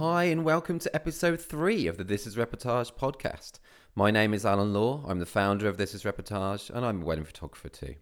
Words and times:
Hi, 0.00 0.24
and 0.24 0.46
welcome 0.46 0.78
to 0.78 0.94
episode 0.96 1.42
three 1.42 1.86
of 1.86 1.98
the 1.98 2.04
This 2.04 2.26
is 2.26 2.36
Reportage 2.36 2.94
podcast. 2.94 3.58
My 3.94 4.10
name 4.10 4.32
is 4.32 4.46
Alan 4.46 4.72
Law. 4.72 5.04
I'm 5.06 5.18
the 5.18 5.26
founder 5.26 5.68
of 5.68 5.76
This 5.76 5.92
is 5.92 6.04
Reportage, 6.04 6.70
and 6.70 6.86
I'm 6.86 7.02
a 7.02 7.04
wedding 7.04 7.26
photographer 7.26 7.68
too. 7.68 7.96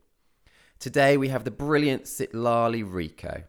Today 0.78 1.16
we 1.16 1.26
have 1.26 1.42
the 1.42 1.50
brilliant 1.50 2.04
Citlali 2.04 2.84
Rico. 2.86 3.42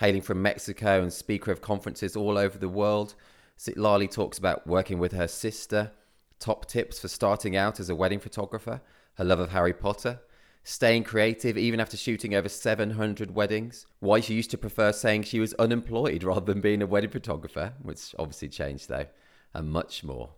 Hailing 0.00 0.20
from 0.20 0.42
Mexico 0.42 1.00
and 1.00 1.10
speaker 1.10 1.50
of 1.50 1.62
conferences 1.62 2.14
all 2.14 2.36
over 2.36 2.58
the 2.58 2.68
world, 2.68 3.14
Citlali 3.58 4.10
talks 4.10 4.36
about 4.36 4.66
working 4.66 4.98
with 4.98 5.12
her 5.12 5.26
sister, 5.26 5.90
top 6.38 6.66
tips 6.66 7.00
for 7.00 7.08
starting 7.08 7.56
out 7.56 7.80
as 7.80 7.88
a 7.88 7.96
wedding 7.96 8.20
photographer, 8.20 8.82
her 9.14 9.24
love 9.24 9.40
of 9.40 9.48
Harry 9.48 9.72
Potter, 9.72 10.20
staying 10.64 11.04
creative 11.04 11.56
even 11.58 11.78
after 11.78 11.96
shooting 11.96 12.34
over 12.34 12.48
700 12.48 13.34
weddings, 13.34 13.86
why 14.00 14.20
she 14.20 14.34
used 14.34 14.50
to 14.50 14.58
prefer 14.58 14.92
saying 14.92 15.22
she 15.22 15.38
was 15.38 15.52
unemployed 15.54 16.24
rather 16.24 16.40
than 16.52 16.60
being 16.60 16.82
a 16.82 16.86
wedding 16.86 17.10
photographer, 17.10 17.74
which 17.82 18.14
obviously 18.18 18.48
changed 18.48 18.88
though, 18.88 19.06
and 19.52 19.70
much 19.70 20.02
more. 20.02 20.30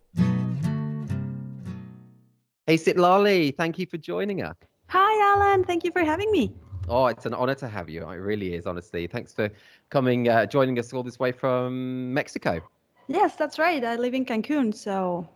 Hey, 2.65 2.75
Citlali, 2.75 3.55
thank 3.55 3.79
you 3.79 3.85
for 3.85 3.97
joining 3.97 4.43
us. 4.43 4.55
Hi, 4.89 5.33
Alan. 5.33 5.63
Thank 5.63 5.85
you 5.85 5.91
for 5.91 6.03
having 6.03 6.29
me. 6.31 6.53
Oh, 6.89 7.07
it's 7.07 7.25
an 7.25 7.33
honor 7.33 7.55
to 7.55 7.67
have 7.67 7.89
you. 7.89 8.01
It 8.09 8.15
really 8.15 8.53
is, 8.55 8.65
honestly. 8.65 9.07
Thanks 9.07 9.33
for 9.33 9.49
coming, 9.89 10.27
uh, 10.27 10.45
joining 10.45 10.77
us 10.79 10.91
all 10.93 11.03
this 11.03 11.19
way 11.19 11.31
from 11.31 12.13
Mexico. 12.13 12.61
Yes, 13.07 13.35
that's 13.35 13.57
right. 13.57 13.83
I 13.83 13.95
live 13.95 14.13
in 14.13 14.25
Cancun, 14.25 14.75
so 14.75 15.27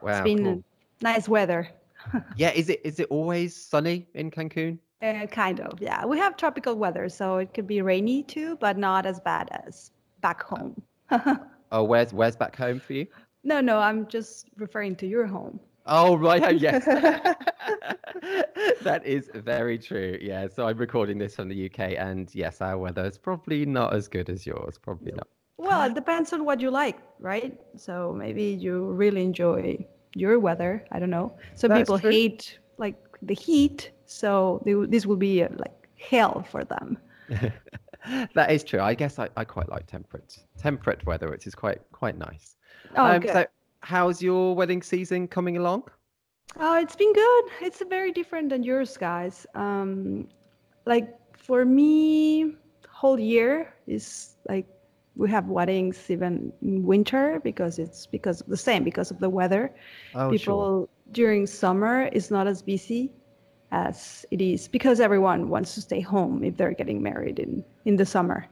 Wow, 0.00 0.10
it's 0.10 0.24
been 0.24 0.44
cool. 0.44 0.64
nice 1.00 1.28
weather. 1.28 1.68
Yeah, 2.36 2.50
is 2.52 2.68
it 2.68 2.80
is 2.84 3.00
it 3.00 3.08
always 3.10 3.56
sunny 3.56 4.06
in 4.14 4.30
Cancun? 4.30 4.78
Uh, 5.02 5.26
kind 5.26 5.60
of, 5.60 5.80
yeah. 5.80 6.06
We 6.06 6.18
have 6.18 6.36
tropical 6.36 6.76
weather, 6.76 7.08
so 7.08 7.38
it 7.38 7.54
could 7.54 7.66
be 7.66 7.82
rainy 7.82 8.22
too, 8.22 8.56
but 8.56 8.78
not 8.78 9.04
as 9.04 9.18
bad 9.20 9.48
as 9.66 9.90
back 10.20 10.42
home. 10.42 10.80
Oh, 11.72 11.82
where's 11.82 12.12
where's 12.12 12.36
back 12.36 12.54
home 12.54 12.78
for 12.78 12.92
you? 12.92 13.06
no, 13.44 13.60
no, 13.60 13.78
I'm 13.78 14.06
just 14.06 14.50
referring 14.56 14.94
to 14.96 15.06
your 15.06 15.26
home. 15.26 15.58
Oh, 15.86 16.16
right. 16.16 16.42
Oh, 16.44 16.50
yes. 16.50 16.84
that 18.82 19.02
is 19.04 19.30
very 19.34 19.78
true. 19.78 20.18
Yeah. 20.20 20.46
So 20.48 20.68
I'm 20.68 20.78
recording 20.78 21.18
this 21.18 21.34
from 21.34 21.48
the 21.48 21.66
UK, 21.66 21.94
and 21.98 22.32
yes, 22.34 22.60
our 22.60 22.78
weather 22.78 23.04
is 23.06 23.18
probably 23.18 23.66
not 23.66 23.94
as 23.94 24.06
good 24.06 24.30
as 24.30 24.46
yours. 24.46 24.78
Probably 24.78 25.12
not. 25.12 25.26
Well, 25.56 25.82
it 25.84 25.94
depends 25.94 26.32
on 26.32 26.44
what 26.44 26.60
you 26.60 26.70
like, 26.70 26.98
right? 27.18 27.58
So 27.76 28.14
maybe 28.16 28.44
you 28.44 28.86
really 28.86 29.22
enjoy 29.22 29.84
your 30.14 30.38
weather. 30.38 30.84
I 30.92 30.98
don't 30.98 31.10
know. 31.10 31.34
Some 31.54 31.70
That's 31.70 31.80
people 31.80 31.98
true. 31.98 32.10
hate 32.10 32.58
like 32.78 32.96
the 33.22 33.34
heat, 33.34 33.90
so 34.06 34.62
they, 34.64 34.74
this 34.86 35.06
will 35.06 35.16
be 35.16 35.42
uh, 35.42 35.48
like 35.56 35.88
hell 35.98 36.44
for 36.50 36.64
them. 36.64 36.98
that 38.34 38.50
is 38.50 38.64
true. 38.64 38.80
I 38.80 38.94
guess 38.94 39.18
I, 39.18 39.28
I 39.36 39.44
quite 39.44 39.68
like 39.68 39.86
temperate 39.86 40.38
temperate 40.58 41.04
weather, 41.06 41.30
which 41.30 41.46
is 41.46 41.54
quite 41.54 41.80
quite 41.92 42.18
nice. 42.18 42.56
Oh, 42.96 43.04
Um, 43.06 43.20
good. 43.20 43.32
so, 43.32 43.46
how's 43.80 44.22
your 44.22 44.54
wedding 44.54 44.82
season 44.82 45.28
coming 45.28 45.56
along? 45.56 45.84
Oh, 46.58 46.78
it's 46.78 46.96
been 46.96 47.12
good. 47.12 47.44
It's 47.62 47.82
very 47.88 48.12
different 48.12 48.50
than 48.50 48.62
yours, 48.62 48.96
guys. 48.96 49.46
Um, 49.54 50.28
like 50.84 51.08
for 51.36 51.64
me, 51.64 52.56
whole 52.90 53.18
year 53.18 53.72
is 53.86 54.36
like 54.48 54.66
we 55.16 55.30
have 55.30 55.48
weddings 55.48 56.10
even 56.10 56.52
in 56.62 56.84
winter 56.84 57.40
because 57.44 57.78
it's 57.78 58.06
because 58.06 58.40
of 58.40 58.46
the 58.46 58.56
same 58.56 58.82
because 58.84 59.10
of 59.10 59.18
the 59.18 59.28
weather. 59.28 59.74
Oh, 60.14 60.30
People 60.30 60.88
during 61.12 61.46
summer 61.46 62.08
is 62.12 62.30
not 62.30 62.46
as 62.46 62.62
busy 62.62 63.12
as 63.72 64.24
it 64.30 64.40
is 64.40 64.68
because 64.68 65.00
everyone 65.00 65.48
wants 65.48 65.74
to 65.74 65.80
stay 65.80 66.00
home 66.00 66.44
if 66.44 66.56
they're 66.56 66.72
getting 66.72 67.02
married 67.02 67.38
in 67.38 67.64
in 67.84 67.96
the 67.96 68.06
summer. 68.06 68.46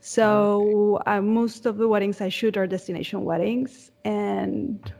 So 0.00 1.00
uh, 1.06 1.20
most 1.20 1.66
of 1.66 1.76
the 1.76 1.86
weddings 1.88 2.20
I 2.20 2.28
shoot 2.28 2.56
are 2.56 2.66
destination 2.66 3.24
weddings, 3.24 3.92
and 4.04 4.92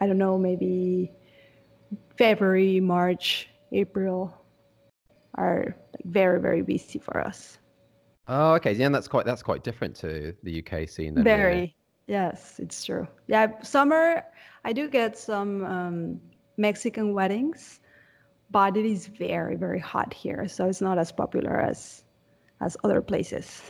I 0.00 0.06
don't 0.06 0.18
know, 0.18 0.36
maybe 0.36 1.10
February, 2.18 2.80
March, 2.80 3.48
April 3.72 4.34
are 5.34 5.76
like 5.92 6.04
very 6.04 6.40
very 6.40 6.62
busy 6.62 6.98
for 6.98 7.20
us. 7.20 7.58
Oh, 8.28 8.54
okay. 8.54 8.72
Yeah, 8.72 8.86
and 8.86 8.94
that's 8.94 9.08
quite 9.08 9.24
that's 9.24 9.42
quite 9.42 9.62
different 9.64 9.94
to 9.96 10.34
the 10.42 10.62
UK 10.62 10.88
scene. 10.88 11.14
Then, 11.14 11.24
really. 11.24 11.36
Very. 11.36 11.76
Yes, 12.08 12.60
it's 12.60 12.84
true. 12.84 13.06
Yeah, 13.26 13.60
summer 13.62 14.22
I 14.64 14.72
do 14.72 14.88
get 14.88 15.18
some 15.18 15.64
um, 15.64 16.20
Mexican 16.56 17.14
weddings, 17.14 17.80
but 18.50 18.76
it 18.76 18.84
is 18.84 19.06
very 19.06 19.56
very 19.56 19.80
hot 19.80 20.12
here, 20.12 20.48
so 20.48 20.66
it's 20.66 20.80
not 20.80 20.98
as 20.98 21.12
popular 21.12 21.60
as 21.60 22.04
as 22.60 22.76
other 22.84 23.00
places. 23.00 23.62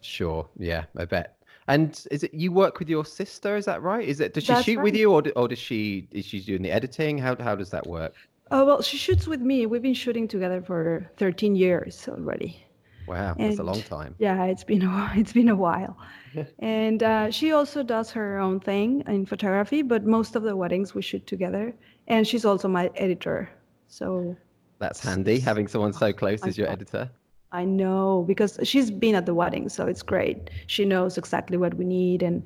Sure. 0.00 0.48
Yeah, 0.58 0.84
I 0.96 1.04
bet. 1.04 1.36
And 1.66 2.02
is 2.10 2.22
it 2.24 2.32
you 2.32 2.50
work 2.52 2.78
with 2.78 2.88
your 2.88 3.04
sister? 3.04 3.56
Is 3.56 3.66
that 3.66 3.82
right? 3.82 4.06
Is 4.06 4.20
it 4.20 4.32
does 4.32 4.44
she 4.44 4.52
That's 4.52 4.64
shoot 4.64 4.80
with 4.80 4.96
you, 4.96 5.12
or 5.12 5.22
or 5.36 5.48
does 5.48 5.58
she 5.58 6.08
is 6.12 6.24
she 6.24 6.40
doing 6.40 6.62
the 6.62 6.70
editing? 6.70 7.18
How 7.18 7.36
how 7.36 7.54
does 7.54 7.70
that 7.70 7.86
work? 7.86 8.14
Oh 8.50 8.64
well, 8.64 8.80
she 8.82 8.96
shoots 8.96 9.26
with 9.26 9.42
me. 9.42 9.66
We've 9.66 9.82
been 9.82 9.94
shooting 9.94 10.26
together 10.28 10.62
for 10.62 11.10
13 11.18 11.54
years 11.54 12.08
already. 12.08 12.64
Wow, 13.08 13.34
that's 13.38 13.58
a 13.58 13.62
long 13.62 13.82
time. 13.82 14.14
Yeah, 14.18 14.44
it's 14.44 14.64
been 14.64 14.82
a 14.82 14.88
while. 14.88 15.10
It's 15.16 15.32
been 15.32 15.48
a 15.48 15.56
while. 15.56 15.96
and 16.58 17.02
uh, 17.02 17.30
she 17.30 17.52
also 17.52 17.82
does 17.82 18.10
her 18.10 18.38
own 18.38 18.60
thing 18.60 19.02
in 19.06 19.24
photography, 19.24 19.82
but 19.82 20.04
most 20.04 20.36
of 20.36 20.42
the 20.42 20.54
weddings 20.54 20.94
we 20.94 21.02
shoot 21.02 21.26
together. 21.26 21.74
And 22.06 22.26
she's 22.26 22.44
also 22.44 22.68
my 22.68 22.90
editor. 22.96 23.48
So 23.88 24.36
That's 24.78 25.00
handy 25.00 25.40
having 25.40 25.68
someone 25.68 25.92
so 25.92 26.12
close 26.22 26.42
as 26.42 26.58
your 26.58 26.68
editor. 26.68 27.10
I 27.50 27.64
know 27.64 28.24
because 28.28 28.58
she's 28.62 28.90
been 28.90 29.14
at 29.14 29.24
the 29.24 29.34
wedding, 29.34 29.70
so 29.70 29.86
it's 29.86 30.02
great. 30.02 30.50
She 30.66 30.84
knows 30.84 31.16
exactly 31.16 31.56
what 31.56 31.74
we 31.74 31.86
need 31.86 32.22
and 32.22 32.42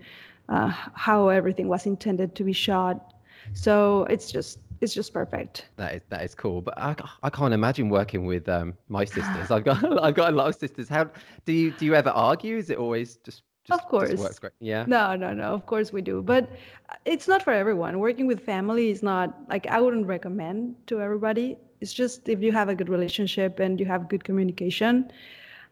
uh, 0.48 0.68
how 0.68 1.28
everything 1.28 1.66
was 1.66 1.86
intended 1.86 2.36
to 2.36 2.44
be 2.44 2.52
shot. 2.52 3.14
So 3.52 4.04
it's 4.04 4.30
just 4.30 4.60
it's 4.82 4.94
just 4.94 5.12
perfect. 5.12 5.66
That 5.76 5.94
is 5.94 6.02
that 6.08 6.22
is 6.22 6.34
cool. 6.34 6.60
But 6.60 6.76
I, 6.78 6.94
I 7.22 7.30
can't 7.30 7.54
imagine 7.54 7.88
working 7.88 8.26
with 8.26 8.48
um 8.48 8.74
my 8.88 9.04
sisters. 9.16 9.50
I've 9.50 9.64
got 9.64 9.78
I've 10.04 10.14
got 10.14 10.32
a 10.32 10.36
lot 10.36 10.48
of 10.48 10.56
sisters. 10.56 10.88
How 10.88 11.08
do 11.46 11.52
you 11.52 11.70
do 11.72 11.84
you 11.84 11.94
ever 11.94 12.10
argue? 12.10 12.56
Is 12.56 12.70
it 12.70 12.78
always 12.78 13.16
just 13.16 13.42
just, 13.64 13.80
Of 13.80 13.88
course. 13.88 14.12
works 14.14 14.40
great? 14.40 14.52
Yeah. 14.58 14.84
No, 14.88 15.14
no, 15.14 15.32
no. 15.32 15.54
Of 15.54 15.66
course 15.66 15.92
we 15.92 16.02
do, 16.02 16.20
but 16.20 16.50
uh, 16.90 16.94
it's 17.04 17.28
not 17.28 17.44
for 17.44 17.52
everyone. 17.52 18.00
Working 18.00 18.26
with 18.26 18.40
family 18.40 18.90
is 18.90 19.04
not 19.04 19.38
like 19.48 19.68
I 19.68 19.80
wouldn't 19.80 20.06
recommend 20.06 20.74
to 20.88 21.00
everybody. 21.00 21.56
It's 21.80 21.92
just 21.92 22.28
if 22.28 22.42
you 22.42 22.50
have 22.52 22.68
a 22.68 22.74
good 22.74 22.88
relationship 22.88 23.60
and 23.60 23.78
you 23.78 23.86
have 23.86 24.08
good 24.08 24.24
communication. 24.24 25.12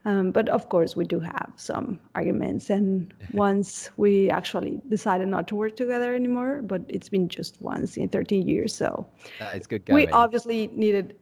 Um, 0.05 0.31
but 0.31 0.49
of 0.49 0.69
course, 0.71 0.97
we 0.97 1.05
do 1.05 1.21
have 1.21 1.53
some 1.57 2.01
arguments, 2.15 2.71
and 2.71 3.13
once 3.33 3.91
we 3.99 4.31
actually 4.31 4.81
decided 4.89 5.29
not 5.29 5.47
to 5.49 5.55
work 5.55 5.77
together 5.77 6.15
anymore. 6.15 6.63
But 6.63 6.83
it's 6.89 7.09
been 7.11 7.29
just 7.29 7.61
once 7.61 7.97
in 7.97 8.09
13 8.09 8.49
years, 8.49 8.75
so 8.75 9.07
That 9.39 9.57
is 9.57 9.67
good 9.67 9.85
going. 9.85 9.95
we 9.97 10.09
obviously 10.13 10.69
needed 10.69 11.17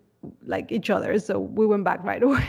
like 0.47 0.71
each 0.71 0.91
other, 0.91 1.19
so 1.19 1.39
we 1.41 1.67
went 1.67 1.85
back 1.85 2.05
right 2.05 2.23
away. 2.23 2.47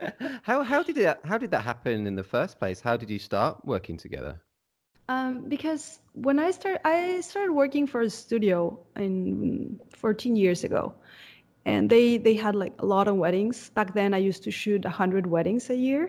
how 0.42 0.62
how 0.62 0.82
did 0.82 0.96
that 0.96 1.20
how 1.24 1.38
did 1.38 1.50
that 1.52 1.62
happen 1.62 2.06
in 2.06 2.16
the 2.16 2.24
first 2.24 2.58
place? 2.58 2.80
How 2.80 2.96
did 2.96 3.08
you 3.10 3.18
start 3.18 3.64
working 3.64 3.96
together? 3.96 4.40
Um, 5.08 5.48
because 5.48 6.00
when 6.12 6.38
I 6.38 6.50
start, 6.50 6.80
I 6.84 7.20
started 7.22 7.52
working 7.52 7.86
for 7.86 8.02
a 8.02 8.10
studio 8.10 8.78
in 8.96 9.80
14 9.96 10.36
years 10.36 10.64
ago, 10.64 10.94
and 11.68 11.90
they 11.90 12.18
they 12.26 12.34
had 12.34 12.54
like 12.64 12.74
a 12.78 12.86
lot 12.94 13.06
of 13.08 13.16
weddings. 13.24 13.70
Back 13.78 13.94
then, 13.94 14.14
I 14.14 14.18
used 14.30 14.42
to 14.44 14.50
shoot 14.50 14.84
100 14.84 15.26
weddings 15.26 15.70
a 15.70 15.76
year. 15.76 16.04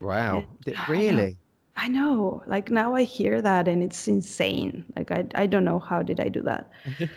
Wow. 0.00 0.44
Did- 0.64 0.76
I 0.76 0.86
know. 0.86 0.92
really? 1.00 1.36
I 1.76 1.88
know, 1.88 2.42
like 2.46 2.70
now 2.70 2.94
I 2.94 3.04
hear 3.04 3.40
that, 3.40 3.68
and 3.68 3.82
it's 3.82 4.08
insane. 4.08 4.84
Like 4.96 5.10
I 5.18 5.20
I 5.42 5.46
don't 5.46 5.64
know 5.64 5.78
how 5.78 6.02
did 6.02 6.20
I 6.20 6.28
do 6.28 6.42
that. 6.42 6.70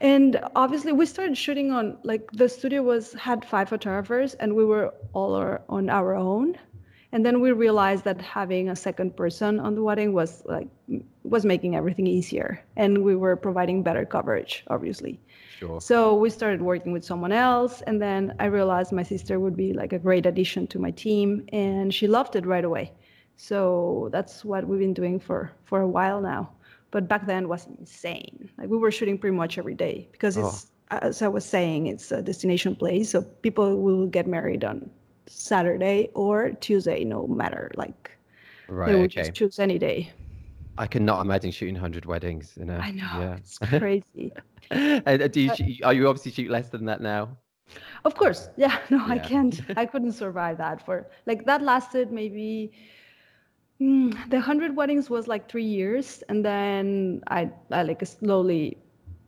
And 0.00 0.38
obviously, 0.54 0.92
we 0.92 1.06
started 1.06 1.38
shooting 1.38 1.72
on 1.72 1.96
like 2.04 2.30
the 2.32 2.48
studio 2.48 2.82
was 2.82 3.14
had 3.14 3.44
five 3.44 3.68
photographers, 3.70 4.34
and 4.34 4.54
we 4.54 4.64
were 4.72 4.92
all 5.14 5.34
our, 5.34 5.62
on 5.68 5.88
our 5.88 6.14
own. 6.14 6.58
And 7.12 7.24
then 7.24 7.40
we 7.40 7.52
realized 7.52 8.04
that 8.04 8.20
having 8.20 8.68
a 8.68 8.76
second 8.76 9.16
person 9.16 9.60
on 9.60 9.74
the 9.74 9.82
wedding 9.82 10.12
was 10.12 10.42
like 10.46 10.68
was 11.22 11.44
making 11.44 11.74
everything 11.74 12.06
easier, 12.06 12.62
and 12.76 13.02
we 13.02 13.16
were 13.16 13.36
providing 13.36 13.82
better 13.82 14.04
coverage, 14.04 14.64
obviously. 14.68 15.20
Sure. 15.58 15.80
So 15.80 16.14
we 16.14 16.30
started 16.30 16.62
working 16.62 16.92
with 16.92 17.04
someone 17.04 17.32
else, 17.32 17.82
and 17.82 18.00
then 18.00 18.34
I 18.38 18.46
realized 18.46 18.92
my 18.92 19.02
sister 19.02 19.40
would 19.40 19.56
be 19.56 19.72
like 19.72 19.92
a 19.92 19.98
great 19.98 20.26
addition 20.26 20.66
to 20.68 20.78
my 20.78 20.90
team, 20.90 21.46
and 21.52 21.92
she 21.92 22.06
loved 22.06 22.36
it 22.36 22.46
right 22.46 22.64
away. 22.64 22.92
So 23.36 24.08
that's 24.12 24.44
what 24.44 24.66
we've 24.66 24.80
been 24.80 24.94
doing 24.94 25.18
for 25.20 25.52
for 25.64 25.80
a 25.80 25.88
while 25.88 26.20
now. 26.20 26.50
But 26.90 27.08
back 27.08 27.26
then 27.26 27.48
was 27.48 27.66
insane. 27.78 28.48
Like 28.58 28.68
we 28.68 28.78
were 28.78 28.90
shooting 28.90 29.18
pretty 29.18 29.36
much 29.36 29.58
every 29.58 29.74
day 29.74 30.08
because 30.12 30.38
oh. 30.38 30.46
it's 30.46 30.70
as 30.90 31.20
I 31.20 31.28
was 31.28 31.44
saying, 31.44 31.88
it's 31.88 32.12
a 32.12 32.22
destination 32.22 32.76
place, 32.76 33.10
so 33.10 33.22
people 33.22 33.82
will 33.82 34.06
get 34.06 34.26
married 34.26 34.64
on 34.64 34.88
Saturday 35.26 36.10
or 36.14 36.50
Tuesday, 36.52 37.04
no 37.04 37.26
matter. 37.26 37.70
Like 37.76 38.12
Right. 38.68 38.86
they 38.86 38.94
will 38.96 39.06
Okay. 39.06 39.08
just 39.08 39.34
choose 39.34 39.58
any 39.58 39.78
day. 39.78 40.12
I 40.78 40.86
cannot 40.86 41.20
imagine 41.22 41.50
shooting 41.50 41.74
100 41.74 42.06
weddings. 42.06 42.56
In 42.56 42.70
a, 42.70 42.88
I 42.88 42.90
know 42.92 43.08
Yeah. 43.10 43.38
it's 43.38 43.58
crazy. 43.58 44.32
and 44.70 45.22
uh, 45.22 45.28
do 45.28 45.40
you, 45.40 45.84
are 45.84 45.92
you 45.94 46.08
obviously 46.08 46.32
shoot 46.32 46.50
less 46.50 46.68
than 46.70 46.86
that 46.86 47.00
now? 47.00 47.38
Of 48.04 48.14
course, 48.16 48.48
yeah. 48.56 48.78
No, 48.90 49.04
I 49.06 49.18
can't. 49.18 49.60
I 49.76 49.86
couldn't 49.86 50.12
survive 50.12 50.58
that 50.58 50.84
for 50.84 51.06
like 51.26 51.44
that 51.46 51.62
lasted 51.62 52.12
maybe 52.12 52.72
Mm, 53.80 54.30
the 54.30 54.40
hundred 54.40 54.74
weddings 54.76 55.10
was 55.10 55.28
like 55.28 55.48
three 55.48 55.64
years, 55.64 56.22
and 56.28 56.44
then 56.44 57.22
I, 57.28 57.50
I 57.70 57.82
like 57.82 58.04
slowly 58.06 58.78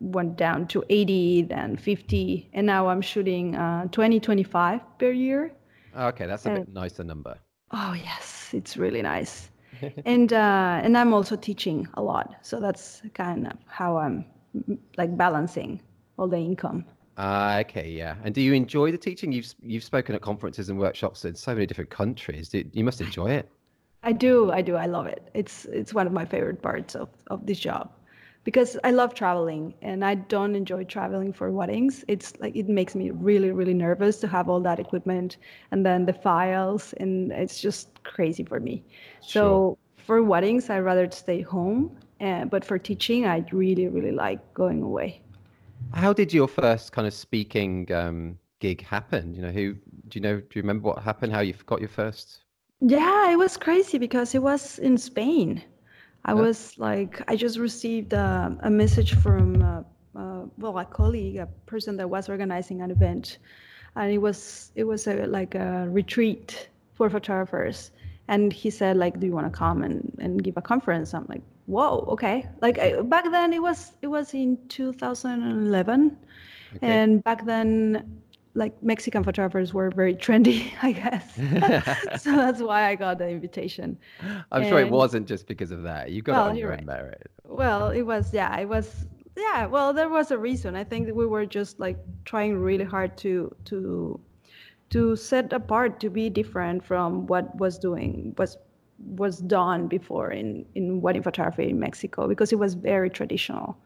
went 0.01 0.37
down 0.37 0.67
to 0.69 0.85
80, 0.89 1.43
then 1.43 1.77
50, 1.77 2.49
and 2.55 2.67
now 2.67 2.89
I'm 2.89 3.03
shooting 3.03 3.55
uh, 3.57 3.87
20, 3.89 4.21
25 4.21 4.81
per 4.99 5.11
year. 5.11 5.53
Okay, 5.99 6.27
that's 6.27 6.47
a 6.47 6.51
And 6.51 6.65
bit 6.65 6.67
nicer 6.69 7.05
number. 7.05 7.39
oh 7.71 7.93
yes, 7.95 8.51
it's 8.55 8.77
really 8.77 9.03
nice. 9.03 9.51
And 10.05 10.33
uh, 10.33 10.81
and 10.83 10.97
I'm 10.99 11.13
also 11.15 11.37
teaching 11.37 11.87
a 11.95 12.03
lot, 12.03 12.35
so 12.43 12.61
that's 12.61 13.03
kind 13.15 13.47
of 13.47 13.59
how 13.67 13.99
I'm 13.99 14.25
like 14.97 15.17
balancing 15.17 15.81
all 16.19 16.29
the 16.29 16.39
income. 16.39 16.85
Ah, 17.19 17.59
okay, 17.61 17.91
yeah. 17.91 18.17
And 18.23 18.35
do 18.35 18.41
you 18.41 18.53
enjoy 18.55 18.91
the 18.93 18.97
teaching? 18.99 19.31
You've 19.33 19.55
you've 19.61 19.85
spoken 19.85 20.15
at 20.15 20.23
conferences 20.23 20.69
and 20.71 20.79
workshops 20.79 21.25
in 21.27 21.35
so 21.35 21.53
many 21.55 21.67
different 21.67 21.91
countries. 21.91 22.49
Do, 22.49 22.65
you 22.73 22.85
must 22.85 23.01
enjoy 23.03 23.33
it. 23.33 23.51
I 24.03 24.13
do, 24.13 24.51
I 24.53 24.63
do, 24.63 24.75
I 24.77 24.87
love 24.87 25.07
it. 25.07 25.31
It's 25.35 25.65
it's 25.67 25.95
one 25.95 26.07
of 26.07 26.13
my 26.13 26.25
favorite 26.25 26.63
parts 26.63 26.95
of, 26.97 27.09
of 27.29 27.47
this 27.47 27.59
job 27.61 27.91
because 28.49 28.79
I 28.83 28.93
love 28.93 29.13
traveling 29.13 29.75
and 29.83 30.03
I 30.03 30.15
don't 30.15 30.57
enjoy 30.57 30.85
traveling 30.85 31.35
for 31.35 31.53
weddings. 31.53 32.03
It's 32.09 32.33
like 32.41 32.57
it 32.57 32.67
makes 32.67 32.95
me 32.95 33.11
really, 33.11 33.51
really 33.53 33.75
nervous 33.75 34.21
to 34.21 34.27
have 34.27 34.49
all 34.49 34.59
that 34.61 34.81
equipment 34.81 35.37
and 35.71 35.85
then 35.85 36.07
the 36.07 36.15
files 36.15 36.95
and 36.95 37.31
it's 37.31 37.61
just 37.61 38.03
crazy 38.05 38.45
for 38.45 38.59
me. 38.59 38.83
Sure. 39.21 39.77
So 39.77 39.79
for 39.99 40.23
weddings, 40.23 40.71
I'd 40.71 40.79
rather 40.79 41.11
stay 41.11 41.43
home. 41.43 41.95
Uh, 42.23 42.47
but 42.47 42.65
for 42.65 42.79
teaching, 42.79 43.27
I 43.27 43.45
really, 43.53 43.87
really 43.89 44.13
like 44.13 44.41
going 44.55 44.81
away. 44.83 45.21
How 45.93 46.15
did 46.15 46.33
your 46.33 46.49
first 46.49 46.93
kind 46.93 47.07
of 47.07 47.13
speaking 47.13 47.93
um, 47.93 48.39
gig 48.61 48.83
happen? 48.83 49.35
You 49.35 49.43
know, 49.43 49.51
who 49.51 49.75
do 49.75 50.15
you 50.19 50.23
know? 50.23 50.37
Do 50.41 50.53
you 50.55 50.63
remember 50.63 50.89
what 50.89 51.03
happened? 51.03 51.35
How 51.35 51.41
you 51.41 51.53
got 51.67 51.81
your 51.81 51.91
first? 51.91 52.45
Yeah, 52.81 53.31
it 53.31 53.37
was 53.37 53.59
crazy 53.59 53.99
because 53.99 54.35
it 54.35 54.43
was 54.43 54.79
in 54.79 54.97
Spain. 54.97 55.63
I 56.29 56.35
Yeah. 56.35 56.45
was 56.45 56.79
like, 56.79 57.23
I 57.29 57.37
just 57.37 57.59
received 57.59 58.13
a, 58.13 58.57
a 58.63 58.71
message 58.71 59.15
from, 59.15 59.63
uh, 59.63 59.83
uh, 60.19 60.47
well, 60.59 60.79
a 60.79 60.85
colleague, 60.85 61.37
a 61.39 61.47
person 61.67 61.97
that 61.99 62.09
was 62.11 62.29
organizing 62.29 62.83
an 62.83 62.91
event, 62.91 63.39
and 63.97 64.13
it 64.13 64.19
was 64.19 64.73
it 64.77 64.85
was 64.85 65.07
a 65.07 65.27
like 65.27 65.55
a 65.55 65.89
retreat 65.91 66.71
for 66.95 67.11
photographers. 67.11 67.93
And 68.29 68.53
he 68.53 68.71
said, 68.71 68.97
like, 68.99 69.21
do 69.21 69.27
you 69.27 69.33
want 69.35 69.47
to 69.53 69.59
come 69.59 69.83
and, 69.83 70.15
and 70.21 70.43
give 70.45 70.57
a 70.59 70.63
conference? 70.63 71.15
I'm 71.15 71.27
like, 71.29 71.43
whoa, 71.67 72.05
okay. 72.15 72.47
Like 72.61 72.79
I, 72.79 73.01
back 73.03 73.25
then, 73.31 73.53
it 73.55 73.63
was 73.63 73.93
it 74.03 74.09
was 74.09 74.35
in 74.35 74.59
2011, 74.69 76.19
Okay. 76.77 77.03
and 77.03 77.25
back 77.25 77.47
then, 77.47 78.23
like 78.59 78.83
Mexican 78.83 79.23
photographers 79.23 79.73
were 79.73 79.91
very 79.91 80.15
trendy, 80.15 80.73
I 80.83 80.93
guess. 80.93 81.35
so 82.23 82.33
that's 82.35 82.61
why 82.61 82.89
I 82.89 82.97
got 82.97 83.19
the 83.19 83.29
invitation. 83.29 83.97
I'm 84.51 84.69
sure 84.69 84.81
it 84.81 84.91
wasn't 84.91 85.29
just 85.29 85.47
because 85.47 85.71
of 85.71 85.85
that. 85.85 86.11
You 86.11 86.21
got 86.23 86.33
it 86.33 86.37
well, 86.37 86.49
on 86.51 86.57
your 86.57 86.71
right. 86.71 86.81
own 86.81 86.87
merit. 86.87 87.31
Well, 87.45 87.91
it 88.01 88.03
was, 88.03 88.35
yeah, 88.35 88.59
it 88.59 88.69
was, 88.69 89.07
yeah. 89.37 89.67
Well, 89.67 89.93
there 89.93 90.09
was 90.09 90.33
a 90.33 90.39
reason. 90.39 90.75
I 90.75 90.85
think 90.85 91.07
that 91.07 91.15
we 91.15 91.27
were 91.27 91.47
just 91.47 91.79
like 91.79 91.99
trying 92.25 92.59
really 92.59 92.85
hard 92.85 93.17
to 93.19 93.55
to 93.67 94.21
to 94.91 95.17
set 95.17 95.53
apart, 95.53 96.01
to 96.01 96.11
be 96.11 96.29
different 96.31 96.85
from 96.85 97.27
what 97.27 97.55
was 97.57 97.79
doing 97.79 98.35
was 98.39 98.57
was 98.99 99.39
done 99.39 99.87
before 99.87 100.33
in 100.33 100.65
in 100.75 101.01
wedding 101.01 101.23
photography 101.23 101.71
in 101.71 101.79
Mexico 101.79 102.27
because 102.27 102.53
it 102.53 102.59
was 102.59 102.75
very 102.75 103.09
traditional. 103.09 103.79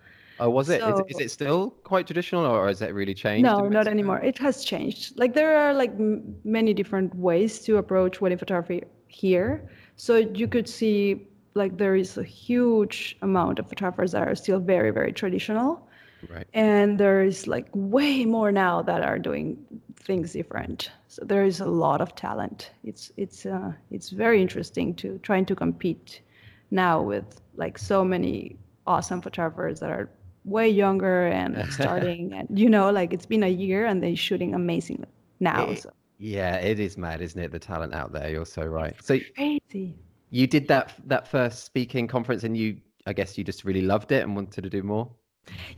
Oh, 0.42 0.50
was 0.50 0.68
it? 0.70 0.82
Is, 0.82 1.00
is 1.08 1.16
So 1.16 1.22
it 1.22 1.30
still 1.30 1.70
quite 1.84 2.04
traditional, 2.08 2.44
or 2.44 2.66
has 2.66 2.82
it 2.82 2.92
really 2.92 3.14
changed 3.14 3.44
no, 3.44 3.68
not 3.68 3.86
anymore. 3.86 4.18
It 4.18 4.38
has 4.38 4.64
changed. 4.64 5.16
Like 5.16 5.34
there 5.34 5.56
are 5.56 5.72
like 5.72 5.90
m- 5.90 6.34
many 6.42 6.74
different 6.74 7.14
ways 7.14 7.60
to 7.60 7.76
approach 7.76 8.20
wedding 8.20 8.38
photography 8.38 8.82
here. 9.06 9.70
So 9.94 10.16
you 10.16 10.48
could 10.48 10.68
see 10.68 11.28
like 11.54 11.78
there 11.78 11.94
is 11.94 12.18
a 12.18 12.24
huge 12.24 13.16
amount 13.22 13.60
of 13.60 13.68
photographers 13.68 14.10
that 14.12 14.26
are 14.26 14.34
still 14.34 14.58
very, 14.58 14.90
very 14.90 15.12
traditional. 15.12 15.88
Right. 16.28 16.48
And 16.54 16.98
there 16.98 17.22
is 17.22 17.46
like 17.46 17.68
way 17.72 18.24
more 18.24 18.50
now 18.50 18.82
that 18.82 19.02
are 19.02 19.20
doing 19.20 19.64
things 19.94 20.32
different. 20.32 20.90
So 21.06 21.24
there 21.24 21.44
is 21.44 21.60
a 21.60 21.66
lot 21.66 22.00
of 22.00 22.16
talent. 22.16 22.72
It's 22.82 23.12
it's 23.16 23.46
uh, 23.46 23.70
it's 23.92 24.10
very 24.10 24.42
interesting 24.42 24.92
to 24.96 25.20
trying 25.22 25.46
to 25.46 25.54
compete 25.54 26.20
now 26.72 27.00
with 27.00 27.40
like 27.54 27.78
so 27.78 28.04
many 28.04 28.56
awesome 28.88 29.20
photographers 29.22 29.78
that 29.78 29.90
are 29.92 30.10
way 30.44 30.68
younger 30.68 31.26
and 31.28 31.56
starting 31.72 32.32
and 32.32 32.48
you 32.58 32.68
know 32.68 32.90
like 32.90 33.12
it's 33.12 33.26
been 33.26 33.42
a 33.42 33.48
year 33.48 33.86
and 33.86 34.02
they're 34.02 34.16
shooting 34.16 34.54
amazing 34.54 35.04
now. 35.40 35.70
It- 35.70 35.82
So 35.82 35.90
yeah, 36.18 36.56
it 36.56 36.78
is 36.78 36.96
mad, 36.96 37.20
isn't 37.20 37.40
it? 37.40 37.50
The 37.50 37.58
talent 37.58 37.94
out 37.94 38.12
there. 38.12 38.30
You're 38.30 38.46
so 38.46 38.64
right. 38.64 38.94
So 39.02 39.18
crazy. 39.34 39.96
you 40.30 40.46
did 40.46 40.68
that 40.68 40.94
that 41.06 41.26
first 41.28 41.64
speaking 41.64 42.06
conference, 42.06 42.44
and 42.44 42.56
you, 42.56 42.78
I 43.06 43.12
guess, 43.12 43.36
you 43.36 43.42
just 43.44 43.64
really 43.64 43.82
loved 43.82 44.12
it 44.12 44.22
and 44.22 44.36
wanted 44.36 44.62
to 44.62 44.70
do 44.70 44.82
more. 44.82 45.10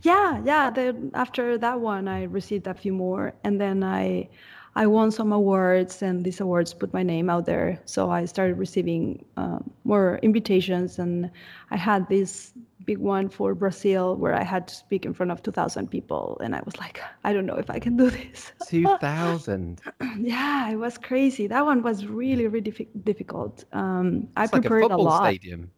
Yeah, 0.03 0.41
yeah. 0.45 0.69
Then 0.69 1.11
after 1.13 1.57
that 1.57 1.79
one, 1.79 2.07
I 2.07 2.23
received 2.23 2.67
a 2.67 2.73
few 2.73 2.93
more, 2.93 3.33
and 3.43 3.59
then 3.59 3.83
I, 3.83 4.29
I 4.75 4.87
won 4.87 5.09
some 5.11 5.31
awards, 5.31 6.01
and 6.01 6.23
these 6.25 6.41
awards 6.41 6.73
put 6.73 6.93
my 6.93 7.01
name 7.03 7.29
out 7.29 7.45
there. 7.45 7.79
So 7.85 8.09
I 8.11 8.25
started 8.25 8.57
receiving 8.57 9.23
um, 9.37 9.69
more 9.85 10.19
invitations, 10.21 10.99
and 10.99 11.31
I 11.71 11.77
had 11.77 12.07
this 12.09 12.51
big 12.85 12.97
one 12.99 13.29
for 13.29 13.55
Brazil 13.55 14.15
where 14.15 14.35
I 14.35 14.43
had 14.43 14.67
to 14.67 14.75
speak 14.75 15.05
in 15.05 15.13
front 15.13 15.31
of 15.31 15.41
2,000 15.41 15.89
people, 15.89 16.37
and 16.43 16.55
I 16.55 16.61
was 16.65 16.77
like, 16.77 16.99
I 17.23 17.31
don't 17.33 17.45
know 17.45 17.55
if 17.55 17.69
I 17.69 17.79
can 17.79 17.95
do 17.97 18.09
this. 18.09 18.51
Two 18.67 18.85
thousand. 18.99 19.81
yeah, 20.19 20.69
it 20.69 20.75
was 20.75 20.97
crazy. 20.97 21.47
That 21.47 21.65
one 21.65 21.81
was 21.81 22.05
really, 22.05 22.47
really 22.47 22.69
diffi- 22.71 22.89
difficult. 23.05 23.63
Um, 23.71 24.27
I 24.35 24.43
It's 24.43 24.53
like 24.53 24.65
a 24.65 24.69
prepared 24.69 24.91
a 24.91 24.97
lot. 24.97 25.23
stadium. 25.25 25.71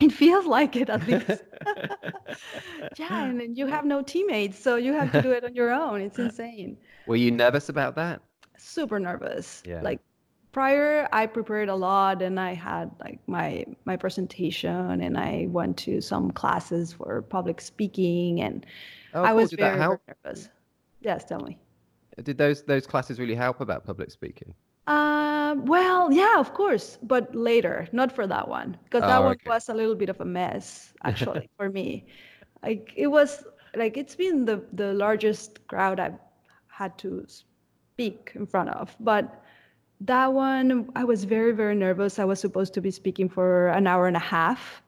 It 0.00 0.12
feels 0.12 0.46
like 0.46 0.76
it 0.76 0.90
at 0.90 1.06
least. 1.06 1.42
Yeah, 2.98 3.24
and 3.26 3.40
then 3.40 3.54
you 3.54 3.66
have 3.66 3.84
no 3.84 4.02
teammates, 4.02 4.58
so 4.58 4.76
you 4.76 4.92
have 4.92 5.12
to 5.12 5.22
do 5.22 5.30
it 5.30 5.44
on 5.44 5.54
your 5.54 5.70
own. 5.70 6.00
It's 6.00 6.18
insane. 6.18 6.76
Were 7.06 7.16
you 7.16 7.30
nervous 7.30 7.68
about 7.68 7.94
that? 7.96 8.20
Super 8.60 8.98
nervous. 8.98 9.62
Yeah. 9.66 9.80
Like 9.82 10.00
prior, 10.52 11.08
I 11.12 11.26
prepared 11.26 11.68
a 11.68 11.74
lot 11.74 12.22
and 12.22 12.38
I 12.38 12.54
had 12.54 12.90
like 13.00 13.18
my 13.26 13.64
my 13.84 13.96
presentation 13.96 15.00
and 15.00 15.16
I 15.18 15.46
went 15.50 15.76
to 15.78 16.00
some 16.00 16.30
classes 16.30 16.92
for 16.92 17.22
public 17.22 17.60
speaking 17.60 18.40
and 18.40 18.66
Oh, 19.14 19.22
I 19.22 19.32
was 19.32 19.52
very, 19.52 19.78
very 19.78 19.96
nervous. 20.24 20.48
Yes, 21.00 21.24
tell 21.24 21.40
me. 21.40 21.58
Did 22.22 22.38
those 22.38 22.62
those 22.62 22.86
classes 22.86 23.18
really 23.18 23.34
help 23.34 23.60
about 23.60 23.84
public 23.84 24.10
speaking? 24.10 24.54
Uh, 24.86 25.54
well, 25.58 26.12
yeah, 26.12 26.38
of 26.38 26.52
course, 26.54 26.98
but 27.02 27.34
later, 27.34 27.88
not 27.92 28.12
for 28.12 28.26
that 28.26 28.48
one, 28.48 28.76
because 28.84 29.02
that 29.02 29.22
one 29.22 29.32
okay. 29.32 29.48
was 29.48 29.68
a 29.68 29.74
little 29.74 29.94
bit 29.94 30.08
of 30.08 30.20
a 30.20 30.24
mess, 30.24 30.92
actually, 31.04 31.48
for 31.56 31.70
me. 31.70 32.06
Like 32.62 32.92
it 32.96 33.06
was 33.06 33.44
like 33.74 33.96
it's 33.96 34.16
been 34.16 34.44
the 34.44 34.62
the 34.72 34.92
largest 34.92 35.66
crowd 35.66 36.00
I've 36.00 36.18
had 36.68 36.98
to 36.98 37.24
speak 38.00 38.32
in 38.34 38.46
front 38.46 38.70
of, 38.70 38.96
but 39.00 39.42
that 40.00 40.32
one 40.32 40.88
I 40.96 41.04
was 41.04 41.24
very, 41.24 41.52
very 41.52 41.74
nervous. 41.74 42.18
I 42.18 42.24
was 42.24 42.40
supposed 42.40 42.72
to 42.74 42.80
be 42.80 42.90
speaking 42.90 43.28
for 43.28 43.68
an 43.68 43.86
hour 43.86 44.06
and 44.06 44.16
a 44.16 44.26
half, 44.36 44.82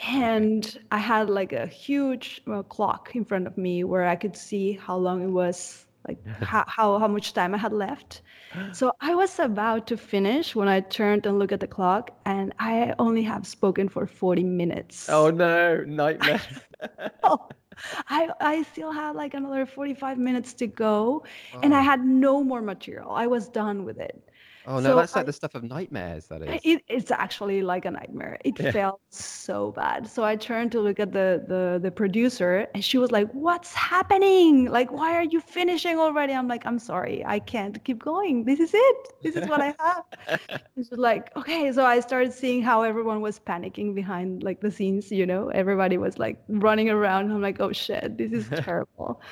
and 0.00 0.78
I 0.90 0.98
had 0.98 1.30
like 1.30 1.52
a 1.52 1.66
huge 1.66 2.42
uh, 2.46 2.62
clock 2.62 3.10
in 3.14 3.24
front 3.24 3.46
of 3.46 3.56
me 3.56 3.84
where 3.84 4.06
I 4.08 4.16
could 4.16 4.36
see 4.36 4.72
how 4.72 4.96
long 4.96 5.22
it 5.22 5.32
was, 5.42 5.86
like 6.08 6.18
how, 6.42 6.64
how 6.66 6.98
how 6.98 7.08
much 7.08 7.32
time 7.32 7.54
I 7.54 7.58
had 7.58 7.72
left. 7.72 8.22
So 8.72 8.92
I 9.00 9.14
was 9.14 9.38
about 9.38 9.86
to 9.88 9.96
finish 9.96 10.56
when 10.56 10.68
I 10.68 10.80
turned 10.80 11.26
and 11.26 11.38
looked 11.38 11.52
at 11.52 11.60
the 11.60 11.68
clock, 11.68 12.10
and 12.24 12.52
I 12.58 12.94
only 12.98 13.22
have 13.22 13.46
spoken 13.46 13.88
for 13.88 14.06
40 14.06 14.42
minutes. 14.44 15.08
Oh 15.08 15.30
no, 15.30 15.84
nightmare. 15.86 16.40
Oh, 17.22 17.48
I 18.08 18.28
I 18.40 18.62
still 18.62 18.92
had 18.92 19.16
like 19.16 19.34
another 19.34 19.66
45 19.66 20.18
minutes 20.18 20.54
to 20.54 20.66
go, 20.66 21.24
and 21.62 21.74
I 21.74 21.80
had 21.82 22.04
no 22.04 22.42
more 22.44 22.62
material. 22.62 23.10
I 23.12 23.26
was 23.26 23.48
done 23.48 23.84
with 23.84 23.98
it. 23.98 24.27
Oh 24.70 24.80
no, 24.80 24.90
So 24.90 24.96
that's 24.96 25.16
like 25.16 25.22
I- 25.22 25.26
the 25.26 25.32
stuff 25.32 25.54
of 25.54 25.62
nightmares. 25.64 26.26
That 26.26 26.42
is. 26.42 26.60
It, 26.62 26.82
it's 26.88 27.10
actually 27.10 27.62
like 27.62 27.86
a 27.86 27.90
nightmare. 27.90 28.36
It 28.44 28.60
Yeah. 28.60 28.70
felt 28.70 29.00
so 29.08 29.72
bad. 29.72 30.06
So 30.06 30.24
I 30.24 30.36
turned 30.36 30.72
to 30.72 30.80
look 30.80 31.00
at 31.00 31.10
the, 31.12 31.42
the 31.52 31.62
the 31.82 31.90
producer, 31.90 32.66
and 32.74 32.84
she 32.84 32.98
was 32.98 33.10
like, 33.10 33.28
"What's 33.32 33.72
happening? 33.72 34.66
Like, 34.78 34.92
why 34.92 35.10
are 35.16 35.22
you 35.34 35.40
finishing 35.40 35.96
already?" 35.98 36.34
I'm 36.34 36.48
like, 36.48 36.66
"I'm 36.66 36.78
sorry, 36.78 37.24
I 37.24 37.38
can't 37.38 37.82
keep 37.86 37.98
going. 38.12 38.44
This 38.44 38.60
is 38.60 38.72
it. 38.74 38.96
This 39.22 39.36
is 39.36 39.48
what 39.48 39.60
I 39.68 39.74
have." 39.86 40.04
She's 40.76 40.92
like, 40.92 41.34
"Okay." 41.40 41.72
So 41.72 41.86
I 41.86 42.00
started 42.00 42.32
seeing 42.34 42.60
how 42.62 42.82
everyone 42.82 43.20
was 43.22 43.40
panicking 43.40 43.94
behind 43.94 44.42
like 44.42 44.60
the 44.60 44.70
scenes. 44.70 45.10
You 45.10 45.24
know, 45.24 45.48
everybody 45.48 45.96
was 45.96 46.18
like 46.18 46.36
running 46.66 46.90
around. 46.90 47.32
I'm 47.32 47.40
like, 47.40 47.58
"Oh 47.58 47.72
shit, 47.72 48.18
this 48.18 48.32
is 48.32 48.46
terrible." 48.66 49.22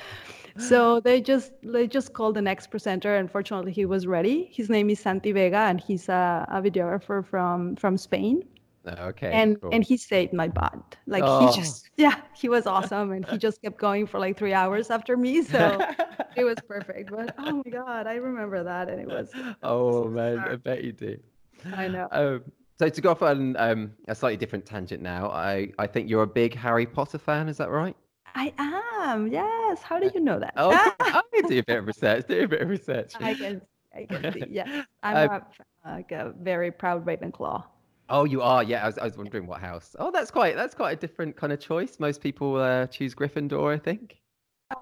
So 0.57 0.99
they 0.99 1.21
just 1.21 1.51
they 1.63 1.87
just 1.87 2.13
called 2.13 2.35
the 2.35 2.41
next 2.41 2.67
presenter. 2.71 3.15
Unfortunately, 3.15 3.71
he 3.71 3.85
was 3.85 4.07
ready. 4.07 4.49
His 4.51 4.69
name 4.69 4.89
is 4.89 4.99
Santi 4.99 5.31
Vega, 5.31 5.57
and 5.57 5.79
he's 5.79 6.09
a, 6.09 6.45
a 6.49 6.61
videographer 6.61 7.25
from 7.25 7.75
from 7.75 7.97
Spain. 7.97 8.43
Okay. 8.87 9.31
And 9.33 9.59
cool. 9.61 9.71
and 9.73 9.83
he 9.83 9.97
saved 9.97 10.31
my 10.33 10.47
butt. 10.47 10.95
Like 11.07 11.23
Oh. 11.25 11.47
he 11.47 11.55
just 11.55 11.89
yeah, 11.97 12.21
he 12.35 12.47
was 12.49 12.65
awesome, 12.65 13.11
and 13.11 13.25
he 13.27 13.37
just 13.37 13.61
kept 13.61 13.77
going 13.77 14.07
for 14.07 14.19
like 14.19 14.37
three 14.37 14.53
hours 14.53 14.89
after 14.89 15.17
me. 15.17 15.41
So 15.43 15.77
it 16.35 16.43
was 16.45 16.57
perfect. 16.67 17.11
But 17.11 17.35
oh 17.37 17.61
my 17.65 17.71
god, 17.71 18.07
I 18.07 18.15
remember 18.15 18.63
that, 18.63 18.89
and 18.89 18.99
it 19.01 19.07
was 19.07 19.29
oh 19.63 20.05
man, 20.07 20.39
I 20.39 20.55
bet 20.55 20.83
you 20.83 20.93
do. 20.93 21.17
I 21.75 21.87
know. 21.89 22.07
Um, 22.11 22.43
So 22.79 22.87
to 22.89 23.01
go 23.01 23.09
off 23.11 23.23
on 23.23 23.55
um, 23.57 23.91
a 24.07 24.13
slightly 24.15 24.37
different 24.37 24.65
tangent 24.65 25.01
now, 25.01 25.29
I, 25.31 25.71
I 25.79 25.87
think 25.87 26.09
you're 26.09 26.21
a 26.23 26.27
big 26.27 26.53
Harry 26.55 26.85
Potter 26.85 27.17
fan. 27.17 27.49
Is 27.49 27.57
that 27.57 27.71
right? 27.71 27.97
I 28.37 28.53
am. 28.59 29.27
Yes. 29.27 29.81
How 29.81 29.99
do 29.99 30.11
you 30.13 30.19
know 30.21 30.39
that? 30.39 30.53
Oh, 30.57 30.69
I 30.99 31.21
do 31.47 31.57
a 31.59 31.63
bit 31.63 31.79
of 31.79 31.87
research. 31.87 32.27
Do 32.27 32.43
a 32.43 32.47
bit 32.47 32.61
of 32.61 32.69
research. 32.69 33.13
I 33.19 33.33
can. 33.33 33.61
I 33.95 34.05
can 34.05 34.31
see. 34.31 34.43
Yeah. 34.49 34.83
I'm 35.01 35.29
Um, 35.29 35.41
a, 35.85 35.89
like 35.89 36.11
a 36.11 36.33
very 36.39 36.71
proud 36.71 37.03
Ravenclaw. 37.05 37.63
Oh, 38.09 38.25
you 38.25 38.41
are. 38.41 38.63
Yeah, 38.63 38.83
I 38.83 38.85
was, 38.85 38.97
I 38.99 39.05
was 39.05 39.17
wondering 39.17 39.47
what 39.47 39.59
house. 39.59 39.95
Oh, 39.97 40.11
that's 40.11 40.29
quite 40.29 40.55
that's 40.55 40.75
quite 40.75 40.97
a 40.97 40.99
different 40.99 41.35
kind 41.35 41.51
of 41.51 41.59
choice. 41.59 41.99
Most 41.99 42.21
people 42.21 42.55
uh, 42.57 42.85
choose 42.87 43.15
Gryffindor, 43.15 43.73
I 43.73 43.79
think. 43.79 44.17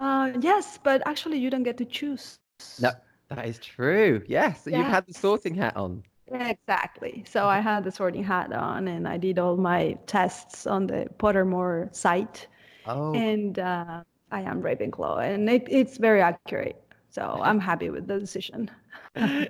Uh, 0.00 0.32
yes, 0.40 0.78
but 0.82 1.02
actually, 1.06 1.38
you 1.38 1.48
don't 1.48 1.62
get 1.62 1.78
to 1.78 1.84
choose. 1.86 2.38
No, 2.80 2.90
that 3.30 3.46
is 3.46 3.58
true. 3.58 4.22
Yes, 4.28 4.64
you've 4.66 4.86
had 4.86 5.06
the 5.06 5.14
sorting 5.14 5.54
hat 5.54 5.76
on. 5.76 6.02
Exactly. 6.28 7.24
So 7.26 7.46
I 7.46 7.60
had 7.60 7.84
the 7.84 7.90
sorting 7.92 8.24
hat 8.24 8.52
on, 8.52 8.88
and 8.88 9.08
I 9.08 9.16
did 9.16 9.38
all 9.38 9.56
my 9.56 9.96
tests 10.06 10.66
on 10.66 10.86
the 10.86 11.06
Pottermore 11.18 11.94
site, 11.94 12.48
Oh, 12.86 13.14
and 13.14 13.58
uh, 13.58 14.02
I 14.30 14.40
am 14.42 14.62
Ravenclaw, 14.62 15.22
and 15.22 15.48
it, 15.48 15.66
it's 15.68 15.96
very 15.96 16.20
accurate. 16.20 16.80
So 17.10 17.40
I'm 17.42 17.58
happy 17.58 17.90
with 17.90 18.06
the 18.06 18.18
decision. 18.18 18.70
do 19.16 19.48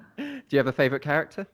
you 0.51 0.59
have 0.59 0.69
a 0.69 0.73
favorite 0.73 1.03
character? 1.03 1.47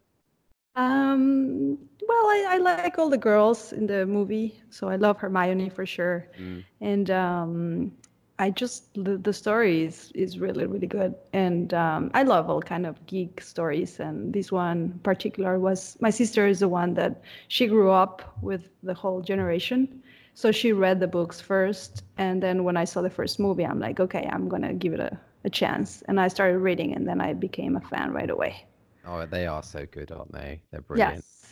Um, 0.74 1.78
well, 2.08 2.26
I, 2.26 2.46
I 2.50 2.56
like 2.58 2.98
all 2.98 3.10
the 3.10 3.18
girls 3.18 3.72
in 3.72 3.86
the 3.86 4.06
movie, 4.06 4.60
so 4.70 4.88
I 4.88 4.96
love 4.96 5.18
Hermione 5.18 5.68
for 5.68 5.84
sure. 5.84 6.28
Mm. 6.38 6.64
And 6.80 7.10
um, 7.10 7.92
I 8.38 8.50
just 8.50 8.92
the, 8.94 9.18
the 9.18 9.32
story 9.32 9.84
is, 9.84 10.10
is 10.14 10.38
really 10.38 10.66
really 10.66 10.86
good, 10.86 11.14
and 11.32 11.74
um, 11.74 12.10
I 12.14 12.22
love 12.22 12.48
all 12.48 12.62
kind 12.62 12.86
of 12.86 13.04
geek 13.06 13.40
stories. 13.40 14.00
And 14.00 14.32
this 14.32 14.50
one 14.50 14.98
particular 15.02 15.58
was 15.58 15.96
my 16.00 16.10
sister 16.10 16.46
is 16.46 16.60
the 16.60 16.68
one 16.68 16.94
that 16.94 17.22
she 17.48 17.66
grew 17.66 17.90
up 17.90 18.36
with 18.40 18.70
the 18.82 18.94
whole 18.94 19.20
generation, 19.20 20.02
so 20.34 20.50
she 20.52 20.72
read 20.72 21.00
the 21.00 21.08
books 21.08 21.40
first, 21.40 22.04
and 22.18 22.42
then 22.42 22.64
when 22.64 22.76
I 22.76 22.84
saw 22.84 23.02
the 23.02 23.10
first 23.10 23.38
movie, 23.38 23.64
I'm 23.64 23.78
like, 23.78 24.00
okay, 24.00 24.28
I'm 24.30 24.48
gonna 24.48 24.72
give 24.72 24.92
it 24.92 25.00
a, 25.00 25.18
a 25.44 25.50
chance, 25.50 26.02
and 26.08 26.20
I 26.20 26.28
started 26.28 26.58
reading, 26.58 26.94
and 26.94 27.06
then 27.06 27.20
I 27.20 27.34
became 27.34 27.76
a 27.76 27.80
fan 27.80 28.12
right 28.12 28.30
away. 28.30 28.66
Oh, 29.06 29.26
they 29.26 29.46
are 29.46 29.62
so 29.62 29.86
good, 29.86 30.12
aren't 30.12 30.32
they? 30.32 30.62
They're 30.70 30.80
brilliant. 30.80 31.16
Yes. 31.16 31.42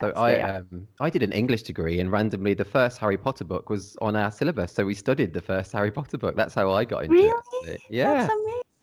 So 0.00 0.08
yes, 0.08 0.16
I 0.16 0.40
um 0.42 0.86
I 1.00 1.10
did 1.10 1.22
an 1.22 1.32
English 1.32 1.62
degree, 1.62 1.98
and 2.00 2.12
randomly 2.12 2.54
the 2.54 2.64
first 2.64 2.98
Harry 2.98 3.16
Potter 3.16 3.44
book 3.44 3.68
was 3.68 3.96
on 4.00 4.14
our 4.14 4.30
syllabus, 4.30 4.72
so 4.72 4.84
we 4.84 4.94
studied 4.94 5.32
the 5.32 5.42
first 5.42 5.72
Harry 5.72 5.90
Potter 5.90 6.18
book. 6.18 6.36
That's 6.36 6.54
how 6.54 6.70
I 6.70 6.84
got 6.84 7.04
into 7.04 7.16
it. 7.16 7.18
Really? 7.18 7.32
actually. 7.38 7.78
Yeah, 7.90 8.14
That's 8.14 8.34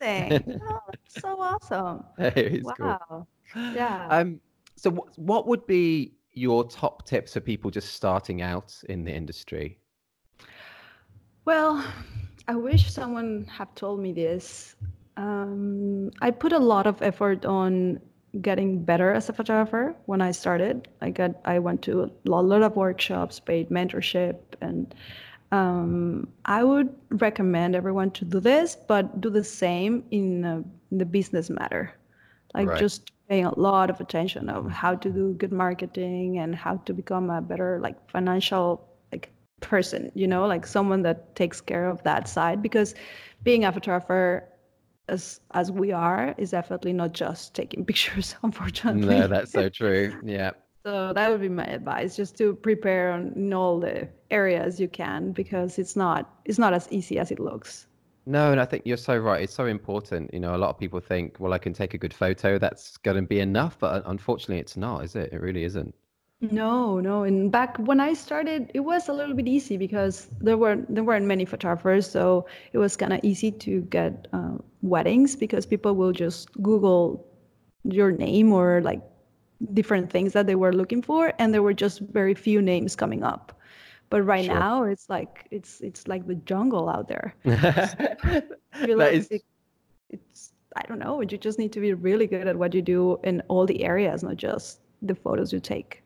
amazing. 0.01 0.61
oh, 0.69 0.79
that's 0.87 1.21
so 1.21 1.39
awesome. 1.39 2.03
it 2.17 2.37
is 2.37 2.67
cool. 2.77 2.87
Wow. 2.87 3.27
Yeah. 3.73 4.07
Um, 4.09 4.41
so 4.75 4.91
what 4.91 5.17
what 5.17 5.47
would 5.47 5.65
be 5.65 6.13
your 6.35 6.63
top 6.65 7.05
tips 7.05 7.33
for 7.33 7.39
people 7.41 7.71
just 7.71 7.93
starting 7.93 8.41
out 8.41 8.75
in 8.89 9.03
the 9.05 9.11
industry? 9.13 9.79
Well, 11.45 11.83
I 12.47 12.55
wish 12.55 12.91
someone 12.91 13.45
had 13.45 13.73
told 13.75 13.99
me 13.99 14.11
this. 14.13 14.75
Um, 15.17 16.11
I 16.21 16.31
put 16.31 16.51
a 16.53 16.59
lot 16.59 16.87
of 16.87 17.01
effort 17.01 17.45
on 17.45 17.99
getting 18.41 18.83
better 18.83 19.11
as 19.13 19.29
a 19.29 19.33
photographer 19.33 19.95
when 20.07 20.21
I 20.21 20.31
started. 20.31 20.89
I 21.01 21.09
got 21.11 21.35
I 21.45 21.59
went 21.59 21.81
to 21.83 22.03
a 22.03 22.11
lot 22.29 22.61
of 22.61 22.75
workshops, 22.75 23.39
paid 23.39 23.69
mentorship, 23.69 24.37
and 24.61 24.93
um, 25.51 26.27
I 26.45 26.63
would 26.63 26.93
recommend 27.11 27.75
everyone 27.75 28.11
to 28.11 28.25
do 28.25 28.39
this, 28.39 28.75
but 28.75 29.21
do 29.21 29.29
the 29.29 29.43
same 29.43 30.03
in, 30.11 30.43
uh, 30.43 30.63
in 30.91 30.97
the 30.97 31.05
business 31.05 31.49
matter. 31.49 31.93
Like 32.53 32.67
Right. 32.67 32.79
just 32.79 33.11
paying 33.29 33.45
a 33.45 33.59
lot 33.59 33.89
of 33.89 33.99
attention 33.99 34.49
of 34.49 34.65
mm. 34.65 34.71
how 34.71 34.95
to 34.95 35.09
do 35.09 35.33
good 35.33 35.51
marketing 35.51 36.37
and 36.37 36.55
how 36.55 36.77
to 36.77 36.93
become 36.93 37.29
a 37.29 37.41
better 37.41 37.79
like 37.81 38.09
financial 38.09 38.87
like 39.11 39.31
person, 39.61 40.11
you 40.15 40.27
know, 40.27 40.45
like 40.47 40.65
someone 40.65 41.01
that 41.03 41.35
takes 41.35 41.61
care 41.61 41.89
of 41.89 42.03
that 42.03 42.27
side 42.27 42.61
because 42.61 42.95
being 43.43 43.65
a 43.65 43.71
photographer 43.71 44.47
as 45.07 45.39
as 45.51 45.71
we 45.71 45.91
are 45.91 46.33
is 46.37 46.51
definitely 46.51 46.93
not 46.93 47.13
just 47.13 47.53
taking 47.53 47.85
pictures 47.89 48.35
unfortunately. 48.43 49.19
No, 49.19 49.27
that's 49.27 49.51
so 49.51 49.69
true. 49.69 50.13
Yeah. 50.23 50.51
So 50.85 51.13
that 51.13 51.31
would 51.31 51.41
be 51.41 51.49
my 51.49 51.65
advice, 51.65 52.15
just 52.15 52.37
to 52.37 52.53
prepare 52.53 53.11
on 53.11 53.33
in 53.35 53.51
all 53.53 53.79
the 53.79 54.07
areas 54.29 54.79
you 54.79 54.87
can 54.87 55.31
because 55.31 55.79
it's 55.79 55.95
not 55.95 56.29
it's 56.45 56.59
not 56.59 56.75
as 56.75 56.87
easy 56.91 57.17
as 57.17 57.31
it 57.31 57.39
looks. 57.39 57.87
No, 58.27 58.51
and 58.51 58.59
I 58.59 58.65
think 58.65 58.83
you're 58.85 58.97
so 58.97 59.17
right. 59.17 59.41
It's 59.43 59.53
so 59.53 59.65
important. 59.65 60.33
You 60.33 60.39
know, 60.39 60.55
a 60.55 60.57
lot 60.57 60.69
of 60.69 60.79
people 60.79 60.99
think, 60.99 61.37
well, 61.39 61.53
I 61.53 61.59
can 61.59 61.73
take 61.73 61.93
a 61.93 61.97
good 61.97 62.13
photo, 62.13 62.57
that's 62.57 62.97
going 62.97 63.17
to 63.17 63.21
be 63.23 63.39
enough, 63.39 63.77
but 63.79 64.03
unfortunately, 64.07 64.59
it's 64.59 64.75
not, 64.75 65.03
is 65.03 65.15
it? 65.15 65.31
It 65.31 65.41
really 65.41 65.63
isn't. 65.63 65.93
No, 66.41 66.99
no. 66.99 67.23
And 67.23 67.51
back 67.51 67.77
when 67.77 67.99
I 67.99 68.13
started, 68.13 68.71
it 68.73 68.81
was 68.81 69.07
a 69.07 69.13
little 69.13 69.35
bit 69.35 69.47
easy 69.47 69.77
because 69.77 70.27
there 70.41 70.57
weren't 70.57 70.93
there 70.93 71.03
weren't 71.03 71.25
many 71.25 71.45
photographers, 71.45 72.09
so 72.09 72.45
it 72.73 72.77
was 72.77 72.97
kind 72.97 73.13
of 73.13 73.19
easy 73.23 73.51
to 73.51 73.81
get 73.83 74.27
uh, 74.33 74.57
weddings 74.81 75.35
because 75.35 75.65
people 75.65 75.95
will 75.95 76.11
just 76.11 76.51
Google 76.61 77.25
your 77.83 78.11
name 78.11 78.51
or 78.51 78.81
like 78.81 79.01
different 79.73 80.11
things 80.11 80.33
that 80.33 80.45
they 80.45 80.55
were 80.55 80.73
looking 80.73 81.01
for, 81.01 81.33
and 81.39 81.53
there 81.53 81.63
were 81.63 81.73
just 81.73 82.01
very 82.01 82.33
few 82.33 82.61
names 82.61 82.95
coming 82.95 83.23
up. 83.23 83.57
But 84.15 84.21
right 84.21 84.45
Sure. 84.45 84.57
now, 84.57 84.83
it's 84.83 85.09
like 85.09 85.45
it's 85.51 85.81
it's 85.81 86.07
like 86.07 86.25
the 86.25 86.35
jungle 86.35 86.87
out 86.87 87.09
there. 87.09 87.35
That 87.43 88.97
like 88.97 89.13
is 89.13 89.27
it- 89.29 89.41
it's 90.09 90.53
I 90.77 90.83
don't 90.87 90.99
know. 90.99 91.19
You 91.19 91.37
just 91.37 91.59
need 91.59 91.73
to 91.73 91.81
be 91.81 91.93
really 91.93 92.25
good 92.25 92.47
at 92.47 92.55
what 92.55 92.73
you 92.73 92.81
do 92.81 93.19
in 93.25 93.41
all 93.49 93.65
the 93.65 93.83
areas, 93.83 94.23
not 94.23 94.37
just 94.37 94.79
the 95.01 95.15
photos 95.15 95.51
you 95.51 95.59
take. 95.59 96.01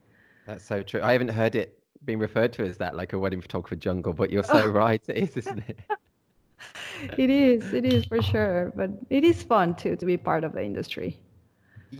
That's 0.48 0.66
so 0.66 0.82
true. 0.82 1.02
I 1.04 1.12
haven't 1.12 1.28
heard 1.28 1.54
it 1.54 1.78
being 2.04 2.18
referred 2.18 2.52
to 2.54 2.66
as 2.66 2.78
that, 2.80 2.96
like 2.96 3.14
a 3.14 3.20
wedding 3.20 3.42
photographer 3.42 3.76
jungle, 3.76 4.14
but 4.14 4.32
you're 4.32 4.44
so 4.58 4.66
right. 4.66 5.04
It 5.08 5.18
is, 5.18 5.38
isn't 5.38 5.64
it? 5.70 5.78
It 7.18 7.30
is, 7.30 7.74
it 7.74 7.86
is 7.86 8.06
for 8.06 8.24
sure, 8.24 8.74
but 8.76 8.90
it 9.12 9.24
is 9.24 9.44
fun 9.44 9.76
too 9.76 9.96
to 9.96 10.06
be 10.06 10.18
part 10.18 10.44
of 10.44 10.54
the 10.54 10.64
industry. 10.64 11.20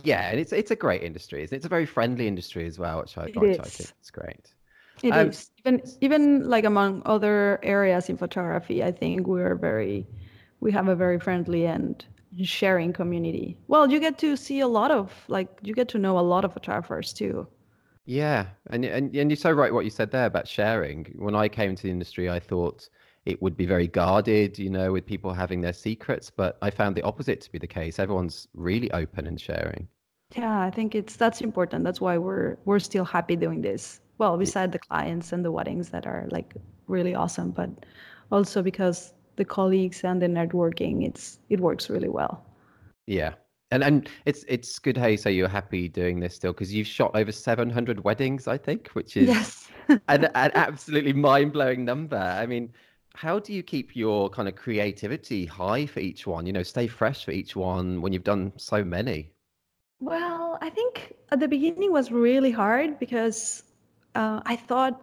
Yeah, 0.02 0.28
and 0.30 0.40
it's 0.40 0.52
it's 0.52 0.72
a 0.72 0.76
great 0.76 1.04
industry. 1.04 1.44
Isn't 1.44 1.54
it? 1.54 1.58
It's 1.58 1.66
a 1.66 1.68
very 1.76 1.86
friendly 1.86 2.26
industry 2.26 2.66
as 2.66 2.80
well, 2.80 3.00
which 3.00 3.16
I, 3.16 3.26
It 3.26 3.36
I 3.38 3.52
think 3.52 3.92
is 4.02 4.10
great. 4.10 4.54
It 5.02 5.14
Um, 5.14 5.28
is 5.28 5.50
even 5.58 5.82
even 6.00 6.48
like 6.48 6.64
among 6.64 7.02
other 7.04 7.58
areas 7.62 8.08
in 8.08 8.16
photography. 8.16 8.82
I 8.82 8.92
think 8.92 9.26
we're 9.26 9.54
very, 9.54 10.06
we 10.60 10.72
have 10.72 10.88
a 10.88 10.96
very 10.96 11.18
friendly 11.18 11.66
and 11.66 12.02
sharing 12.42 12.92
community. 12.94 13.58
Well, 13.68 13.90
you 13.90 14.00
get 14.00 14.16
to 14.18 14.36
see 14.36 14.60
a 14.60 14.68
lot 14.68 14.90
of 14.90 15.24
like 15.28 15.50
you 15.62 15.74
get 15.74 15.88
to 15.90 15.98
know 15.98 16.18
a 16.18 16.22
lot 16.32 16.44
of 16.46 16.52
photographers 16.54 17.12
too. 17.12 17.46
Yeah, 18.04 18.48
and 18.66 18.84
and 18.84 19.14
and 19.16 19.30
you're 19.30 19.36
so 19.36 19.52
right 19.52 19.72
what 19.72 19.84
you 19.86 19.90
said 19.90 20.10
there 20.10 20.26
about 20.26 20.46
sharing. 20.48 21.06
When 21.16 21.34
I 21.34 21.48
came 21.48 21.74
to 21.76 21.82
the 21.82 21.90
industry, 21.90 22.28
I 22.28 22.38
thought 22.40 22.88
it 23.24 23.40
would 23.40 23.56
be 23.56 23.64
very 23.66 23.86
guarded, 23.86 24.58
you 24.58 24.68
know, 24.70 24.92
with 24.92 25.06
people 25.06 25.32
having 25.32 25.60
their 25.62 25.72
secrets, 25.72 26.28
but 26.30 26.58
I 26.62 26.68
found 26.70 26.94
the 26.96 27.02
opposite 27.02 27.40
to 27.42 27.50
be 27.52 27.58
the 27.58 27.66
case. 27.66 27.98
Everyone's 27.98 28.48
really 28.54 28.90
open 28.92 29.26
and 29.26 29.40
sharing. 29.40 29.88
Yeah, 30.36 30.60
I 30.60 30.70
think 30.70 30.94
it's 30.94 31.16
that's 31.16 31.40
important. 31.40 31.84
That's 31.84 32.00
why 32.00 32.18
we're 32.18 32.56
we're 32.64 32.78
still 32.78 33.04
happy 33.04 33.36
doing 33.36 33.62
this. 33.62 34.00
Well, 34.20 34.38
beside 34.38 34.70
the 34.70 34.78
clients 34.78 35.32
and 35.32 35.44
the 35.44 35.50
weddings 35.50 35.90
that 35.90 36.06
are 36.06 36.28
like 36.30 36.54
really 36.86 37.16
awesome, 37.16 37.50
but 37.50 37.70
also 38.30 38.62
because 38.62 39.14
the 39.34 39.44
colleagues 39.44 40.04
and 40.04 40.22
the 40.22 40.28
networking, 40.28 41.04
it's 41.04 41.40
it 41.48 41.58
works 41.58 41.90
really 41.90 42.08
well. 42.08 42.44
Yeah. 43.06 43.34
And 43.70 43.84
and 43.84 44.08
it's 44.26 44.44
it's 44.48 44.78
good 44.78 44.96
how 44.96 45.06
you 45.06 45.16
say 45.16 45.32
you're 45.32 45.48
happy 45.48 45.88
doing 45.88 46.18
this 46.20 46.34
still 46.34 46.52
because 46.52 46.74
you've 46.74 46.86
shot 46.86 47.12
over 47.14 47.30
700 47.32 48.02
weddings, 48.04 48.48
I 48.48 48.58
think, 48.58 48.88
which 48.90 49.16
is 49.16 49.42
Yes. 49.42 49.68
an, 50.08 50.24
an 50.34 50.50
absolutely 50.54 51.12
mind-blowing 51.12 51.84
number. 51.84 52.16
I 52.16 52.46
mean, 52.46 52.72
how 53.14 53.38
do 53.38 53.52
you 53.52 53.62
keep 53.62 53.94
your 53.96 54.30
kind 54.30 54.48
of 54.48 54.56
creativity 54.56 55.46
high 55.46 55.86
for 55.86 56.00
each 56.00 56.26
one? 56.26 56.46
You 56.46 56.52
know, 56.52 56.62
stay 56.64 56.86
fresh 56.88 57.24
for 57.24 57.32
each 57.32 57.56
one 57.56 58.00
when 58.02 58.12
you've 58.12 58.24
done 58.24 58.52
so 58.56 58.84
many. 58.84 59.32
Well, 60.00 60.58
I 60.60 60.68
think 60.70 61.14
at 61.30 61.38
the 61.40 61.46
beginning 61.48 61.92
was 61.92 62.10
really 62.10 62.50
hard 62.50 62.98
because 62.98 63.62
uh, 64.14 64.40
I 64.44 64.56
thought 64.56 65.00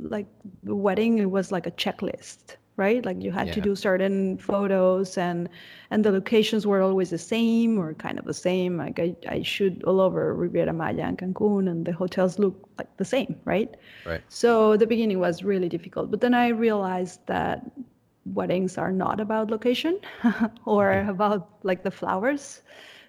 like 0.00 0.26
the 0.62 0.74
wedding 0.74 1.18
it 1.18 1.30
was 1.30 1.50
like 1.50 1.66
a 1.66 1.70
checklist, 1.72 2.56
right? 2.76 3.04
Like 3.04 3.20
you 3.22 3.32
had 3.32 3.52
to 3.52 3.60
do 3.60 3.74
certain 3.74 4.38
photos 4.38 5.18
and 5.18 5.48
and 5.90 6.04
the 6.04 6.12
locations 6.12 6.66
were 6.66 6.80
always 6.80 7.10
the 7.10 7.18
same 7.18 7.78
or 7.78 7.94
kind 7.94 8.18
of 8.18 8.24
the 8.24 8.34
same. 8.34 8.76
Like 8.76 8.98
I, 9.00 9.16
I 9.28 9.42
shoot 9.42 9.82
all 9.84 10.00
over 10.00 10.34
Riviera 10.34 10.72
Maya 10.72 11.02
and 11.02 11.18
Cancun 11.18 11.68
and 11.68 11.84
the 11.84 11.92
hotels 11.92 12.38
look 12.38 12.68
like 12.78 12.96
the 12.96 13.04
same, 13.04 13.36
right? 13.44 13.74
Right. 14.06 14.22
So 14.28 14.76
the 14.76 14.86
beginning 14.86 15.18
was 15.18 15.42
really 15.42 15.68
difficult, 15.68 16.10
but 16.10 16.20
then 16.20 16.34
I 16.34 16.48
realized 16.48 17.20
that 17.26 17.70
weddings 18.34 18.76
are 18.78 18.92
not 18.92 19.20
about 19.20 19.50
location 19.50 19.98
or 20.66 21.00
about 21.08 21.48
like 21.62 21.82
the 21.82 21.90
flowers 21.90 22.62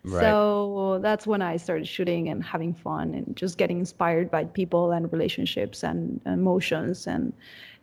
Right. 0.04 0.22
So 0.22 1.00
that's 1.02 1.28
when 1.28 1.42
I 1.42 1.58
started 1.58 1.88
shooting 1.88 2.30
and 2.30 2.44
having 2.44 2.74
fun 2.74 3.14
and 3.14 3.36
just 3.36 3.58
getting 3.58 3.80
inspired 3.80 4.32
by 4.32 4.46
people 4.46 4.92
and 4.92 5.12
relationships 5.12 5.84
and 5.84 6.22
emotions 6.26 7.06
and 7.08 7.34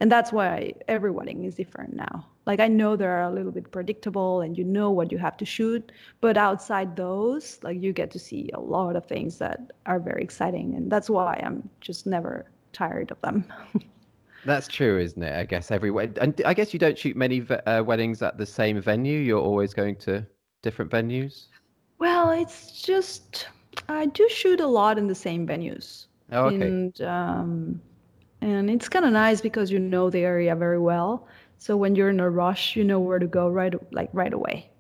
and 0.00 0.12
that's 0.12 0.32
why 0.32 0.72
every 0.88 1.10
wedding 1.10 1.44
is 1.44 1.54
different 1.54 1.94
now. 1.94 2.26
Like 2.46 2.60
I 2.60 2.68
know 2.68 2.96
they're 2.96 3.22
a 3.22 3.30
little 3.30 3.52
bit 3.52 3.70
predictable 3.70 4.40
and 4.40 4.56
you 4.56 4.64
know 4.64 4.90
what 4.90 5.10
you 5.12 5.18
have 5.18 5.36
to 5.38 5.44
shoot, 5.44 5.92
but 6.20 6.36
outside 6.36 6.96
those, 6.96 7.58
like 7.62 7.82
you 7.82 7.92
get 7.92 8.10
to 8.12 8.18
see 8.18 8.50
a 8.54 8.60
lot 8.60 8.96
of 8.96 9.06
things 9.06 9.38
that 9.38 9.72
are 9.86 9.98
very 9.98 10.22
exciting 10.22 10.74
and 10.74 10.90
that's 10.90 11.10
why 11.10 11.40
I'm 11.44 11.68
just 11.80 12.06
never 12.06 12.46
tired 12.72 13.10
of 13.10 13.20
them. 13.20 13.44
That's 14.46 14.68
true, 14.68 15.00
isn't 15.00 15.20
it? 15.20 15.34
I 15.34 15.44
guess 15.44 15.72
every 15.72 15.90
and 16.20 16.40
I 16.44 16.54
guess 16.54 16.72
you 16.72 16.78
don't 16.78 16.96
shoot 16.96 17.16
many 17.16 17.44
uh, 17.66 17.82
weddings 17.82 18.22
at 18.22 18.38
the 18.38 18.46
same 18.46 18.80
venue. 18.80 19.18
You're 19.18 19.40
always 19.40 19.74
going 19.74 19.96
to 19.96 20.24
different 20.62 20.90
venues. 20.90 21.46
Well, 21.98 22.30
it's 22.30 22.82
just 22.82 23.48
I 23.88 24.06
do 24.06 24.28
shoot 24.28 24.60
a 24.60 24.66
lot 24.66 24.98
in 24.98 25.06
the 25.06 25.14
same 25.14 25.46
venues. 25.46 26.06
Oh, 26.32 26.46
okay. 26.46 26.56
And 26.56 27.00
um, 27.02 27.80
and 28.40 28.70
it's 28.70 28.88
kind 28.88 29.04
of 29.04 29.12
nice 29.12 29.40
because 29.40 29.70
you 29.70 29.78
know 29.78 30.10
the 30.10 30.20
area 30.20 30.54
very 30.56 30.78
well. 30.78 31.26
So 31.58 31.76
when 31.76 31.94
you're 31.94 32.10
in 32.10 32.20
a 32.20 32.30
rush, 32.30 32.76
you 32.76 32.84
know 32.84 33.00
where 33.00 33.18
to 33.18 33.26
go 33.26 33.48
right 33.48 33.74
like 33.92 34.10
right 34.12 34.32
away. 34.32 34.70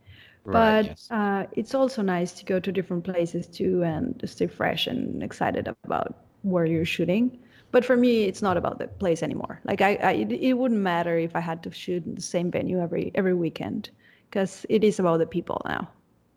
Right, 0.44 0.52
but 0.52 0.84
yes. 0.86 1.08
uh, 1.10 1.46
it's 1.52 1.74
also 1.74 2.02
nice 2.02 2.32
to 2.34 2.44
go 2.44 2.60
to 2.60 2.70
different 2.70 3.04
places 3.04 3.46
too 3.48 3.82
and 3.82 4.20
stay 4.24 4.46
fresh 4.46 4.86
and 4.86 5.22
excited 5.22 5.68
about 5.84 6.14
where 6.42 6.66
you're 6.66 6.84
shooting. 6.84 7.38
But 7.72 7.84
for 7.84 7.96
me, 7.96 8.24
it's 8.24 8.42
not 8.42 8.56
about 8.56 8.78
the 8.78 8.86
place 8.86 9.22
anymore. 9.22 9.60
Like 9.64 9.80
I, 9.80 9.96
I 9.96 10.12
it, 10.12 10.32
it 10.32 10.54
wouldn't 10.54 10.80
matter 10.80 11.18
if 11.18 11.34
I 11.34 11.40
had 11.40 11.62
to 11.64 11.72
shoot 11.72 12.04
in 12.06 12.14
the 12.14 12.20
same 12.22 12.50
venue 12.50 12.80
every 12.80 13.10
every 13.14 13.34
weekend 13.34 13.90
because 14.30 14.64
it 14.68 14.84
is 14.84 14.98
about 15.00 15.18
the 15.18 15.26
people 15.26 15.60
now. 15.64 15.88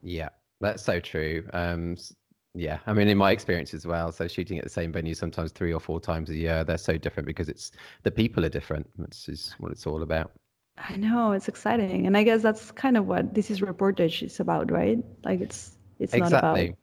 Yeah, 0.01 0.29
that's 0.61 0.83
so 0.83 0.99
true. 0.99 1.47
Um, 1.53 1.95
yeah, 2.55 2.79
I 2.87 2.93
mean, 2.93 3.07
in 3.07 3.17
my 3.17 3.31
experience 3.31 3.73
as 3.73 3.85
well. 3.85 4.11
So 4.11 4.27
shooting 4.27 4.57
at 4.57 4.63
the 4.63 4.69
same 4.69 4.91
venue 4.91 5.13
sometimes 5.13 5.51
three 5.51 5.71
or 5.71 5.79
four 5.79 5.99
times 5.99 6.29
a 6.29 6.35
year, 6.35 6.63
they're 6.63 6.77
so 6.77 6.97
different 6.97 7.27
because 7.27 7.47
it's 7.47 7.71
the 8.03 8.11
people 8.11 8.43
are 8.43 8.49
different. 8.49 8.87
Which 8.95 9.29
is 9.29 9.55
what 9.59 9.71
it's 9.71 9.85
all 9.85 10.01
about. 10.01 10.31
I 10.77 10.95
know 10.95 11.33
it's 11.33 11.47
exciting, 11.47 12.07
and 12.07 12.17
I 12.17 12.23
guess 12.23 12.41
that's 12.41 12.71
kind 12.71 12.97
of 12.97 13.05
what 13.05 13.33
this 13.33 13.51
is 13.51 13.61
reportage 13.61 14.23
is 14.23 14.39
about, 14.39 14.71
right? 14.71 15.03
Like 15.23 15.41
it's 15.41 15.77
it's 15.99 16.13
exactly. 16.13 16.37
not 16.39 16.53
about 16.53 16.77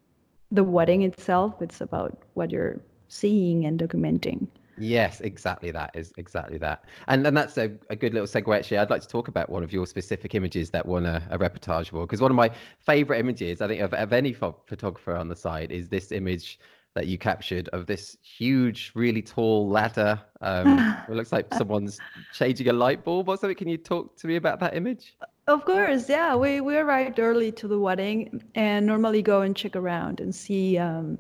the 0.53 0.65
wedding 0.65 1.03
itself; 1.03 1.61
it's 1.61 1.81
about 1.81 2.23
what 2.35 2.51
you're 2.51 2.81
seeing 3.09 3.65
and 3.65 3.81
documenting. 3.81 4.49
Yes, 4.79 5.21
exactly 5.21 5.71
that 5.71 5.91
is 5.95 6.13
exactly 6.17 6.59
that. 6.59 6.85
And 7.09 7.27
and 7.27 7.37
that's 7.37 7.57
a, 7.59 7.73
a 7.91 7.97
good 7.97 8.13
little 8.13 8.27
segue 8.27 8.55
actually. 8.57 8.79
I'd 8.79 8.91
like 8.91 9.03
to 9.03 9.09
talk 9.09 9.29
about 9.29 9.49
one 9.49 9.63
of 9.63 9.73
your 9.73 9.87
specific 9.87 10.35
images 10.35 10.71
that 10.71 10.85
won 10.85 11.07
a, 11.07 11.23
a 11.31 11.39
reportage 11.39 11.93
award 11.93 12.09
because 12.09 12.21
one 12.21 12.31
of 12.31 12.37
my 12.37 12.51
favorite 12.79 13.19
images, 13.19 13.61
I 13.61 13.69
think, 13.69 13.81
of, 13.81 13.95
of 13.95 14.13
any 14.13 14.33
photographer 14.33 15.15
on 15.15 15.29
the 15.29 15.37
site 15.37 15.71
is 15.71 15.89
this 15.89 16.13
image 16.13 16.59
that 16.97 17.07
you 17.07 17.19
captured 17.19 17.69
of 17.75 17.87
this 17.87 18.17
huge, 18.23 18.91
really 18.95 19.21
tall 19.21 19.69
ladder. 19.69 20.19
Um, 20.41 20.97
it 21.09 21.13
looks 21.13 21.31
like 21.31 21.53
someone's 21.53 22.01
changing 22.33 22.69
a 22.69 22.73
light 22.73 23.05
bulb 23.05 23.29
or 23.29 23.37
something. 23.37 23.57
Can 23.57 23.69
you 23.69 23.77
talk 23.77 24.17
to 24.17 24.27
me 24.27 24.37
about 24.37 24.61
that 24.61 24.75
image? 24.75 25.15
Of 25.47 25.65
course, 25.65 26.09
yeah. 26.09 26.35
We 26.35 26.61
we 26.61 26.77
arrived 26.77 27.21
early 27.21 27.53
to 27.53 27.69
the 27.69 27.79
wedding 27.79 28.43
and 28.55 28.87
normally 28.87 29.23
go 29.23 29.43
and 29.43 29.55
check 29.55 29.77
around 29.77 30.21
and 30.21 30.35
see 30.35 30.79
um, 30.79 31.19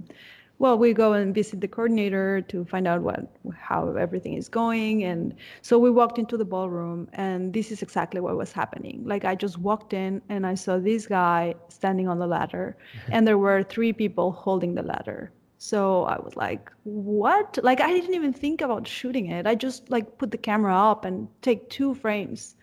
well 0.58 0.78
we 0.78 0.92
go 0.92 1.12
and 1.12 1.34
visit 1.34 1.60
the 1.60 1.68
coordinator 1.68 2.40
to 2.40 2.64
find 2.64 2.86
out 2.86 3.02
what 3.02 3.28
how 3.58 3.94
everything 3.96 4.34
is 4.34 4.48
going 4.48 5.04
and 5.04 5.34
so 5.62 5.78
we 5.78 5.90
walked 5.90 6.18
into 6.18 6.36
the 6.36 6.44
ballroom 6.44 7.08
and 7.12 7.52
this 7.52 7.70
is 7.70 7.82
exactly 7.82 8.20
what 8.20 8.36
was 8.36 8.52
happening. 8.52 9.02
Like 9.04 9.24
i 9.24 9.34
just 9.34 9.58
walked 9.58 9.92
in 9.92 10.22
and 10.28 10.46
i 10.46 10.54
saw 10.54 10.78
this 10.78 11.06
guy 11.06 11.54
standing 11.68 12.08
on 12.08 12.18
the 12.18 12.26
ladder 12.26 12.76
and 13.10 13.26
there 13.26 13.38
were 13.38 13.62
three 13.62 13.92
people 13.92 14.32
holding 14.32 14.74
the 14.74 14.82
ladder. 14.82 15.32
So 15.58 16.04
i 16.04 16.18
was 16.18 16.36
like 16.36 16.70
what? 16.84 17.58
Like 17.62 17.80
i 17.80 17.92
didn't 17.92 18.14
even 18.14 18.32
think 18.32 18.60
about 18.60 18.86
shooting 18.86 19.26
it. 19.30 19.46
I 19.46 19.54
just 19.54 19.90
like 19.90 20.18
put 20.18 20.30
the 20.30 20.38
camera 20.38 20.74
up 20.74 21.04
and 21.04 21.28
take 21.42 21.68
two 21.70 21.94
frames. 21.94 22.56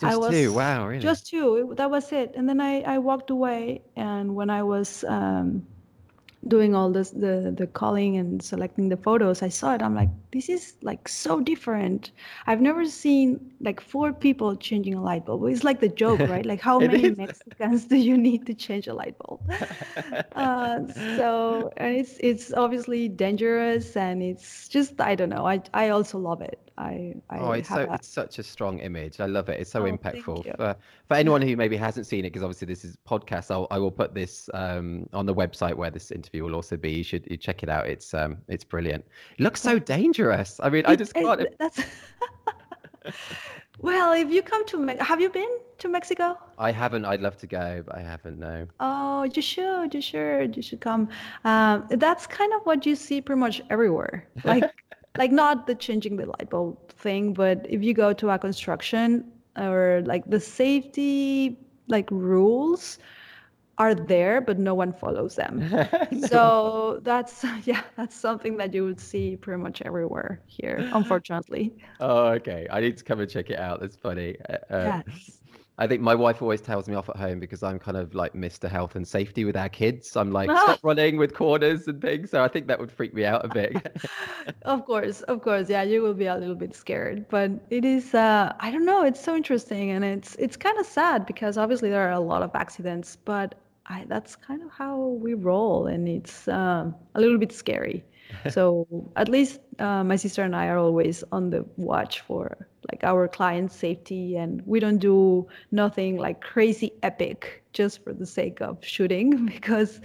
Just 0.00 0.14
I 0.14 0.16
was, 0.16 0.30
two. 0.30 0.52
Wow 0.52 0.86
really? 0.86 1.00
just 1.00 1.26
two. 1.26 1.74
That 1.76 1.90
was 1.90 2.12
it. 2.12 2.32
And 2.36 2.48
then 2.48 2.60
i 2.60 2.80
i 2.82 2.98
walked 2.98 3.30
away 3.30 3.82
and 3.96 4.34
when 4.34 4.48
i 4.48 4.62
was 4.62 5.04
um 5.08 5.66
doing 6.46 6.74
all 6.74 6.90
this 6.90 7.10
the 7.10 7.52
the 7.56 7.66
culling 7.66 8.16
and 8.16 8.42
selecting 8.42 8.88
the 8.88 8.96
photos 8.96 9.42
i 9.42 9.48
saw 9.48 9.74
it 9.74 9.82
i'm 9.82 9.94
like 9.94 10.08
this 10.32 10.48
is 10.48 10.74
like 10.82 11.08
so 11.08 11.40
different. 11.40 12.10
I've 12.46 12.60
never 12.60 12.84
seen 12.86 13.52
like 13.60 13.80
four 13.80 14.12
people 14.12 14.56
changing 14.56 14.94
a 14.94 15.02
light 15.02 15.24
bulb. 15.26 15.44
It's 15.46 15.64
like 15.64 15.80
the 15.80 15.88
joke 15.88 16.20
right? 16.20 16.44
Like 16.44 16.60
how 16.60 16.78
many 16.92 17.10
mexicans 17.10 17.84
do 17.86 17.96
you 17.96 18.16
need 18.16 18.46
to 18.46 18.54
change 18.54 18.86
a 18.86 18.94
light 18.94 19.16
bulb? 19.18 19.40
Uh, 20.34 20.80
so 21.16 21.72
and 21.76 21.96
it's 21.96 22.16
it's 22.20 22.52
obviously 22.52 23.08
dangerous 23.08 23.96
and 23.96 24.22
it's 24.22 24.68
just 24.68 25.00
i 25.00 25.14
don't 25.14 25.28
know 25.28 25.46
i 25.46 25.60
i 25.74 25.88
also 25.88 26.18
love 26.18 26.40
it. 26.40 26.58
I, 26.78 27.16
I 27.28 27.38
oh, 27.38 27.52
it's 27.52 27.68
so 27.68 27.92
it's 27.92 28.06
such 28.06 28.38
a 28.38 28.42
strong 28.44 28.78
image. 28.78 29.18
I 29.18 29.26
love 29.26 29.48
it. 29.48 29.60
It's 29.60 29.72
so 29.72 29.84
oh, 29.84 29.90
impactful. 29.90 30.56
For 30.56 30.76
for 31.08 31.14
anyone 31.14 31.42
who 31.42 31.56
maybe 31.56 31.76
hasn't 31.76 32.06
seen 32.06 32.20
it, 32.20 32.30
because 32.30 32.44
obviously 32.44 32.66
this 32.66 32.84
is 32.84 32.96
podcast, 33.04 33.50
I'll, 33.50 33.66
I 33.72 33.78
will 33.78 33.90
put 33.90 34.14
this 34.14 34.48
um, 34.54 35.08
on 35.12 35.26
the 35.26 35.34
website 35.34 35.74
where 35.74 35.90
this 35.90 36.12
interview 36.12 36.27
will 36.32 36.54
also 36.54 36.76
be. 36.76 36.90
You 36.90 37.04
should 37.04 37.26
you 37.30 37.36
check 37.36 37.62
it 37.62 37.68
out. 37.68 37.86
It's 37.86 38.14
um 38.14 38.38
it's 38.48 38.64
brilliant. 38.64 39.04
It 39.38 39.42
looks 39.42 39.60
so 39.60 39.78
dangerous. 39.78 40.60
I 40.62 40.70
mean, 40.70 40.80
it, 40.80 40.88
I 40.88 40.96
just 40.96 41.14
can't. 41.14 41.40
It, 41.40 41.56
that's. 41.58 41.80
well, 43.78 44.12
if 44.12 44.30
you 44.30 44.42
come 44.42 44.66
to, 44.66 44.78
Me- 44.78 44.96
have 45.00 45.20
you 45.20 45.30
been 45.30 45.48
to 45.78 45.88
Mexico? 45.88 46.36
I 46.58 46.70
haven't. 46.72 47.04
I'd 47.04 47.20
love 47.20 47.36
to 47.38 47.46
go, 47.46 47.82
but 47.86 47.96
I 47.96 48.00
haven't. 48.00 48.38
No. 48.38 48.66
Oh, 48.80 49.22
you 49.24 49.42
should. 49.42 49.94
You 49.94 50.00
should. 50.00 50.56
You 50.56 50.62
should 50.62 50.80
come. 50.80 51.08
Um, 51.44 51.86
that's 51.90 52.26
kind 52.26 52.52
of 52.54 52.62
what 52.64 52.86
you 52.86 52.94
see 52.96 53.20
pretty 53.20 53.40
much 53.40 53.62
everywhere. 53.70 54.28
Like 54.44 54.70
like 55.16 55.32
not 55.32 55.66
the 55.66 55.74
changing 55.74 56.16
the 56.16 56.26
light 56.26 56.48
bulb 56.48 56.76
thing, 56.92 57.32
but 57.32 57.66
if 57.68 57.82
you 57.82 57.92
go 57.92 58.12
to 58.12 58.30
a 58.30 58.38
construction 58.38 59.24
or 59.56 60.02
like 60.06 60.24
the 60.30 60.40
safety 60.40 61.58
like 61.88 62.08
rules 62.10 62.98
are 63.78 63.94
there, 63.94 64.40
but 64.40 64.58
no 64.58 64.74
one 64.74 64.92
follows 64.92 65.36
them. 65.36 65.70
no. 66.10 66.26
So 66.26 67.00
that's 67.02 67.44
yeah, 67.64 67.82
that's 67.96 68.16
something 68.16 68.56
that 68.58 68.74
you 68.74 68.84
would 68.84 69.00
see 69.00 69.36
pretty 69.36 69.62
much 69.62 69.82
everywhere 69.82 70.40
here, 70.46 70.88
unfortunately. 70.92 71.74
Oh, 72.00 72.26
okay. 72.38 72.66
I 72.70 72.80
need 72.80 72.96
to 72.98 73.04
come 73.04 73.20
and 73.20 73.30
check 73.30 73.50
it 73.50 73.58
out. 73.58 73.80
That's 73.80 73.96
funny. 73.96 74.36
Uh, 74.48 74.74
uh 74.74 75.02
yes. 75.06 75.38
I 75.80 75.86
think 75.86 76.02
my 76.02 76.14
wife 76.16 76.42
always 76.42 76.60
tells 76.60 76.88
me 76.88 76.96
off 76.96 77.08
at 77.08 77.16
home 77.16 77.38
because 77.38 77.62
I'm 77.62 77.78
kind 77.78 77.96
of 77.96 78.12
like 78.12 78.32
Mr. 78.32 78.68
Health 78.68 78.96
and 78.96 79.06
Safety 79.06 79.44
with 79.44 79.56
our 79.56 79.68
kids. 79.68 80.16
I'm 80.16 80.32
like, 80.32 80.50
stop 80.62 80.80
running 80.82 81.18
with 81.18 81.34
corners 81.34 81.86
and 81.86 82.02
things. 82.02 82.32
So 82.32 82.42
I 82.42 82.48
think 82.48 82.66
that 82.66 82.80
would 82.80 82.90
freak 82.90 83.14
me 83.14 83.24
out 83.24 83.44
a 83.44 83.48
bit. 83.48 83.76
of 84.62 84.84
course, 84.84 85.22
of 85.22 85.40
course. 85.40 85.70
Yeah, 85.70 85.84
you 85.84 86.02
will 86.02 86.14
be 86.14 86.26
a 86.26 86.34
little 86.34 86.56
bit 86.56 86.74
scared. 86.74 87.28
But 87.28 87.52
it 87.70 87.84
is 87.84 88.12
uh 88.12 88.52
I 88.58 88.72
don't 88.72 88.84
know, 88.84 89.04
it's 89.04 89.22
so 89.22 89.36
interesting 89.36 89.92
and 89.92 90.04
it's 90.04 90.34
it's 90.40 90.56
kind 90.56 90.78
of 90.80 90.86
sad 90.86 91.26
because 91.26 91.56
obviously 91.56 91.90
there 91.90 92.08
are 92.08 92.12
a 92.12 92.20
lot 92.20 92.42
of 92.42 92.50
accidents, 92.54 93.14
but 93.14 93.54
I 93.88 94.04
that's 94.08 94.36
kind 94.36 94.62
of 94.62 94.70
how 94.70 94.98
we 94.98 95.34
roll 95.34 95.86
and 95.86 96.08
it's 96.08 96.46
um, 96.48 96.94
a 97.14 97.20
little 97.20 97.38
bit 97.38 97.52
scary. 97.52 98.04
so 98.50 98.86
at 99.16 99.28
least 99.28 99.60
uh, 99.78 100.04
my 100.04 100.16
sister 100.16 100.42
and 100.42 100.54
I 100.54 100.66
are 100.68 100.76
always 100.78 101.24
on 101.32 101.50
the 101.50 101.64
watch 101.76 102.20
for 102.20 102.68
like 102.90 103.02
our 103.04 103.28
clients' 103.28 103.74
safety 103.74 104.36
and 104.36 104.62
we 104.66 104.80
don't 104.80 104.98
do 104.98 105.46
nothing 105.70 106.16
like 106.16 106.40
crazy 106.40 106.92
epic 107.02 107.62
just 107.72 108.02
for 108.04 108.12
the 108.12 108.26
sake 108.26 108.60
of 108.60 108.78
shooting 108.84 109.46
because 109.54 110.00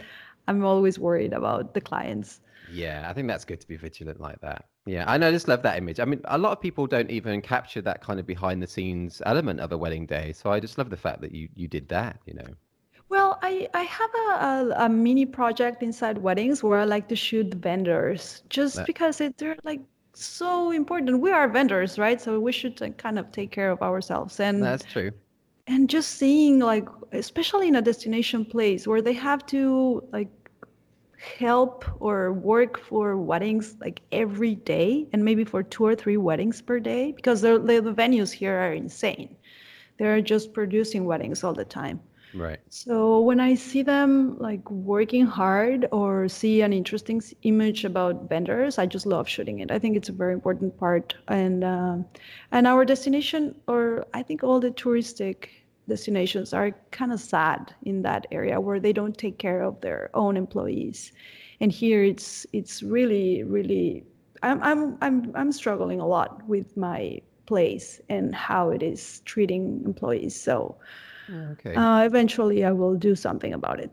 i'm 0.47 0.63
always 0.63 0.99
worried 0.99 1.33
about 1.33 1.73
the 1.73 1.81
clients. 1.81 2.41
Yeah 2.71 3.05
i 3.09 3.13
think 3.13 3.27
that's 3.27 3.45
good 3.45 3.61
to 3.61 3.67
be 3.67 3.77
vigilant 3.77 4.19
like 4.19 4.39
that. 4.41 4.65
Yeah 4.85 5.05
i 5.07 5.17
know 5.17 5.29
I 5.29 5.31
just 5.31 5.47
love 5.47 5.61
that 5.63 5.77
image. 5.77 5.99
I 5.99 6.05
mean 6.05 6.21
a 6.25 6.37
lot 6.37 6.51
of 6.51 6.61
people 6.61 6.87
don't 6.87 7.09
even 7.09 7.41
capture 7.41 7.81
that 7.81 8.01
kind 8.01 8.19
of 8.19 8.25
behind 8.25 8.61
the 8.61 8.67
scenes 8.67 9.21
element 9.25 9.59
of 9.59 9.71
a 9.71 9.77
wedding 9.77 10.05
day 10.05 10.33
so 10.33 10.51
i 10.51 10.59
just 10.59 10.77
love 10.77 10.89
the 10.89 10.97
fact 10.97 11.21
that 11.21 11.33
you 11.33 11.49
you 11.55 11.67
did 11.67 11.87
that 11.89 12.19
you 12.25 12.33
know 12.33 12.51
well, 13.13 13.37
I, 13.43 13.67
I 13.75 13.83
have 13.83 14.09
a, 14.15 14.27
a, 14.27 14.85
a 14.85 14.89
mini 14.89 15.27
project 15.27 15.83
inside 15.83 16.17
weddings 16.17 16.63
where 16.63 16.79
I 16.79 16.85
like 16.85 17.07
to 17.09 17.15
shoot 17.15 17.51
the 17.51 17.57
vendors 17.57 18.41
just 18.49 18.77
that, 18.77 18.87
because 18.87 19.21
it, 19.21 19.37
they're 19.37 19.55
like 19.63 19.81
so 20.13 20.71
important. 20.71 21.21
We 21.21 21.31
are 21.31 21.47
vendors, 21.47 21.99
right? 21.99 22.19
So 22.19 22.39
we 22.39 22.51
should 22.51 22.75
kind 22.97 23.19
of 23.19 23.31
take 23.31 23.51
care 23.51 23.69
of 23.69 23.83
ourselves. 23.83 24.39
And 24.39 24.63
that's 24.63 24.83
true. 24.83 25.11
And 25.67 25.87
just 25.87 26.09
seeing 26.21 26.57
like, 26.57 26.87
especially 27.11 27.67
in 27.67 27.75
a 27.75 27.83
destination 27.83 28.45
place 28.45 28.87
where 28.87 29.01
they 29.01 29.13
have 29.13 29.45
to 29.47 30.03
like 30.11 30.31
help 31.17 31.85
or 31.99 32.33
work 32.33 32.79
for 32.79 33.15
weddings 33.15 33.75
like 33.79 34.01
every 34.11 34.55
day 34.55 35.07
and 35.13 35.23
maybe 35.23 35.43
for 35.43 35.61
two 35.61 35.85
or 35.85 35.95
three 35.95 36.17
weddings 36.17 36.63
per 36.63 36.79
day 36.79 37.11
because 37.11 37.41
the, 37.41 37.59
the 37.59 37.93
venues 37.93 38.31
here 38.31 38.55
are 38.55 38.73
insane. 38.73 39.35
They're 39.99 40.19
just 40.19 40.51
producing 40.51 41.05
weddings 41.05 41.43
all 41.43 41.53
the 41.53 41.63
time. 41.63 41.99
Right. 42.33 42.59
So 42.69 43.19
when 43.21 43.39
I 43.39 43.53
see 43.53 43.83
them 43.83 44.37
like 44.39 44.69
working 44.71 45.25
hard 45.25 45.87
or 45.91 46.27
see 46.27 46.61
an 46.61 46.73
interesting 46.73 47.21
image 47.43 47.85
about 47.85 48.27
vendors, 48.27 48.79
I 48.79 48.87
just 48.87 49.05
love 49.05 49.29
shooting 49.29 49.59
it. 49.59 49.69
I 49.71 49.77
think 49.77 49.95
it's 49.95 50.09
a 50.09 50.13
very 50.13 50.33
important 50.33 50.75
part, 50.79 51.15
and 51.27 51.63
uh, 51.63 51.97
and 52.51 52.65
our 52.65 52.85
destination, 52.85 53.55
or 53.67 54.07
I 54.15 54.23
think 54.23 54.43
all 54.43 54.59
the 54.59 54.71
touristic 54.71 55.49
destinations 55.87 56.53
are 56.53 56.71
kind 56.91 57.13
of 57.13 57.19
sad 57.19 57.75
in 57.83 58.01
that 58.01 58.25
area 58.31 58.59
where 58.59 58.79
they 58.79 58.93
don't 58.93 59.17
take 59.17 59.37
care 59.37 59.61
of 59.61 59.79
their 59.81 60.09
own 60.13 60.37
employees 60.37 61.11
and 61.59 61.71
here 61.71 62.03
it's 62.03 62.45
it's 62.53 62.81
really 62.81 63.43
really 63.43 64.03
i'm 64.43 64.63
i'm 64.63 64.97
i'm, 65.01 65.31
I'm 65.35 65.51
struggling 65.51 65.99
a 65.99 66.07
lot 66.07 66.41
with 66.47 66.77
my 66.77 67.19
place 67.45 67.99
and 68.09 68.33
how 68.33 68.69
it 68.69 68.81
is 68.81 69.21
treating 69.25 69.81
employees 69.85 70.39
so 70.39 70.77
okay. 71.51 71.75
uh, 71.75 72.03
eventually 72.03 72.63
i 72.65 72.71
will 72.71 72.95
do 72.95 73.15
something 73.15 73.53
about 73.53 73.79
it 73.79 73.91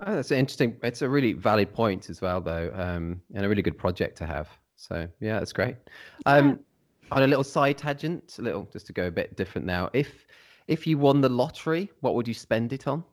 oh, 0.00 0.14
that's 0.14 0.30
interesting 0.30 0.76
it's 0.82 1.02
a 1.02 1.08
really 1.08 1.32
valid 1.32 1.72
point 1.72 2.10
as 2.10 2.20
well 2.20 2.40
though 2.40 2.70
um, 2.74 3.20
and 3.34 3.44
a 3.44 3.48
really 3.48 3.62
good 3.62 3.78
project 3.78 4.16
to 4.16 4.26
have 4.26 4.48
so 4.76 5.08
yeah 5.20 5.38
that's 5.38 5.52
great 5.52 5.76
um, 6.26 6.58
on 7.10 7.22
a 7.22 7.26
little 7.26 7.44
side 7.44 7.78
tangent 7.78 8.36
a 8.38 8.42
little 8.42 8.68
just 8.72 8.86
to 8.86 8.92
go 8.92 9.06
a 9.06 9.10
bit 9.10 9.36
different 9.36 9.66
now 9.66 9.88
if 9.92 10.26
if 10.68 10.86
you 10.86 10.98
won 10.98 11.20
the 11.20 11.28
lottery, 11.28 11.90
what 12.00 12.14
would 12.14 12.26
you 12.26 12.34
spend 12.34 12.72
it 12.72 12.86
on? 12.86 13.04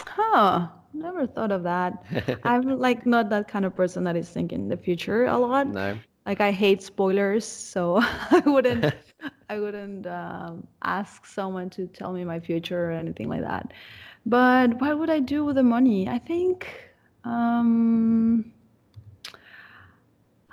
Huh. 0.00 0.68
Never 0.94 1.26
thought 1.26 1.52
of 1.52 1.62
that. 1.64 2.04
I'm 2.44 2.78
like 2.78 3.06
not 3.06 3.30
that 3.30 3.48
kind 3.48 3.64
of 3.64 3.74
person 3.74 4.04
that 4.04 4.16
is 4.16 4.28
thinking 4.28 4.68
the 4.68 4.76
future 4.76 5.24
a 5.26 5.38
lot. 5.38 5.68
No. 5.68 5.98
Like 6.26 6.40
I 6.40 6.52
hate 6.52 6.82
spoilers, 6.82 7.44
so 7.46 7.98
I 8.30 8.42
wouldn't 8.46 8.94
I 9.48 9.58
wouldn't 9.58 10.06
um, 10.06 10.66
ask 10.82 11.26
someone 11.26 11.70
to 11.70 11.86
tell 11.86 12.12
me 12.12 12.24
my 12.24 12.40
future 12.40 12.88
or 12.88 12.92
anything 12.92 13.28
like 13.28 13.42
that. 13.42 13.72
But 14.26 14.80
what 14.80 14.98
would 14.98 15.10
I 15.10 15.20
do 15.20 15.44
with 15.44 15.56
the 15.56 15.62
money? 15.62 16.08
I 16.08 16.18
think 16.18 16.68
um, 17.24 18.52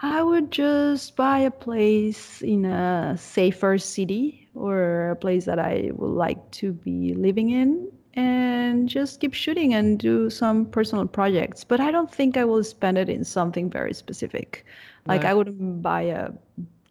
I 0.02 0.24
would 0.24 0.52
just 0.52 1.16
buy 1.16 1.40
a 1.40 1.52
place 1.52 2.42
in 2.42 2.66
a 2.66 3.16
safer 3.18 3.78
city 3.78 4.50
or 4.56 5.12
a 5.12 5.16
place 5.16 5.46
that 5.46 5.60
I 5.60 5.92
would 5.94 6.14
like 6.16 6.52
to 6.64 6.74
be 6.74 7.14
living 7.14 7.50
in 7.50 7.88
and 8.14 8.90
just 8.90 9.20
keep 9.20 9.34
shooting 9.34 9.74
and 9.74 10.00
do 10.00 10.30
some 10.30 10.66
personal 10.66 11.08
projects. 11.08 11.64
But 11.64 11.80
I 11.80 11.92
don't 11.92 12.12
think 12.12 12.38
I 12.38 12.46
will 12.46 12.64
spend 12.64 12.98
it 12.98 13.10
in 13.10 13.24
something 13.24 13.70
very 13.70 13.94
specific. 13.94 14.66
Like 15.08 15.24
no. 15.24 15.30
I 15.30 15.34
wouldn't 15.34 15.82
buy 15.82 16.02
a 16.02 16.32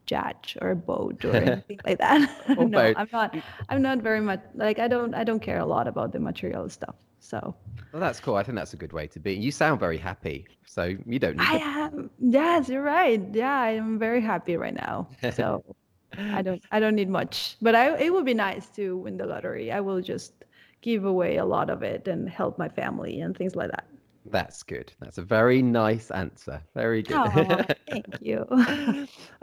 jet 0.07 0.55
or 0.63 0.71
a 0.71 0.77
boat 0.77 1.25
or 1.25 1.37
anything 1.37 1.79
like 1.85 1.99
that. 1.99 2.29
Oh, 2.59 2.65
no, 2.77 2.93
I'm 2.97 3.09
not 3.13 3.37
I'm 3.69 3.83
not 3.83 3.99
very 3.99 4.21
much 4.21 4.41
like 4.55 4.79
I 4.79 4.89
don't 4.89 5.15
I 5.15 5.25
don't 5.25 5.41
care 5.41 5.59
a 5.59 5.67
lot 5.67 5.87
about 5.87 6.13
the 6.13 6.21
material 6.21 6.69
stuff. 6.69 6.95
So 7.21 7.55
well, 7.93 8.01
that's 8.01 8.21
cool. 8.21 8.37
I 8.37 8.43
think 8.43 8.57
that's 8.57 8.75
a 8.75 8.77
good 8.77 8.93
way 8.93 9.07
to 9.09 9.21
be. 9.21 9.35
You 9.35 9.51
sound 9.51 9.81
very 9.81 9.99
happy, 9.99 10.47
so 10.67 10.97
you 11.07 11.19
don't 11.19 11.37
need. 11.37 11.47
I 11.47 11.57
am. 11.57 12.11
Yes, 12.19 12.69
you're 12.69 12.83
right. 12.83 13.23
Yeah, 13.33 13.59
I 13.61 13.71
am 13.71 13.99
very 13.99 14.21
happy 14.21 14.57
right 14.57 14.75
now. 14.75 15.09
So 15.33 15.65
I 16.19 16.43
don't. 16.43 16.63
I 16.71 16.81
don't 16.81 16.95
need 16.95 17.09
much, 17.09 17.57
but 17.61 17.75
I. 17.75 17.97
It 17.99 18.13
would 18.13 18.25
be 18.25 18.35
nice 18.35 18.69
to 18.77 18.97
win 18.99 19.17
the 19.17 19.27
lottery. 19.27 19.73
I 19.73 19.81
will 19.81 20.01
just 20.01 20.45
give 20.81 21.05
away 21.05 21.37
a 21.37 21.45
lot 21.45 21.71
of 21.71 21.83
it 21.83 22.09
and 22.09 22.29
help 22.29 22.59
my 22.59 22.69
family 22.69 23.21
and 23.21 23.37
things 23.37 23.57
like 23.57 23.71
that. 23.71 23.87
That's 24.31 24.63
good. 24.63 24.93
That's 25.01 25.19
a 25.19 25.23
very 25.23 25.63
nice 25.63 26.11
answer. 26.11 26.63
Very 26.75 27.03
good. 27.03 27.17
Oh, 27.17 27.65
thank 27.89 28.07
you. 28.21 28.47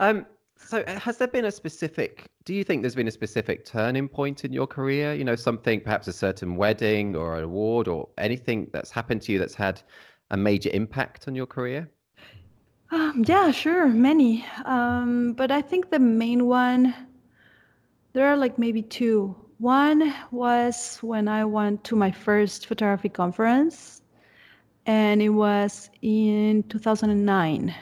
um, 0.00 0.26
so, 0.58 0.80
uh, 0.80 0.98
has 0.98 1.18
there 1.18 1.28
been 1.28 1.44
a 1.44 1.50
specific? 1.50 2.26
Do 2.44 2.54
you 2.54 2.64
think 2.64 2.82
there's 2.82 2.94
been 2.94 3.08
a 3.08 3.12
specific 3.12 3.64
turning 3.64 4.08
point 4.08 4.44
in 4.44 4.52
your 4.52 4.66
career? 4.66 5.12
You 5.14 5.24
know, 5.24 5.34
something, 5.36 5.80
perhaps 5.80 6.08
a 6.08 6.12
certain 6.12 6.56
wedding 6.56 7.14
or 7.14 7.36
an 7.36 7.44
award 7.44 7.88
or 7.88 8.08
anything 8.18 8.68
that's 8.72 8.90
happened 8.90 9.22
to 9.22 9.32
you 9.32 9.38
that's 9.38 9.54
had 9.54 9.82
a 10.30 10.36
major 10.36 10.70
impact 10.72 11.28
on 11.28 11.34
your 11.34 11.46
career? 11.46 11.88
Um, 12.90 13.24
yeah, 13.26 13.50
sure, 13.50 13.88
many. 13.88 14.44
Um, 14.64 15.34
but 15.34 15.50
I 15.50 15.60
think 15.60 15.90
the 15.90 15.98
main 15.98 16.46
one, 16.46 16.94
there 18.12 18.28
are 18.28 18.36
like 18.36 18.58
maybe 18.58 18.82
two. 18.82 19.36
One 19.58 20.14
was 20.30 20.98
when 21.02 21.28
I 21.28 21.44
went 21.44 21.84
to 21.84 21.96
my 21.96 22.10
first 22.10 22.66
photography 22.66 23.08
conference, 23.08 24.02
and 24.84 25.22
it 25.22 25.30
was 25.30 25.90
in 26.02 26.62
2009 26.64 27.74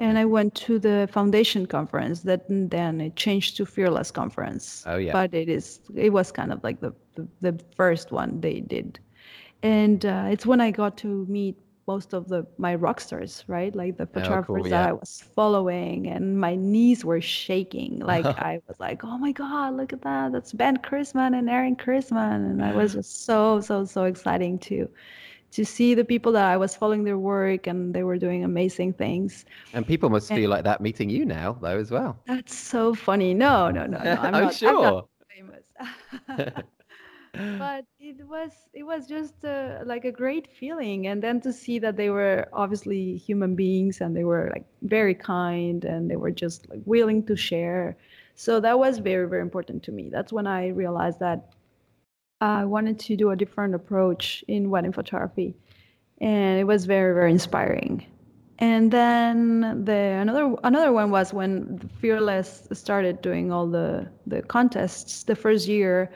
and 0.00 0.18
I 0.18 0.24
went 0.24 0.54
to 0.66 0.78
the 0.78 1.08
foundation 1.12 1.66
conference 1.66 2.22
that 2.22 2.46
then 2.48 3.02
it 3.02 3.16
changed 3.16 3.58
to 3.58 3.66
Fearless 3.66 4.10
conference. 4.10 4.82
Oh 4.86 4.96
yeah. 4.96 5.12
But 5.12 5.34
it 5.34 5.48
is 5.48 5.80
it 5.94 6.10
was 6.12 6.32
kind 6.32 6.52
of 6.52 6.64
like 6.64 6.80
the 6.80 6.92
the, 7.14 7.28
the 7.42 7.64
first 7.76 8.10
one 8.10 8.40
they 8.40 8.60
did, 8.60 8.98
and 9.62 10.04
uh, 10.04 10.28
it's 10.30 10.46
when 10.46 10.60
I 10.60 10.70
got 10.70 10.96
to 10.98 11.26
meet 11.28 11.56
most 11.92 12.12
of 12.12 12.28
the 12.32 12.40
my 12.66 12.74
rock 12.74 12.98
stars, 13.00 13.32
right? 13.56 13.72
Like 13.74 13.96
the 14.02 14.06
photographers 14.06 14.48
oh, 14.48 14.62
cool, 14.62 14.68
yeah. 14.68 14.82
that 14.82 14.88
I 14.90 14.92
was 14.92 15.12
following, 15.34 15.98
and 16.14 16.24
my 16.46 16.54
knees 16.54 17.00
were 17.10 17.20
shaking. 17.20 17.92
Like 18.10 18.26
I 18.50 18.60
was 18.68 18.78
like, 18.86 19.00
"Oh 19.10 19.18
my 19.26 19.32
God, 19.32 19.68
look 19.78 19.92
at 19.96 20.02
that! 20.02 20.32
That's 20.32 20.52
Ben 20.52 20.76
Chrisman 20.86 21.32
and 21.38 21.46
Erin 21.56 21.76
Chrisman," 21.76 22.40
and 22.50 22.58
I 22.68 22.72
was 22.80 22.90
just 22.98 23.12
so 23.28 23.60
so 23.68 23.84
so 23.84 24.00
exciting 24.12 24.58
to 24.68 24.76
to 25.56 25.64
see 25.64 25.90
the 26.00 26.04
people 26.12 26.32
that 26.32 26.46
I 26.54 26.56
was 26.64 26.72
following 26.80 27.02
their 27.04 27.18
work 27.18 27.66
and 27.70 27.78
they 27.94 28.04
were 28.08 28.18
doing 28.26 28.44
amazing 28.44 28.92
things. 28.94 29.44
And 29.74 29.82
people 29.86 30.08
must 30.10 30.30
and 30.30 30.38
feel 30.38 30.50
like 30.54 30.64
that 30.64 30.80
meeting 30.80 31.10
you 31.10 31.24
now, 31.24 31.58
though, 31.60 31.78
as 31.84 31.90
well. 31.90 32.12
That's 32.26 32.54
so 32.54 32.94
funny. 32.94 33.34
No, 33.34 33.70
no, 33.70 33.86
no, 33.86 33.98
no. 33.98 34.16
I'm, 34.24 34.34
oh, 34.34 34.38
I'm 34.38 34.44
not, 34.44 34.54
sure. 34.54 34.86
I'm 34.86 34.94
not 34.94 35.08
famous. 35.36 36.64
but 37.32 37.84
it 37.98 38.26
was 38.26 38.50
it 38.72 38.82
was 38.82 39.06
just 39.06 39.44
uh, 39.44 39.78
like 39.84 40.04
a 40.04 40.12
great 40.12 40.48
feeling 40.58 41.06
and 41.06 41.22
then 41.22 41.40
to 41.40 41.52
see 41.52 41.78
that 41.78 41.96
they 41.96 42.10
were 42.10 42.48
obviously 42.52 43.16
human 43.16 43.54
beings 43.54 44.00
and 44.00 44.16
they 44.16 44.24
were 44.24 44.50
like 44.52 44.66
very 44.82 45.14
kind 45.14 45.84
and 45.84 46.10
they 46.10 46.16
were 46.16 46.30
just 46.30 46.68
like 46.70 46.80
willing 46.86 47.24
to 47.24 47.36
share 47.36 47.96
so 48.34 48.60
that 48.60 48.78
was 48.78 48.98
very 48.98 49.28
very 49.28 49.42
important 49.42 49.82
to 49.82 49.92
me 49.92 50.08
that's 50.10 50.32
when 50.32 50.46
i 50.46 50.68
realized 50.68 51.20
that 51.20 51.52
I 52.40 52.64
wanted 52.64 52.98
to 53.00 53.16
do 53.16 53.30
a 53.30 53.36
different 53.36 53.74
approach 53.74 54.44
in 54.48 54.70
wedding 54.70 54.92
photography, 54.92 55.54
and 56.20 56.58
it 56.58 56.64
was 56.64 56.86
very 56.86 57.12
very 57.14 57.30
inspiring. 57.30 58.06
And 58.58 58.90
then 58.90 59.84
the 59.84 59.92
another 60.20 60.54
another 60.64 60.92
one 60.92 61.10
was 61.10 61.32
when 61.34 61.78
Fearless 62.00 62.68
started 62.72 63.20
doing 63.20 63.52
all 63.52 63.66
the 63.66 64.08
the 64.26 64.42
contests. 64.42 65.24
The 65.24 65.36
first 65.36 65.68
year, 65.68 66.10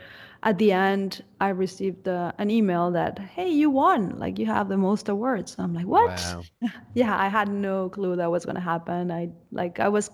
at 0.44 0.58
the 0.58 0.72
end, 0.72 1.24
I 1.40 1.48
received 1.48 2.06
uh, 2.06 2.32
an 2.38 2.50
email 2.50 2.90
that 2.90 3.18
hey, 3.18 3.48
you 3.48 3.70
won! 3.70 4.18
Like 4.18 4.38
you 4.38 4.44
have 4.46 4.68
the 4.68 4.76
most 4.76 5.08
awards. 5.08 5.56
I'm 5.58 5.72
like, 5.72 5.86
what? 5.86 6.10
Wow. 6.10 6.42
yeah, 6.94 7.18
I 7.18 7.28
had 7.28 7.48
no 7.48 7.88
clue 7.88 8.14
that 8.16 8.30
was 8.30 8.44
going 8.44 8.56
to 8.56 8.60
happen. 8.60 9.10
I 9.10 9.30
like 9.52 9.80
I 9.80 9.88
was 9.88 10.10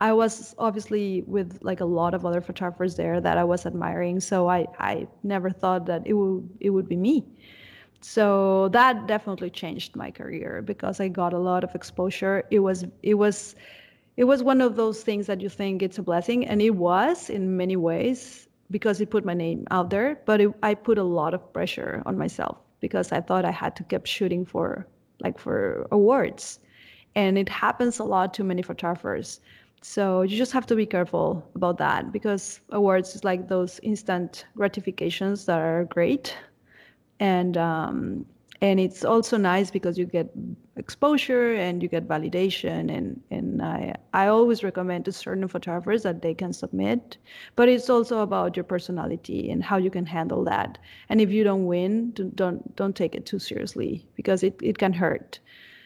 I 0.00 0.12
was 0.12 0.56
obviously 0.58 1.22
with 1.26 1.58
like 1.62 1.80
a 1.80 1.84
lot 1.84 2.14
of 2.14 2.26
other 2.26 2.40
photographers 2.40 2.96
there 2.96 3.20
that 3.20 3.38
I 3.38 3.44
was 3.44 3.64
admiring. 3.64 4.18
So 4.18 4.48
I, 4.48 4.66
I 4.78 5.06
never 5.22 5.50
thought 5.50 5.86
that 5.86 6.02
it 6.04 6.14
would 6.14 6.48
it 6.58 6.70
would 6.70 6.88
be 6.88 6.96
me. 6.96 7.24
So 8.00 8.70
that 8.70 9.06
definitely 9.06 9.50
changed 9.50 9.94
my 9.94 10.10
career 10.10 10.62
because 10.62 11.00
I 11.00 11.08
got 11.08 11.32
a 11.32 11.38
lot 11.38 11.62
of 11.62 11.74
exposure. 11.76 12.44
It 12.50 12.60
was 12.60 12.86
it 13.04 13.14
was 13.14 13.54
it 14.16 14.24
was 14.24 14.42
one 14.42 14.60
of 14.60 14.74
those 14.74 15.04
things 15.04 15.26
that 15.28 15.40
you 15.40 15.48
think 15.48 15.80
it's 15.80 15.98
a 15.98 16.02
blessing, 16.02 16.44
and 16.44 16.60
it 16.60 16.70
was 16.70 17.30
in 17.30 17.56
many 17.56 17.76
ways 17.76 18.48
because 18.70 19.00
it 19.00 19.10
put 19.10 19.24
my 19.24 19.34
name 19.34 19.66
out 19.70 19.90
there. 19.90 20.20
But 20.26 20.40
it, 20.40 20.50
I 20.62 20.74
put 20.74 20.98
a 20.98 21.02
lot 21.04 21.34
of 21.34 21.52
pressure 21.52 22.02
on 22.06 22.18
myself 22.18 22.58
because 22.80 23.12
I 23.12 23.20
thought 23.20 23.44
I 23.44 23.50
had 23.50 23.76
to 23.76 23.84
keep 23.84 24.06
shooting 24.06 24.44
for 24.46 24.86
like 25.20 25.38
for 25.38 25.86
awards, 25.90 26.60
and 27.14 27.36
it 27.36 27.48
happens 27.48 27.98
a 27.98 28.04
lot 28.04 28.32
to 28.34 28.44
many 28.44 28.62
photographers 28.62 29.40
so 29.82 30.22
you 30.22 30.36
just 30.36 30.52
have 30.52 30.66
to 30.66 30.76
be 30.76 30.84
careful 30.84 31.48
about 31.54 31.78
that 31.78 32.12
because 32.12 32.60
awards 32.70 33.14
is 33.14 33.24
like 33.24 33.48
those 33.48 33.80
instant 33.82 34.44
gratifications 34.54 35.46
that 35.46 35.58
are 35.58 35.84
great, 35.86 36.36
and 37.18 37.56
um, 37.56 38.26
and 38.62 38.78
it's 38.78 39.04
also 39.04 39.36
nice 39.38 39.70
because 39.70 39.98
you 39.98 40.04
get 40.04 40.30
exposure 40.76 41.54
and 41.54 41.82
you 41.82 41.88
get 41.88 42.06
validation 42.08 42.94
and 42.94 43.20
and 43.30 43.62
I 43.62 43.94
I 44.12 44.26
always 44.26 44.62
recommend 44.62 45.04
to 45.06 45.12
certain 45.12 45.48
photographers 45.48 46.02
that 46.02 46.22
they 46.22 46.34
can 46.34 46.52
submit, 46.52 47.16
but 47.56 47.68
it's 47.68 47.88
also 47.88 48.20
about 48.20 48.56
your 48.56 48.64
personality 48.64 49.50
and 49.50 49.62
how 49.64 49.78
you 49.78 49.90
can 49.90 50.06
handle 50.06 50.44
that. 50.44 50.78
And 51.08 51.20
if 51.20 51.30
you 51.30 51.44
don't 51.44 51.66
win, 51.66 52.12
don't 52.34 52.76
don't 52.76 52.96
take 52.96 53.14
it 53.14 53.26
too 53.26 53.38
seriously 53.38 54.06
because 54.14 54.42
it, 54.42 54.58
it 54.62 54.78
can 54.78 54.92
hurt. 54.92 55.40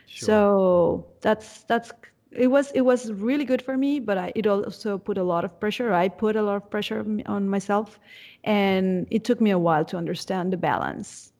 Sure. 0.06 0.26
So 0.26 1.06
that's 1.20 1.62
that's 1.64 1.92
it 2.32 2.48
was 2.48 2.72
it 2.72 2.82
was 2.82 3.12
really 3.12 3.44
good 3.44 3.62
for 3.62 3.76
me 3.76 4.00
but 4.00 4.18
I, 4.18 4.32
it 4.34 4.46
also 4.46 4.98
put 4.98 5.18
a 5.18 5.22
lot 5.22 5.44
of 5.44 5.60
pressure 5.60 5.92
i 5.94 6.08
put 6.08 6.34
a 6.36 6.42
lot 6.42 6.56
of 6.56 6.68
pressure 6.68 7.06
on 7.26 7.48
myself 7.48 8.00
and 8.42 9.06
it 9.10 9.24
took 9.24 9.40
me 9.40 9.50
a 9.52 9.58
while 9.58 9.84
to 9.86 9.96
understand 9.96 10.52
the 10.52 10.56
balance 10.56 11.32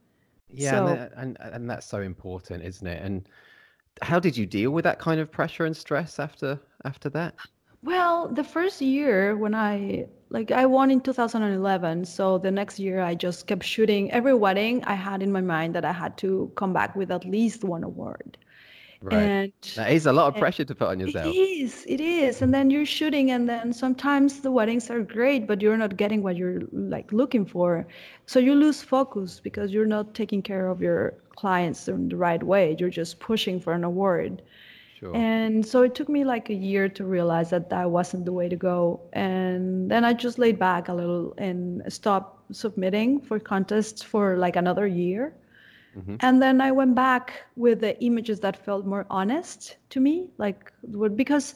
yeah 0.56 0.70
so, 0.70 0.86
and, 0.86 1.36
and, 1.40 1.54
and 1.54 1.70
that's 1.70 1.86
so 1.86 2.00
important 2.00 2.62
isn't 2.64 2.86
it? 2.86 3.02
And 3.02 3.28
how 4.02 4.18
did 4.18 4.36
you 4.36 4.46
deal 4.46 4.70
with 4.70 4.84
that 4.84 4.98
kind 4.98 5.20
of 5.20 5.30
pressure 5.30 5.64
and 5.64 5.76
stress 5.76 6.18
after 6.18 6.58
after 6.84 7.08
that? 7.10 7.34
Well 7.82 8.28
the 8.28 8.44
first 8.44 8.80
year 8.80 9.36
when 9.36 9.54
i 9.54 10.06
like 10.30 10.50
i 10.50 10.66
won 10.66 10.90
in 10.90 11.00
2011 11.00 12.04
so 12.06 12.38
the 12.38 12.50
next 12.50 12.78
year 12.78 13.00
i 13.00 13.14
just 13.14 13.46
kept 13.46 13.64
shooting. 13.64 14.10
Every 14.10 14.34
wedding 14.34 14.82
i 14.84 14.94
had 14.94 15.22
in 15.22 15.30
my 15.32 15.42
mind 15.42 15.74
that 15.74 15.84
i 15.84 15.92
had 15.92 16.16
to 16.18 16.50
come 16.56 16.72
back 16.72 16.96
with 16.96 17.10
at 17.10 17.24
least 17.24 17.64
one 17.64 17.84
award 17.84 18.38
Right. 19.04 19.18
And 19.18 19.52
that 19.76 19.92
is 19.92 20.06
a 20.06 20.12
lot 20.12 20.28
of 20.32 20.40
pressure 20.40 20.64
to 20.64 20.74
put 20.74 20.88
on 20.88 20.98
yourself. 20.98 21.26
it 21.26 21.36
is, 21.38 21.84
it 21.86 22.00
is. 22.00 22.40
And 22.40 22.54
then 22.54 22.70
you're 22.70 22.86
shooting, 22.86 23.30
and 23.30 23.46
then 23.46 23.72
sometimes 23.72 24.40
the 24.40 24.50
weddings 24.50 24.90
are 24.90 25.02
great, 25.02 25.46
but 25.46 25.60
you're 25.60 25.76
not 25.76 25.98
getting 25.98 26.22
what 26.22 26.36
you're 26.36 26.62
like 26.72 27.12
looking 27.12 27.44
for. 27.44 27.86
So 28.26 28.38
you 28.40 28.54
lose 28.54 28.82
focus 28.82 29.40
because 29.40 29.72
you're 29.72 29.86
not 29.86 30.14
taking 30.14 30.40
care 30.40 30.68
of 30.68 30.80
your 30.80 31.14
clients 31.36 31.86
in 31.86 32.08
the 32.08 32.16
right 32.16 32.42
way. 32.42 32.76
You're 32.78 32.88
just 32.88 33.20
pushing 33.20 33.60
for 33.60 33.74
an 33.74 33.84
award. 33.84 34.40
Sure. 34.98 35.14
And 35.14 35.66
so 35.66 35.82
it 35.82 35.94
took 35.94 36.08
me 36.08 36.24
like 36.24 36.48
a 36.48 36.54
year 36.54 36.88
to 36.88 37.04
realize 37.04 37.50
that 37.50 37.68
that 37.68 37.90
wasn't 37.90 38.24
the 38.24 38.32
way 38.32 38.48
to 38.48 38.56
go. 38.56 39.00
And 39.12 39.90
then 39.90 40.02
I 40.02 40.14
just 40.14 40.38
laid 40.38 40.58
back 40.58 40.88
a 40.88 40.94
little 40.94 41.34
and 41.36 41.82
stopped 41.92 42.54
submitting 42.54 43.20
for 43.20 43.38
contests 43.38 44.02
for 44.02 44.38
like 44.38 44.56
another 44.56 44.86
year. 44.86 45.34
Mhm. 45.94 46.20
And 46.20 46.42
then 46.42 46.60
I 46.60 46.72
went 46.72 46.94
back 46.94 47.44
with 47.56 47.80
the 47.80 48.00
images 48.02 48.40
that 48.40 48.56
felt 48.56 48.86
more 48.86 49.06
honest 49.10 49.76
to 49.90 50.00
me, 50.00 50.30
like 50.38 50.72
because 51.16 51.54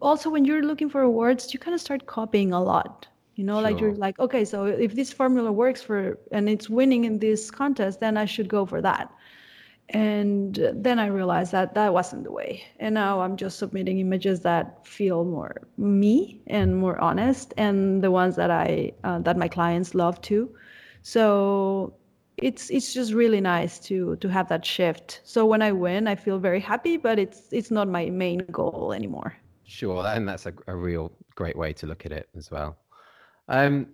also 0.00 0.30
when 0.30 0.44
you're 0.44 0.62
looking 0.62 0.88
for 0.88 1.02
awards, 1.02 1.52
you 1.52 1.58
kind 1.60 1.74
of 1.74 1.80
start 1.80 2.06
copying 2.06 2.52
a 2.52 2.62
lot. 2.62 3.08
You 3.34 3.44
know, 3.44 3.60
like 3.60 3.80
you're 3.80 3.94
like, 3.94 4.18
okay, 4.18 4.44
so 4.44 4.64
if 4.66 4.94
this 4.94 5.12
formula 5.12 5.52
works 5.52 5.82
for 5.82 6.18
and 6.32 6.48
it's 6.48 6.68
winning 6.68 7.04
in 7.04 7.18
this 7.18 7.50
contest, 7.50 8.00
then 8.00 8.16
I 8.16 8.24
should 8.24 8.48
go 8.48 8.64
for 8.66 8.80
that. 8.82 9.12
And 9.90 10.58
then 10.74 10.98
I 10.98 11.06
realized 11.06 11.52
that 11.52 11.74
that 11.74 11.92
wasn't 11.92 12.24
the 12.24 12.32
way. 12.32 12.62
And 12.78 12.94
now 12.94 13.20
I'm 13.20 13.36
just 13.36 13.58
submitting 13.58 13.98
images 13.98 14.40
that 14.42 14.86
feel 14.86 15.24
more 15.24 15.62
me 15.76 16.42
and 16.46 16.76
more 16.76 16.98
honest, 17.00 17.54
and 17.56 18.02
the 18.02 18.10
ones 18.10 18.36
that 18.36 18.50
I 18.50 18.92
uh, 19.04 19.18
that 19.20 19.36
my 19.36 19.48
clients 19.48 19.94
love 19.94 20.20
too. 20.20 20.50
So 21.02 21.94
it's 22.42 22.70
it's 22.70 22.94
just 22.94 23.12
really 23.12 23.40
nice 23.40 23.78
to 23.80 24.16
to 24.16 24.28
have 24.28 24.48
that 24.48 24.64
shift. 24.64 25.20
So 25.24 25.46
when 25.46 25.62
I 25.62 25.72
win, 25.72 26.06
I 26.06 26.14
feel 26.14 26.38
very 26.38 26.60
happy, 26.60 26.96
but 26.96 27.18
it's 27.18 27.48
it's 27.52 27.70
not 27.70 27.88
my 27.88 28.10
main 28.10 28.38
goal 28.50 28.92
anymore. 28.94 29.34
Sure, 29.64 30.04
and 30.06 30.28
that's 30.28 30.46
a, 30.46 30.52
a 30.66 30.74
real 30.74 31.12
great 31.34 31.56
way 31.56 31.72
to 31.74 31.86
look 31.86 32.06
at 32.06 32.12
it 32.12 32.28
as 32.36 32.50
well. 32.50 32.76
Um, 33.48 33.88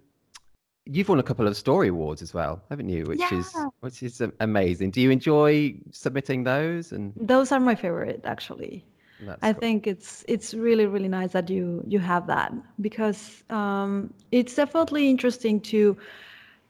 you've 0.87 1.09
won 1.09 1.19
a 1.19 1.23
couple 1.23 1.47
of 1.47 1.57
story 1.57 1.89
awards 1.89 2.23
as 2.23 2.35
well, 2.35 2.63
haven't 2.71 2.89
you? 2.89 3.05
Which 3.05 3.33
is 3.33 3.55
which 3.81 4.03
is 4.03 4.23
amazing. 4.41 4.91
Do 4.91 5.01
you 5.01 5.11
enjoy 5.11 5.75
submitting 5.91 6.45
those? 6.45 6.93
And 6.93 7.13
Those 7.17 7.53
are 7.53 7.61
my 7.61 7.75
favorite 7.75 8.23
actually. 8.25 8.85
that's 9.21 9.43
I 9.43 9.53
cool. 9.53 9.61
think 9.61 9.87
it's 9.87 10.25
it's 10.29 10.55
really 10.55 10.87
really 10.87 11.09
nice 11.09 11.33
that 11.33 11.49
you 11.49 11.83
you 11.87 11.99
have 11.99 12.27
that 12.27 12.53
because 12.81 13.43
um, 13.51 14.13
it's 14.33 14.55
definitely 14.55 15.09
interesting 15.09 15.61
to 15.73 15.97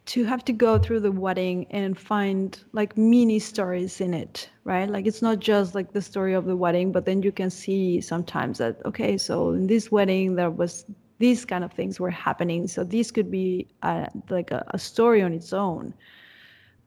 to 0.06 0.24
have 0.24 0.44
to 0.44 0.52
go 0.52 0.78
through 0.78 1.00
the 1.00 1.12
wedding 1.12 1.66
and 1.70 1.98
find 1.98 2.62
like 2.72 2.96
mini 2.96 3.38
stories 3.38 4.00
in 4.00 4.12
it, 4.12 4.50
right? 4.64 4.88
Like 4.88 5.06
it's 5.06 5.22
not 5.22 5.38
just 5.38 5.74
like 5.74 5.92
the 5.92 6.02
story 6.02 6.34
of 6.34 6.44
the 6.44 6.56
wedding, 6.56 6.92
but 6.92 7.06
then 7.06 7.22
you 7.22 7.32
can 7.32 7.50
see 7.50 8.00
sometimes 8.00 8.58
that 8.58 8.84
okay, 8.84 9.16
so 9.16 9.50
in 9.50 9.66
this 9.66 9.90
wedding 9.90 10.34
there 10.34 10.50
was 10.50 10.84
these 11.18 11.44
kind 11.44 11.64
of 11.64 11.72
things 11.72 11.98
were 11.98 12.10
happening, 12.10 12.66
so 12.68 12.84
this 12.84 13.10
could 13.10 13.30
be 13.30 13.66
uh 13.82 14.06
like 14.28 14.50
a, 14.50 14.64
a 14.68 14.78
story 14.78 15.22
on 15.22 15.32
its 15.32 15.52
own. 15.52 15.94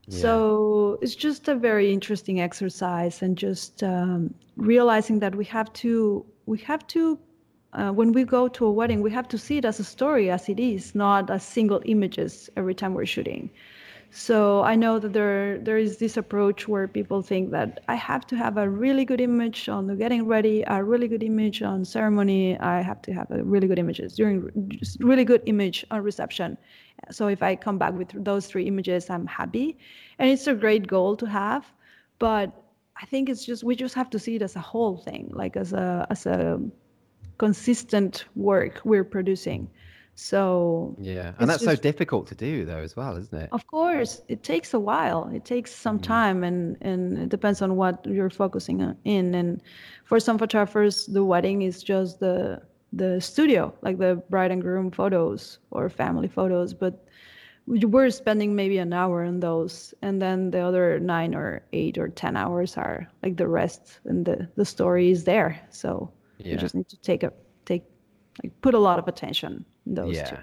Yeah. 0.06 0.18
So 0.20 0.98
it's 1.02 1.16
just 1.16 1.48
a 1.48 1.54
very 1.54 1.92
interesting 1.92 2.40
exercise, 2.40 3.20
and 3.20 3.36
just 3.36 3.82
um, 3.82 4.32
realizing 4.56 5.18
that 5.20 5.34
we 5.34 5.44
have 5.46 5.72
to 5.74 6.24
we 6.46 6.58
have 6.58 6.86
to 6.88 7.18
uh, 7.72 7.90
when 7.90 8.12
we 8.12 8.24
go 8.24 8.48
to 8.48 8.66
a 8.66 8.70
wedding, 8.70 9.02
we 9.02 9.10
have 9.10 9.28
to 9.28 9.38
see 9.38 9.58
it 9.58 9.64
as 9.64 9.78
a 9.78 9.84
story 9.84 10.30
as 10.30 10.48
it 10.48 10.58
is, 10.58 10.94
not 10.94 11.30
as 11.30 11.42
single 11.42 11.82
images 11.84 12.48
every 12.56 12.74
time 12.74 12.94
we're 12.94 13.06
shooting. 13.06 13.50
So 14.10 14.62
I 14.62 14.74
know 14.74 14.98
that 14.98 15.12
there 15.12 15.58
there 15.58 15.76
is 15.76 15.98
this 15.98 16.16
approach 16.16 16.66
where 16.66 16.88
people 16.88 17.20
think 17.20 17.50
that 17.50 17.80
I 17.88 17.94
have 17.94 18.26
to 18.28 18.36
have 18.36 18.56
a 18.56 18.68
really 18.68 19.04
good 19.04 19.20
image 19.20 19.68
on 19.68 19.86
the 19.86 19.96
getting 19.96 20.26
ready, 20.26 20.64
a 20.66 20.82
really 20.82 21.08
good 21.08 21.22
image 21.22 21.60
on 21.62 21.84
ceremony. 21.84 22.58
I 22.58 22.80
have 22.80 23.02
to 23.02 23.12
have 23.12 23.30
a 23.30 23.44
really 23.44 23.68
good 23.68 23.78
images 23.78 24.14
during 24.14 24.50
really 25.00 25.24
good 25.24 25.42
image 25.44 25.84
on 25.90 26.02
reception. 26.02 26.56
So 27.10 27.28
if 27.28 27.42
I 27.42 27.54
come 27.54 27.76
back 27.76 27.92
with 27.92 28.08
those 28.24 28.46
three 28.46 28.64
images, 28.66 29.10
I'm 29.10 29.26
happy, 29.26 29.76
and 30.18 30.30
it's 30.30 30.46
a 30.46 30.54
great 30.54 30.86
goal 30.86 31.14
to 31.16 31.26
have. 31.26 31.66
But 32.18 32.50
I 32.96 33.04
think 33.04 33.28
it's 33.28 33.44
just 33.44 33.62
we 33.62 33.76
just 33.76 33.94
have 33.94 34.08
to 34.10 34.18
see 34.18 34.36
it 34.36 34.42
as 34.42 34.56
a 34.56 34.60
whole 34.60 34.96
thing, 34.96 35.30
like 35.34 35.54
as 35.56 35.74
a 35.74 36.06
as 36.08 36.24
a 36.24 36.58
consistent 37.38 38.24
work 38.36 38.80
we're 38.84 39.04
producing. 39.04 39.68
So 40.14 40.96
Yeah, 40.98 41.32
and 41.38 41.48
that's 41.48 41.64
so 41.64 41.76
difficult 41.76 42.26
to 42.26 42.34
do 42.34 42.64
though 42.64 42.78
as 42.78 42.96
well, 42.96 43.16
isn't 43.16 43.38
it? 43.40 43.48
of 43.52 43.66
course, 43.68 44.20
it 44.26 44.42
takes 44.42 44.74
a 44.74 44.80
while. 44.80 45.30
It 45.32 45.44
takes 45.44 45.72
some 45.72 45.98
mm. 46.00 46.02
time, 46.02 46.42
and 46.42 46.76
and 46.80 47.16
it 47.18 47.28
depends 47.28 47.62
on 47.62 47.76
what 47.76 48.04
you're 48.04 48.28
focusing 48.30 48.82
on 48.82 48.96
in. 49.04 49.34
And 49.34 49.62
for 50.04 50.18
some 50.18 50.36
photographers, 50.38 51.06
the 51.06 51.22
wedding 51.22 51.62
is 51.62 51.84
just 51.84 52.18
the 52.18 52.60
the 52.92 53.20
studio, 53.20 53.72
like 53.82 53.98
the 53.98 54.16
bride 54.28 54.50
and 54.50 54.60
groom 54.62 54.90
photos 54.90 55.58
or 55.70 55.88
family 55.88 56.26
photos. 56.28 56.74
But 56.74 56.94
we- 57.66 57.84
we're 57.84 58.10
spending 58.10 58.56
maybe 58.56 58.78
an 58.78 58.92
hour 58.92 59.22
on 59.22 59.38
those, 59.40 59.94
and 60.02 60.20
then 60.20 60.50
the 60.50 60.60
other 60.60 60.98
nine 60.98 61.32
or 61.34 61.62
eight 61.72 61.96
or 61.96 62.08
ten 62.08 62.36
hours 62.36 62.76
are 62.76 63.06
like 63.22 63.36
the 63.36 63.46
rest, 63.46 64.00
and 64.04 64.26
the 64.26 64.48
the 64.56 64.64
story 64.64 65.12
is 65.12 65.22
there. 65.24 65.60
So 65.70 66.10
Yeah. 66.38 66.52
you 66.52 66.56
just 66.58 66.74
need 66.74 66.88
to 66.88 66.96
take 67.00 67.22
a 67.22 67.32
take 67.64 67.84
like 68.42 68.52
put 68.62 68.74
a 68.74 68.78
lot 68.78 68.98
of 68.98 69.08
attention 69.08 69.64
in 69.86 69.94
those 69.94 70.14
two. 70.16 70.20
Yeah. 70.22 70.42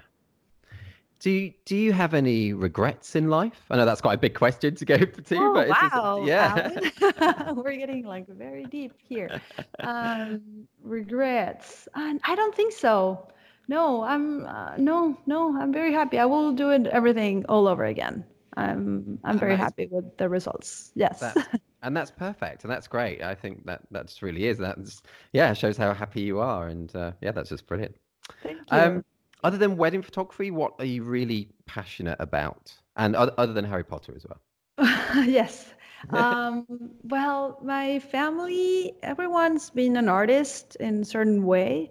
Do 1.18 1.30
you, 1.30 1.54
do 1.64 1.74
you 1.76 1.92
have 1.94 2.12
any 2.12 2.52
regrets 2.52 3.16
in 3.16 3.30
life? 3.30 3.64
I 3.70 3.76
know 3.76 3.86
that's 3.86 4.02
quite 4.02 4.14
a 4.14 4.18
big 4.18 4.34
question 4.34 4.74
to 4.74 4.84
go 4.84 4.96
too, 5.30 5.38
Oh 5.40 5.54
but 5.54 5.68
it's 5.68 5.80
just, 5.80 5.94
wow! 5.94 6.22
yeah. 6.26 7.52
We're 7.54 7.76
getting 7.76 8.04
like 8.04 8.28
very 8.28 8.64
deep 8.66 8.92
here. 9.02 9.40
Um, 9.80 10.68
regrets? 10.82 11.88
Uh, 11.94 12.14
I 12.22 12.34
don't 12.34 12.54
think 12.54 12.72
so. 12.74 13.28
No, 13.68 14.02
I'm 14.04 14.44
uh, 14.46 14.76
no, 14.76 15.16
no. 15.26 15.56
I'm 15.58 15.72
very 15.72 15.92
happy. 15.92 16.18
I 16.18 16.26
will 16.26 16.52
do 16.52 16.70
it 16.70 16.86
everything 16.88 17.44
all 17.48 17.66
over 17.66 17.84
again. 17.86 18.22
I'm 18.58 19.18
I'm 19.24 19.36
Oh, 19.36 19.38
very 19.38 19.56
happy 19.56 19.88
with 19.90 20.16
the 20.18 20.28
results. 20.28 20.92
Yes. 20.94 21.20
That's, 21.20 21.48
and 21.86 21.96
that's 21.96 22.10
perfect, 22.10 22.64
and 22.64 22.72
that's 22.72 22.88
great. 22.88 23.22
I 23.22 23.34
think 23.34 23.64
that 23.66 23.82
that 23.92 24.08
just 24.08 24.20
really 24.22 24.46
is. 24.46 24.58
That's 24.58 25.02
yeah, 25.32 25.52
shows 25.52 25.76
how 25.76 25.94
happy 25.94 26.20
you 26.20 26.40
are, 26.40 26.68
and 26.68 26.94
uh, 26.94 27.12
yeah, 27.20 27.32
that's 27.32 27.48
just 27.48 27.66
brilliant. 27.66 27.96
Thank 28.42 28.58
you. 28.58 28.78
Um, 28.78 29.04
other 29.44 29.56
than 29.56 29.76
wedding 29.76 30.02
photography, 30.02 30.50
what 30.50 30.74
are 30.80 30.84
you 30.84 31.04
really 31.04 31.48
passionate 31.66 32.16
about? 32.18 32.74
And 32.96 33.14
other, 33.14 33.32
other 33.38 33.52
than 33.52 33.64
Harry 33.64 33.84
Potter 33.84 34.12
as 34.16 34.26
well. 34.26 34.40
yes. 35.26 35.72
Um, 36.10 36.66
well, 37.04 37.58
my 37.64 37.98
family, 37.98 38.92
everyone's 39.02 39.70
been 39.70 39.96
an 39.96 40.08
artist 40.08 40.76
in 40.78 41.00
a 41.00 41.04
certain 41.04 41.46
way. 41.46 41.90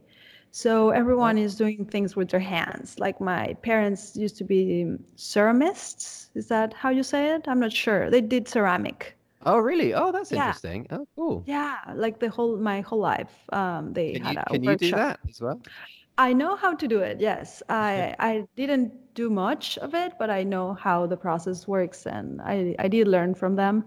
So 0.51 0.91
everyone 0.91 1.37
is 1.37 1.55
doing 1.55 1.85
things 1.85 2.15
with 2.15 2.29
their 2.29 2.39
hands. 2.39 2.97
Like 2.97 3.19
my 3.19 3.55
parents 3.61 4.15
used 4.15 4.37
to 4.37 4.45
be 4.45 4.95
ceramists. 5.17 6.29
Is 6.35 6.47
that 6.47 6.71
how 6.73 6.91
you 6.91 7.03
say 7.03 7.35
it? 7.35 7.47
I'm 7.47 7.59
not 7.59 7.73
sure. 7.73 8.09
They 8.09 8.21
did 8.21 8.47
ceramic. 8.47 9.14
Oh, 9.45 9.59
really? 9.59 9.93
Oh, 9.93 10.11
that's 10.11 10.31
Yeah. 10.31 10.33
interesting. 10.33 10.87
Oh, 10.89 11.07
cool. 11.15 11.47
Yeah, 11.47 11.79
like 11.95 12.19
the 12.19 12.29
whole 12.29 12.57
my 12.57 12.81
whole 12.81 12.99
life. 12.99 13.33
Um, 13.53 13.93
they 13.93 14.15
Can 14.15 14.23
had 14.23 14.35
you 14.35 14.37
a 14.37 14.45
can 14.47 14.63
you 14.63 14.75
do 14.75 14.91
that 14.93 15.19
as 15.29 15.41
well? 15.41 15.61
I 16.17 16.33
know 16.33 16.55
how 16.55 16.73
to 16.75 16.87
do 16.87 16.99
it. 16.99 17.19
Yes, 17.19 17.61
I 17.69 18.15
I 18.19 18.45
didn't 18.55 19.13
do 19.15 19.29
much 19.29 19.77
of 19.79 19.93
it, 19.93 20.13
but 20.19 20.29
I 20.29 20.43
know 20.43 20.73
how 20.73 21.05
the 21.07 21.17
process 21.17 21.67
works, 21.67 22.05
and 22.05 22.41
I 22.41 22.75
I 22.79 22.87
did 22.87 23.07
learn 23.07 23.35
from 23.35 23.55
them. 23.55 23.85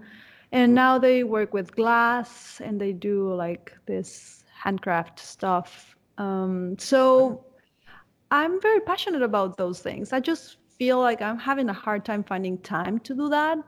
And 0.53 0.75
now 0.75 0.99
they 0.99 1.25
work 1.25 1.53
with 1.53 1.75
glass, 1.75 2.61
and 2.61 2.81
they 2.81 2.93
do 2.93 3.33
like 3.35 3.73
this 3.87 4.45
handcraft 4.63 5.19
stuff. 5.21 5.95
Um, 6.19 6.79
so 6.79 7.45
I'm 8.31 8.61
very 8.61 8.81
passionate 8.81 9.23
about 9.23 9.57
those 9.59 9.81
things. 9.81 10.13
I 10.13 10.21
just 10.21 10.59
feel 10.79 11.01
like 11.01 11.23
I'm 11.23 11.39
having 11.39 11.69
a 11.69 11.73
hard 11.75 12.05
time 12.05 12.25
finding 12.25 12.59
time 12.63 12.99
to 13.01 13.15
do 13.15 13.29
that. 13.31 13.59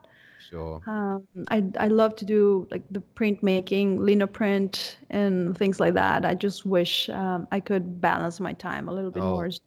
Sure. 0.50 0.82
Um, 0.86 1.26
I 1.48 1.62
I 1.78 1.86
love 1.88 2.16
to 2.16 2.24
do 2.24 2.66
like 2.70 2.82
the 2.90 3.00
printmaking, 3.14 3.98
linoprint, 3.98 4.96
and 5.10 5.56
things 5.56 5.78
like 5.78 5.94
that. 5.94 6.24
I 6.26 6.34
just 6.34 6.66
wish 6.66 7.08
um, 7.10 7.46
I 7.52 7.60
could 7.60 8.00
balance 8.00 8.40
my 8.40 8.52
time 8.52 8.88
a 8.88 8.92
little 8.92 9.12
bit 9.12 9.22
Oh. 9.22 9.30
more 9.30 9.48
to 9.50 9.60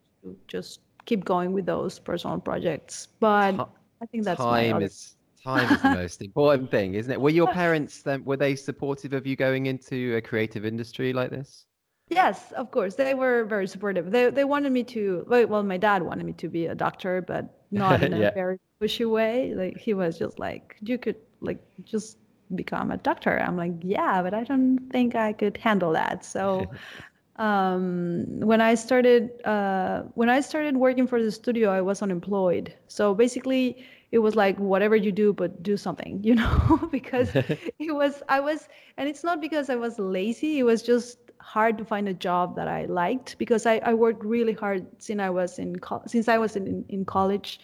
just 0.47 0.81
keep 1.05 1.23
going 1.25 1.53
with 1.53 1.65
those 1.65 1.99
personal 1.99 2.39
projects. 2.39 3.07
But 3.19 3.53
Ti- 3.57 3.63
I 4.01 4.05
think 4.07 4.25
that's 4.25 4.47
time 4.49 4.75
other. 4.75 4.85
is 4.85 5.15
time 5.43 5.71
is 5.71 5.81
the 5.81 5.89
most 6.01 6.21
important 6.21 6.69
thing, 6.71 6.95
isn't 6.95 7.11
it? 7.11 7.19
Were 7.21 7.29
your 7.29 7.47
parents 7.47 8.01
then 8.01 8.23
were 8.25 8.37
they 8.37 8.55
supportive 8.55 9.13
of 9.13 9.25
you 9.27 9.35
going 9.35 9.67
into 9.67 10.15
a 10.17 10.21
creative 10.21 10.65
industry 10.65 11.13
like 11.13 11.29
this? 11.29 11.65
Yes, 12.13 12.51
of 12.53 12.71
course. 12.71 12.95
They 12.95 13.13
were 13.13 13.43
very 13.45 13.67
supportive. 13.67 14.11
They 14.11 14.29
they 14.29 14.43
wanted 14.43 14.71
me 14.71 14.83
to 14.95 15.25
well, 15.27 15.63
my 15.63 15.77
dad 15.77 16.03
wanted 16.03 16.25
me 16.25 16.33
to 16.33 16.47
be 16.49 16.65
a 16.67 16.75
doctor, 16.75 17.21
but 17.21 17.45
not 17.71 18.01
in 18.01 18.13
a 18.13 18.23
Yeah. 18.23 18.33
very 18.33 18.59
pushy 18.81 19.09
way. 19.09 19.53
Like 19.55 19.77
he 19.77 19.93
was 19.93 20.17
just 20.19 20.39
like, 20.39 20.75
you 20.81 20.97
could 20.97 21.15
like 21.41 21.59
just 21.83 22.17
become 22.55 22.91
a 22.91 22.97
doctor. 22.97 23.39
I'm 23.39 23.57
like, 23.57 23.73
yeah, 23.81 24.21
but 24.21 24.33
I 24.33 24.43
don't 24.43 24.79
think 24.91 25.15
I 25.15 25.33
could 25.33 25.57
handle 25.57 25.91
that. 25.93 26.23
So 26.25 26.71
um, 27.37 28.39
when 28.41 28.61
I 28.61 28.75
started 28.75 29.31
uh, 29.45 30.03
when 30.15 30.29
I 30.29 30.41
started 30.41 30.77
working 30.77 31.07
for 31.07 31.21
the 31.21 31.31
studio, 31.31 31.69
I 31.71 31.81
was 31.81 32.01
unemployed. 32.01 32.73
So 32.87 33.13
basically, 33.15 33.83
it 34.11 34.19
was 34.19 34.35
like 34.35 34.57
whatever 34.59 34.95
you 34.95 35.11
do 35.11 35.33
but 35.33 35.63
do 35.63 35.75
something 35.77 36.23
you 36.23 36.35
know 36.35 36.87
because 36.91 37.33
it 37.79 37.93
was 37.95 38.21
i 38.29 38.39
was 38.39 38.69
and 38.97 39.09
it's 39.09 39.23
not 39.23 39.41
because 39.41 39.69
i 39.69 39.75
was 39.75 39.97
lazy 39.97 40.59
it 40.59 40.63
was 40.63 40.83
just 40.83 41.22
hard 41.43 41.77
to 41.77 41.85
find 41.85 42.07
a 42.07 42.13
job 42.13 42.55
that 42.55 42.67
i 42.67 42.85
liked 42.85 43.37
because 43.37 43.65
i, 43.65 43.77
I 43.83 43.93
worked 43.93 44.23
really 44.23 44.53
hard 44.53 44.85
since 44.99 45.19
i 45.19 45.29
was 45.29 45.59
in 45.59 45.77
co- 45.79 46.03
since 46.07 46.27
i 46.27 46.37
was 46.37 46.55
in, 46.55 46.85
in 46.89 47.05
college 47.05 47.59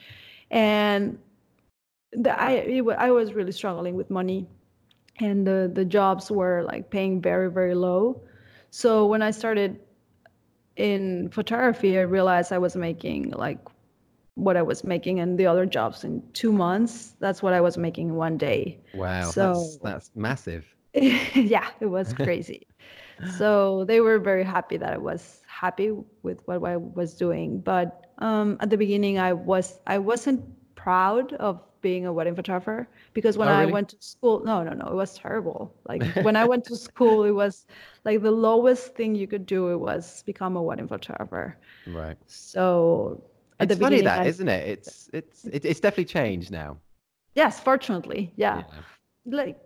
and 0.51 1.17
the, 2.11 2.39
I, 2.41 2.51
it, 2.51 2.83
I 2.97 3.11
was 3.11 3.33
really 3.33 3.51
struggling 3.51 3.95
with 3.95 4.09
money 4.09 4.47
and 5.19 5.45
the, 5.45 5.71
the 5.73 5.85
jobs 5.85 6.31
were 6.31 6.63
like 6.63 6.89
paying 6.89 7.21
very 7.21 7.49
very 7.49 7.75
low 7.75 8.21
so 8.69 9.05
when 9.05 9.21
i 9.21 9.31
started 9.31 9.79
in 10.75 11.29
photography 11.29 11.97
i 11.97 12.01
realized 12.01 12.51
i 12.51 12.57
was 12.57 12.75
making 12.75 13.31
like 13.31 13.59
what 14.39 14.55
I 14.55 14.61
was 14.61 14.83
making 14.83 15.17
in 15.17 15.35
the 15.35 15.45
other 15.45 15.65
jobs 15.65 16.03
in 16.03 16.23
two 16.33 16.51
months. 16.51 17.15
That's 17.19 17.43
what 17.43 17.53
I 17.53 17.61
was 17.61 17.77
making 17.77 18.09
in 18.09 18.15
one 18.15 18.37
day. 18.37 18.79
Wow, 18.93 19.29
so, 19.29 19.53
that's, 19.53 19.77
that's 19.77 20.11
massive. 20.15 20.65
yeah, 20.93 21.67
it 21.79 21.87
was 21.87 22.13
crazy. 22.25 22.65
So 23.37 23.85
they 23.85 24.01
were 24.01 24.19
very 24.19 24.43
happy 24.43 24.77
that 24.77 24.93
I 24.93 24.97
was 24.97 25.41
happy 25.47 25.91
with 26.23 26.39
what 26.45 26.63
I 26.63 26.77
was 26.77 27.15
doing. 27.15 27.59
But 27.59 28.07
um, 28.19 28.57
at 28.59 28.69
the 28.69 28.77
beginning, 28.77 29.19
I 29.19 29.33
was 29.33 29.79
I 29.87 29.97
wasn't 29.97 30.43
proud 30.75 31.33
of 31.33 31.61
being 31.81 32.05
a 32.05 32.13
wedding 32.13 32.35
photographer 32.35 32.87
because 33.13 33.37
when 33.37 33.47
oh, 33.47 33.51
really? 33.51 33.71
I 33.71 33.73
went 33.73 33.89
to 33.89 33.97
school, 33.99 34.43
no, 34.43 34.63
no, 34.63 34.73
no, 34.73 34.87
it 34.87 34.95
was 34.95 35.17
terrible. 35.17 35.73
Like 35.87 36.03
when 36.21 36.35
I 36.35 36.45
went 36.45 36.65
to 36.65 36.75
school, 36.75 37.23
it 37.23 37.31
was 37.31 37.65
like 38.05 38.21
the 38.21 38.31
lowest 38.31 38.95
thing 38.95 39.15
you 39.15 39.27
could 39.27 39.45
do. 39.45 39.69
It 39.71 39.77
was 39.77 40.23
become 40.23 40.55
a 40.55 40.61
wedding 40.61 40.87
photographer. 40.87 41.57
Right. 41.87 42.17
So 42.27 43.23
it's 43.59 43.75
funny 43.75 44.01
that, 44.01 44.27
isn't 44.27 44.47
it? 44.47 44.67
It's 44.67 45.09
it's 45.13 45.45
it's 45.45 45.79
definitely 45.79 46.05
changed 46.05 46.51
now. 46.51 46.77
Yes, 47.35 47.59
fortunately, 47.59 48.33
yeah. 48.35 48.57
yeah. 48.57 48.63
Like 49.25 49.57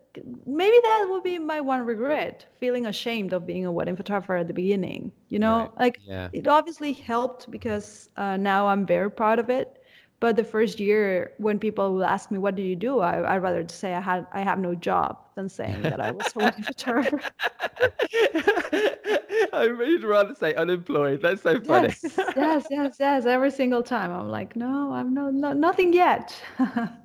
maybe 0.46 0.78
that 0.84 1.08
would 1.10 1.24
be 1.24 1.40
my 1.40 1.62
one 1.62 1.86
regret, 1.86 2.46
feeling 2.60 2.86
ashamed 2.86 3.34
of 3.34 3.46
being 3.46 3.66
a 3.66 3.72
wedding 3.72 3.96
photographer 3.96 4.36
at 4.36 4.48
the 4.48 4.54
beginning. 4.54 5.12
You 5.30 5.40
know, 5.40 5.60
right. 5.60 5.80
like 5.80 6.00
yeah. 6.06 6.30
it 6.34 6.48
obviously 6.48 6.94
helped 6.94 7.50
because 7.50 8.10
uh, 8.18 8.38
now 8.38 8.68
I'm 8.68 8.86
very 8.86 9.12
proud 9.12 9.40
of 9.40 9.50
it. 9.50 9.80
But 10.20 10.38
the 10.38 10.44
first 10.44 10.80
year, 10.80 11.34
when 11.38 11.60
people 11.60 11.94
will 11.94 12.06
ask 12.06 12.32
me, 12.32 12.38
"What 12.38 12.56
do 12.56 12.62
you 12.62 12.78
do?" 12.78 13.00
I, 13.00 13.36
I'd 13.36 13.44
rather 13.44 13.68
say 13.68 13.94
I 13.94 14.00
had 14.00 14.26
I 14.32 14.42
have 14.42 14.58
no 14.58 14.74
job 14.74 15.18
than 15.36 15.50
saying 15.50 15.82
that 15.82 16.00
I 16.00 16.12
was 16.12 16.32
a 16.36 16.40
wedding 16.40 16.64
photographer. 16.72 17.20
I 19.54 19.68
would 19.68 20.04
rather 20.04 20.34
say 20.36 20.54
unemployed. 20.56 21.22
That's 21.22 21.42
so 21.42 21.60
funny. 21.62 21.94
Yes, 22.04 22.16
yes, 22.36 22.66
yes, 22.70 22.96
yes. 23.00 23.26
Every 23.26 23.52
single 23.52 23.84
time, 23.84 24.12
I'm 24.12 24.30
like, 24.30 24.56
no, 24.56 24.94
I'm 24.94 25.14
no, 25.14 25.30
no 25.30 25.54
nothing 25.54 25.92
yet. 25.92 26.34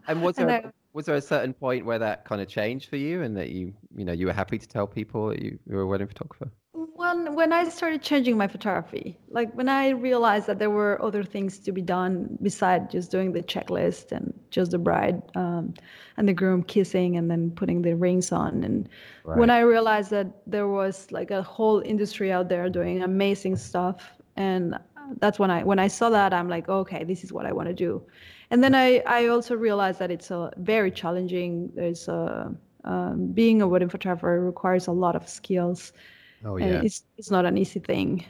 and 0.06 0.22
was 0.22 0.36
there 0.36 0.72
was 0.92 1.06
there 1.06 1.14
a 1.14 1.20
certain 1.20 1.52
point 1.52 1.84
where 1.84 1.98
that 1.98 2.24
kind 2.24 2.40
of 2.40 2.48
changed 2.48 2.88
for 2.88 2.96
you, 2.96 3.22
and 3.22 3.36
that 3.36 3.50
you 3.50 3.74
you 3.96 4.04
know 4.04 4.12
you 4.12 4.26
were 4.26 4.32
happy 4.32 4.58
to 4.58 4.68
tell 4.68 4.86
people 4.86 5.28
that 5.28 5.40
you, 5.40 5.58
you 5.66 5.76
were 5.76 5.82
a 5.82 5.86
wedding 5.86 6.08
photographer? 6.08 6.50
when 6.98 7.34
when 7.34 7.52
I 7.52 7.68
started 7.68 8.02
changing 8.02 8.36
my 8.36 8.48
photography, 8.48 9.16
like 9.30 9.52
when 9.54 9.68
I 9.68 9.90
realized 9.90 10.48
that 10.48 10.58
there 10.58 10.70
were 10.70 11.00
other 11.00 11.22
things 11.22 11.60
to 11.60 11.70
be 11.70 11.80
done 11.80 12.36
besides 12.42 12.90
just 12.90 13.12
doing 13.12 13.32
the 13.32 13.42
checklist 13.42 14.10
and 14.10 14.34
just 14.50 14.72
the 14.72 14.78
bride 14.78 15.22
um, 15.36 15.74
and 16.16 16.28
the 16.28 16.32
groom 16.32 16.64
kissing 16.64 17.16
and 17.16 17.30
then 17.30 17.52
putting 17.52 17.82
the 17.82 17.94
rings 17.94 18.32
on, 18.32 18.64
and 18.64 18.88
right. 19.24 19.38
when 19.38 19.48
I 19.48 19.60
realized 19.60 20.10
that 20.10 20.26
there 20.46 20.66
was 20.66 21.10
like 21.12 21.30
a 21.30 21.40
whole 21.40 21.80
industry 21.80 22.32
out 22.32 22.48
there 22.48 22.68
doing 22.68 23.02
amazing 23.02 23.54
stuff, 23.54 24.12
and 24.34 24.76
that's 25.20 25.38
when 25.38 25.52
I 25.52 25.62
when 25.62 25.78
I 25.78 25.86
saw 25.86 26.10
that 26.10 26.34
I'm 26.34 26.48
like, 26.48 26.68
okay, 26.68 27.04
this 27.04 27.22
is 27.22 27.32
what 27.32 27.46
I 27.46 27.52
want 27.52 27.68
to 27.68 27.74
do, 27.74 28.02
and 28.50 28.62
then 28.62 28.74
I 28.74 29.00
I 29.06 29.26
also 29.28 29.56
realized 29.56 29.98
that 30.00 30.10
it's 30.10 30.30
a 30.30 30.52
very 30.56 30.90
challenging. 30.90 31.70
There's 31.74 32.08
a 32.08 32.54
um, 32.84 33.32
being 33.32 33.60
a 33.62 33.68
wedding 33.68 33.88
photographer 33.88 34.40
requires 34.40 34.86
a 34.86 34.92
lot 34.92 35.16
of 35.16 35.28
skills 35.28 35.92
Oh 36.44 36.56
yeah, 36.56 36.82
it's 36.82 37.04
it's 37.16 37.30
not 37.30 37.44
an 37.46 37.58
easy 37.58 37.80
thing. 37.80 38.24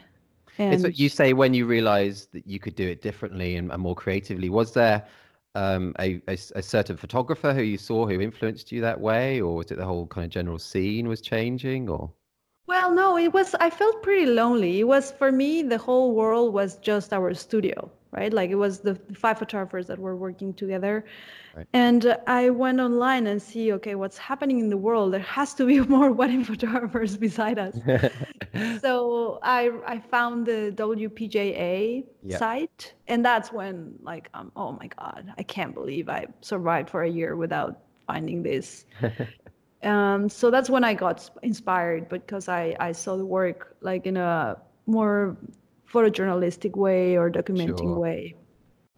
And 0.57 0.73
it's 0.73 0.83
what 0.83 0.99
you 0.99 1.09
say 1.09 1.33
when 1.33 1.53
you 1.53 1.65
realised 1.65 2.31
that 2.33 2.45
you 2.47 2.59
could 2.59 2.75
do 2.75 2.87
it 2.87 3.01
differently 3.01 3.55
and, 3.55 3.71
and 3.71 3.81
more 3.81 3.95
creatively. 3.95 4.49
Was 4.49 4.73
there 4.73 5.07
um, 5.55 5.95
a, 5.99 6.21
a, 6.27 6.33
a 6.55 6.61
certain 6.61 6.97
photographer 6.97 7.53
who 7.53 7.61
you 7.63 7.77
saw 7.77 8.07
who 8.07 8.19
influenced 8.21 8.71
you 8.71 8.81
that 8.81 8.99
way, 8.99 9.41
or 9.41 9.55
was 9.55 9.71
it 9.71 9.77
the 9.77 9.85
whole 9.85 10.07
kind 10.07 10.25
of 10.25 10.31
general 10.31 10.59
scene 10.59 11.07
was 11.07 11.21
changing, 11.21 11.89
or? 11.89 12.11
Well, 12.67 12.93
no, 12.93 13.17
it 13.17 13.33
was. 13.33 13.53
I 13.55 13.69
felt 13.69 14.01
pretty 14.01 14.25
lonely. 14.25 14.79
It 14.79 14.85
was 14.85 15.11
for 15.11 15.29
me. 15.31 15.61
The 15.61 15.77
whole 15.77 16.15
world 16.15 16.53
was 16.53 16.77
just 16.79 17.11
our 17.11 17.33
studio 17.33 17.91
right? 18.11 18.33
Like 18.33 18.49
it 18.49 18.55
was 18.55 18.79
the 18.79 18.95
five 19.13 19.37
photographers 19.37 19.87
that 19.87 19.99
were 19.99 20.15
working 20.15 20.53
together. 20.53 21.05
Right. 21.55 21.67
And 21.73 22.17
I 22.27 22.49
went 22.49 22.79
online 22.79 23.27
and 23.27 23.41
see, 23.41 23.71
okay, 23.73 23.95
what's 23.95 24.17
happening 24.17 24.59
in 24.59 24.69
the 24.69 24.77
world? 24.77 25.13
There 25.13 25.19
has 25.19 25.53
to 25.55 25.65
be 25.65 25.79
more 25.97 26.11
wedding 26.11 26.43
photographers 26.43 27.17
beside 27.17 27.59
us. 27.59 27.77
so 28.81 29.39
I 29.43 29.71
I 29.85 29.99
found 29.99 30.45
the 30.45 30.73
WPJA 30.75 32.05
yep. 32.23 32.39
site, 32.39 32.93
and 33.07 33.23
that's 33.23 33.51
when 33.51 33.95
like 34.01 34.29
um, 34.33 34.51
oh 34.55 34.71
my 34.73 34.87
god, 34.87 35.33
I 35.37 35.43
can't 35.43 35.73
believe 35.73 36.09
I 36.09 36.27
survived 36.41 36.89
for 36.89 37.03
a 37.03 37.09
year 37.09 37.35
without 37.35 37.81
finding 38.07 38.41
this. 38.41 38.85
um, 39.83 40.29
so 40.29 40.49
that's 40.49 40.69
when 40.69 40.83
I 40.83 40.93
got 40.95 41.29
inspired 41.43 42.09
because 42.09 42.49
I 42.49 42.75
I 42.79 42.91
saw 42.91 43.17
the 43.17 43.25
work 43.25 43.75
like 43.81 44.07
in 44.07 44.17
a 44.17 44.57
more 44.87 45.37
photojournalistic 45.91 46.75
way 46.75 47.17
or 47.17 47.29
documenting 47.29 47.79
sure. 47.79 47.99
way. 47.99 48.35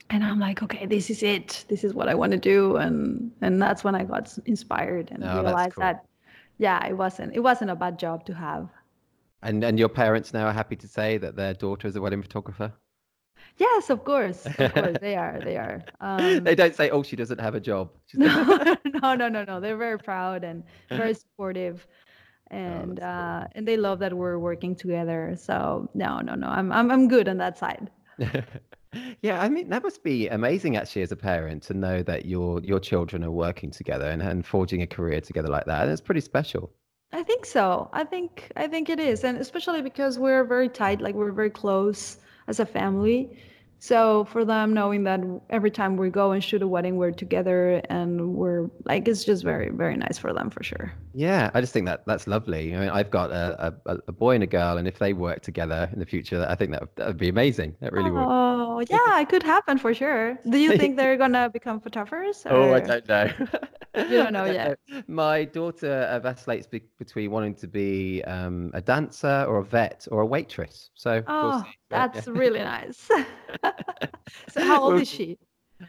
And 0.09 0.23
i'm 0.23 0.39
like 0.39 0.61
okay 0.61 0.85
this 0.85 1.09
is 1.09 1.23
it. 1.23 1.65
This 1.69 1.83
is 1.83 1.93
what 1.93 2.09
i 2.09 2.15
want 2.15 2.31
to 2.33 2.37
do. 2.37 2.75
And 2.77 3.31
and 3.41 3.61
that's 3.61 3.83
when 3.83 3.95
i 3.95 4.03
got 4.03 4.37
inspired 4.45 5.09
and 5.11 5.23
oh, 5.23 5.43
realized 5.43 5.75
cool. 5.75 5.83
that 5.83 6.05
yeah 6.57 6.85
it 6.85 6.97
wasn't 6.97 7.35
it 7.35 7.39
wasn't 7.39 7.71
a 7.71 7.75
bad 7.75 7.97
job 7.97 8.25
to 8.25 8.33
have. 8.33 8.69
And 9.41 9.63
and 9.63 9.79
your 9.79 9.89
parents 9.89 10.33
now 10.33 10.47
are 10.47 10.53
happy 10.53 10.75
to 10.75 10.87
say 10.87 11.17
that 11.17 11.35
their 11.35 11.53
daughter 11.53 11.87
is 11.87 11.95
a 11.95 12.01
wedding 12.01 12.21
photographer? 12.21 12.73
Yes 13.57 13.89
of 13.89 14.03
course 14.03 14.45
of 14.45 14.73
course 14.73 14.97
they 14.99 15.15
are 15.15 15.39
they 15.43 15.57
are. 15.57 15.83
Um, 16.01 16.43
they 16.43 16.55
don't 16.55 16.75
say 16.75 16.89
oh 16.89 17.03
she 17.03 17.15
doesn't 17.15 17.39
have 17.39 17.55
a 17.55 17.61
job. 17.61 17.91
No, 18.13 18.75
no 18.85 19.15
no 19.21 19.29
no 19.29 19.43
no 19.45 19.59
they're 19.61 19.77
very 19.77 19.97
proud 19.97 20.43
and 20.43 20.63
very 20.89 21.13
supportive 21.13 21.87
and 22.51 22.99
oh, 22.99 23.05
uh, 23.05 23.47
and 23.53 23.67
they 23.67 23.77
love 23.77 23.99
that 23.99 24.13
we're 24.13 24.37
working 24.37 24.75
together. 24.75 25.35
So 25.37 25.89
no, 25.93 26.19
no, 26.19 26.35
no, 26.35 26.47
I'm 26.47 26.71
I'm 26.71 26.91
I'm 26.91 27.07
good 27.07 27.27
on 27.27 27.37
that 27.37 27.57
side. 27.57 27.89
yeah, 29.21 29.41
I 29.41 29.49
mean 29.49 29.69
that 29.69 29.83
must 29.83 30.03
be 30.03 30.27
amazing 30.27 30.75
actually 30.75 31.01
as 31.01 31.11
a 31.11 31.15
parent 31.15 31.63
to 31.63 31.73
know 31.73 32.03
that 32.03 32.25
your 32.25 32.61
your 32.61 32.79
children 32.79 33.23
are 33.23 33.31
working 33.31 33.71
together 33.71 34.07
and, 34.07 34.21
and 34.21 34.45
forging 34.45 34.81
a 34.81 34.87
career 34.87 35.21
together 35.21 35.49
like 35.49 35.65
that. 35.65 35.83
And 35.83 35.91
it's 35.91 36.01
pretty 36.01 36.21
special. 36.21 36.71
I 37.13 37.23
think 37.23 37.45
so. 37.45 37.89
I 37.93 38.03
think 38.03 38.51
I 38.55 38.67
think 38.67 38.89
it 38.89 38.99
is, 38.99 39.23
and 39.23 39.37
especially 39.37 39.81
because 39.81 40.19
we're 40.19 40.43
very 40.43 40.69
tight, 40.69 41.01
like 41.01 41.15
we're 41.15 41.31
very 41.31 41.49
close 41.49 42.17
as 42.47 42.59
a 42.59 42.65
family. 42.65 43.37
So 43.81 44.25
for 44.25 44.45
them, 44.45 44.75
knowing 44.75 45.05
that 45.05 45.21
every 45.49 45.71
time 45.71 45.97
we 45.97 46.11
go 46.11 46.33
and 46.33 46.43
shoot 46.43 46.61
a 46.61 46.67
wedding, 46.67 46.97
we're 46.97 47.09
together 47.09 47.81
and 47.89 48.35
we're 48.35 48.69
like, 48.85 49.07
it's 49.07 49.23
just 49.23 49.43
very, 49.43 49.71
very 49.71 49.97
nice 49.97 50.19
for 50.19 50.31
them 50.33 50.51
for 50.51 50.61
sure. 50.61 50.93
Yeah, 51.15 51.49
I 51.55 51.61
just 51.61 51.73
think 51.73 51.87
that 51.87 52.05
that's 52.05 52.27
lovely. 52.27 52.75
I 52.75 52.79
mean, 52.79 52.89
I've 52.89 53.09
got 53.09 53.31
a, 53.31 53.73
a, 53.87 53.97
a 54.07 54.11
boy 54.11 54.35
and 54.35 54.43
a 54.43 54.47
girl, 54.47 54.77
and 54.77 54.87
if 54.87 54.99
they 54.99 55.13
work 55.13 55.41
together 55.41 55.89
in 55.93 55.97
the 55.97 56.05
future, 56.05 56.45
I 56.47 56.53
think 56.53 56.73
that 56.73 56.95
that 56.97 57.07
would 57.07 57.17
be 57.17 57.29
amazing. 57.29 57.75
That 57.81 57.91
really 57.91 58.11
would. 58.11 58.23
Oh, 58.23 58.83
yeah, 58.87 59.19
it 59.19 59.29
could 59.29 59.41
happen 59.41 59.79
for 59.79 59.95
sure. 59.95 60.37
Do 60.47 60.59
you 60.59 60.77
think 60.77 60.95
they're 60.95 61.17
gonna 61.17 61.49
become 61.49 61.81
photographers? 61.81 62.45
Or... 62.45 62.51
Oh, 62.61 62.73
I 62.75 62.79
don't 62.81 63.07
know. 63.09 63.31
you 63.97 64.17
don't 64.23 64.33
know 64.33 64.45
yet. 64.45 64.77
My 65.07 65.43
daughter 65.43 66.03
uh, 66.03 66.19
vacillates 66.19 66.67
be- 66.67 66.83
between 66.99 67.31
wanting 67.31 67.55
to 67.55 67.67
be 67.67 68.23
um, 68.25 68.69
a 68.75 68.81
dancer 68.81 69.45
or 69.47 69.57
a 69.57 69.65
vet 69.65 70.07
or 70.11 70.21
a 70.21 70.25
waitress. 70.25 70.91
So. 70.93 71.23
Oh, 71.25 71.49
we'll 71.49 71.65
that's 71.91 72.27
really 72.27 72.59
nice. 72.59 72.97
so 74.49 74.63
how 74.63 74.83
old 74.83 75.01
is 75.01 75.09
she? 75.09 75.37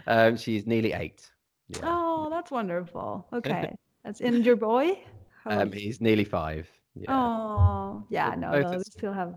Um, 0.07 0.37
she's 0.37 0.67
nearly 0.67 0.93
eight. 0.93 1.31
Yeah. 1.69 1.81
Oh, 1.85 2.29
that's 2.31 2.51
wonderful. 2.51 3.27
Okay, 3.33 3.75
that's 4.05 4.21
in 4.21 4.43
your 4.43 4.57
boy. 4.57 4.99
Um, 5.47 5.73
he's 5.73 6.01
nearly 6.01 6.25
five. 6.25 6.69
Yeah. 6.95 7.11
Oh, 7.11 8.05
yeah. 8.11 8.35
No, 8.37 8.61
no, 8.61 8.71
they 8.79 8.83
still 8.85 9.12
have 9.12 9.35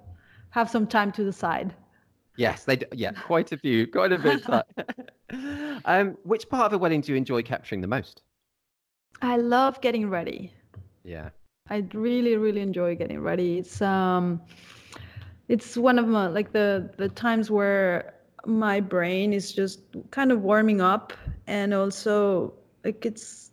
have 0.50 0.70
some 0.70 0.88
time 0.88 1.12
to 1.14 1.24
decide. 1.24 1.74
Yes, 2.38 2.66
they 2.66 2.76
do. 2.76 2.86
Yeah, 2.94 3.12
quite 3.12 3.52
a 3.52 3.58
few, 3.58 3.88
quite 3.88 4.12
a 4.12 4.18
bit. 4.18 4.44
um, 5.86 6.18
which 6.24 6.50
part 6.50 6.68
of 6.68 6.74
a 6.74 6.78
wedding 6.78 7.02
do 7.02 7.12
you 7.12 7.18
enjoy 7.18 7.42
capturing 7.44 7.82
the 7.82 7.88
most? 7.88 8.24
I 9.22 9.38
love 9.38 9.80
getting 9.82 10.10
ready. 10.10 10.54
Yeah. 11.04 11.30
I 11.70 11.86
really, 11.94 12.36
really 12.36 12.62
enjoy 12.62 12.96
getting 12.96 13.22
ready. 13.22 13.60
It's 13.60 13.82
um, 13.82 14.42
it's 15.48 15.78
one 15.78 16.00
of 16.00 16.08
my 16.08 16.28
like 16.28 16.52
the 16.52 16.90
the 16.98 17.10
times 17.10 17.52
where 17.52 18.14
my 18.46 18.80
brain 18.80 19.34
is 19.34 19.52
just 19.52 19.80
kind 20.12 20.32
of 20.32 20.42
warming 20.42 20.82
up 20.82 21.14
and 21.48 21.74
also 21.74 22.54
like 22.84 23.06
it's 23.06 23.52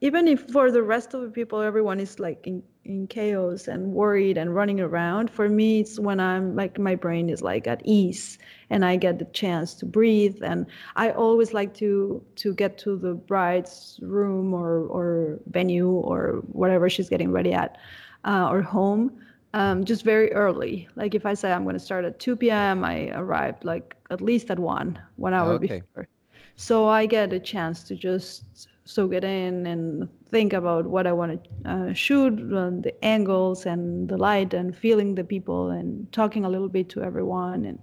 even 0.00 0.28
if 0.28 0.42
for 0.50 0.70
the 0.70 0.82
rest 0.82 1.14
of 1.14 1.22
the 1.22 1.30
people 1.30 1.62
everyone 1.62 1.98
is 1.98 2.20
like 2.20 2.46
in, 2.46 2.62
in 2.84 3.06
chaos 3.06 3.68
and 3.68 3.92
worried 3.94 4.36
and 4.36 4.54
running 4.54 4.78
around. 4.78 5.30
For 5.30 5.48
me, 5.48 5.80
it's 5.80 5.98
when 5.98 6.20
I'm 6.20 6.54
like 6.54 6.78
my 6.78 6.94
brain 6.94 7.30
is 7.30 7.40
like 7.40 7.66
at 7.66 7.80
ease 7.86 8.38
and 8.68 8.84
I 8.84 8.96
get 8.96 9.18
the 9.18 9.24
chance 9.26 9.72
to 9.76 9.86
breathe. 9.86 10.36
And 10.42 10.66
I 10.96 11.10
always 11.12 11.54
like 11.54 11.72
to 11.76 12.22
to 12.36 12.52
get 12.52 12.76
to 12.78 12.98
the 12.98 13.14
bride's 13.14 13.98
room 14.02 14.52
or 14.52 14.80
or 14.88 15.38
venue 15.46 15.88
or 15.88 16.42
whatever 16.52 16.90
she's 16.90 17.08
getting 17.08 17.32
ready 17.32 17.54
at 17.54 17.78
uh, 18.26 18.48
or 18.50 18.60
home. 18.60 19.10
Um, 19.54 19.84
just 19.84 20.02
very 20.02 20.32
early. 20.32 20.88
Like 20.96 21.14
if 21.14 21.24
I 21.24 21.34
say 21.34 21.52
I'm 21.52 21.62
going 21.62 21.74
to 21.74 21.80
start 21.80 22.04
at 22.04 22.18
2 22.18 22.34
p.m., 22.34 22.84
I 22.84 23.10
arrive 23.10 23.54
like 23.62 23.94
at 24.10 24.20
least 24.20 24.50
at 24.50 24.58
one, 24.58 24.98
one 25.14 25.32
hour 25.32 25.52
okay. 25.52 25.80
before. 25.80 26.08
So 26.56 26.88
I 26.88 27.06
get 27.06 27.32
a 27.32 27.38
chance 27.38 27.84
to 27.84 27.94
just 27.94 28.68
soak 28.84 29.12
it 29.12 29.22
in 29.22 29.64
and 29.66 30.08
think 30.28 30.52
about 30.52 30.86
what 30.86 31.06
I 31.06 31.12
want 31.12 31.44
to 31.44 31.70
uh, 31.70 31.92
shoot, 31.92 32.32
uh, 32.32 32.70
the 32.80 32.92
angles 33.02 33.64
and 33.64 34.08
the 34.08 34.18
light, 34.18 34.54
and 34.54 34.76
feeling 34.76 35.14
the 35.14 35.22
people 35.22 35.70
and 35.70 36.10
talking 36.10 36.44
a 36.44 36.48
little 36.48 36.68
bit 36.68 36.88
to 36.90 37.04
everyone. 37.04 37.64
And 37.64 37.78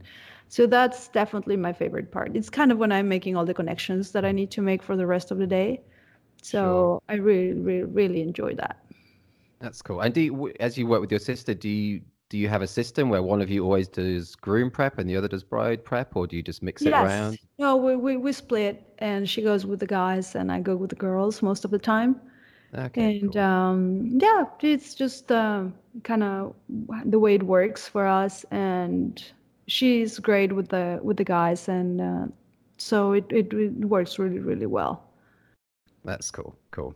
so 0.49 0.67
that's 0.67 1.07
definitely 1.07 1.55
my 1.55 1.71
favorite 1.71 2.11
part. 2.11 2.35
It's 2.35 2.49
kind 2.49 2.73
of 2.73 2.79
when 2.79 2.91
I'm 2.91 3.07
making 3.07 3.37
all 3.37 3.45
the 3.45 3.53
connections 3.53 4.11
that 4.11 4.25
I 4.25 4.33
need 4.33 4.51
to 4.51 4.61
make 4.61 4.83
for 4.83 4.97
the 4.97 5.07
rest 5.07 5.31
of 5.31 5.37
the 5.37 5.47
day. 5.47 5.79
So 6.41 6.59
sure. 6.59 7.01
I 7.07 7.13
really, 7.15 7.53
really, 7.53 7.83
really 7.83 8.21
enjoy 8.21 8.55
that. 8.55 8.77
That's 9.61 9.81
cool. 9.81 10.01
And 10.01 10.13
do 10.13 10.21
you, 10.21 10.51
as 10.59 10.77
you 10.77 10.87
work 10.87 11.01
with 11.01 11.11
your 11.11 11.19
sister, 11.19 11.53
do 11.53 11.69
you 11.69 12.01
do 12.29 12.37
you 12.37 12.47
have 12.47 12.61
a 12.61 12.67
system 12.67 13.09
where 13.09 13.21
one 13.21 13.41
of 13.41 13.49
you 13.49 13.65
always 13.65 13.89
does 13.89 14.35
groom 14.35 14.71
prep 14.71 14.97
and 14.97 15.09
the 15.09 15.17
other 15.17 15.27
does 15.27 15.43
bride 15.43 15.83
prep, 15.83 16.15
or 16.15 16.25
do 16.25 16.37
you 16.37 16.41
just 16.41 16.63
mix 16.63 16.81
it 16.81 16.91
yes. 16.91 17.05
around? 17.05 17.39
No, 17.59 17.75
we, 17.75 17.97
we, 17.97 18.15
we 18.15 18.31
split, 18.31 18.81
and 18.99 19.29
she 19.29 19.41
goes 19.41 19.65
with 19.65 19.81
the 19.81 19.85
guys, 19.85 20.33
and 20.33 20.49
I 20.49 20.61
go 20.61 20.77
with 20.77 20.91
the 20.91 20.95
girls 20.95 21.41
most 21.41 21.65
of 21.65 21.71
the 21.71 21.77
time. 21.77 22.21
Okay. 22.73 23.19
And 23.19 23.33
cool. 23.33 23.41
um, 23.41 24.09
yeah, 24.17 24.45
it's 24.61 24.95
just 24.95 25.29
uh, 25.29 25.65
kind 26.03 26.23
of 26.23 26.55
the 27.03 27.19
way 27.19 27.35
it 27.35 27.43
works 27.43 27.85
for 27.89 28.07
us, 28.07 28.45
and 28.49 29.21
she's 29.67 30.17
great 30.17 30.53
with 30.53 30.69
the 30.69 31.01
with 31.03 31.17
the 31.17 31.25
guys, 31.25 31.67
and 31.67 31.99
uh, 31.99 32.25
so 32.77 33.11
it, 33.11 33.25
it 33.29 33.51
it 33.51 33.73
works 33.85 34.17
really 34.17 34.39
really 34.39 34.67
well. 34.67 35.03
That's 36.05 36.31
cool. 36.31 36.55
Cool. 36.71 36.95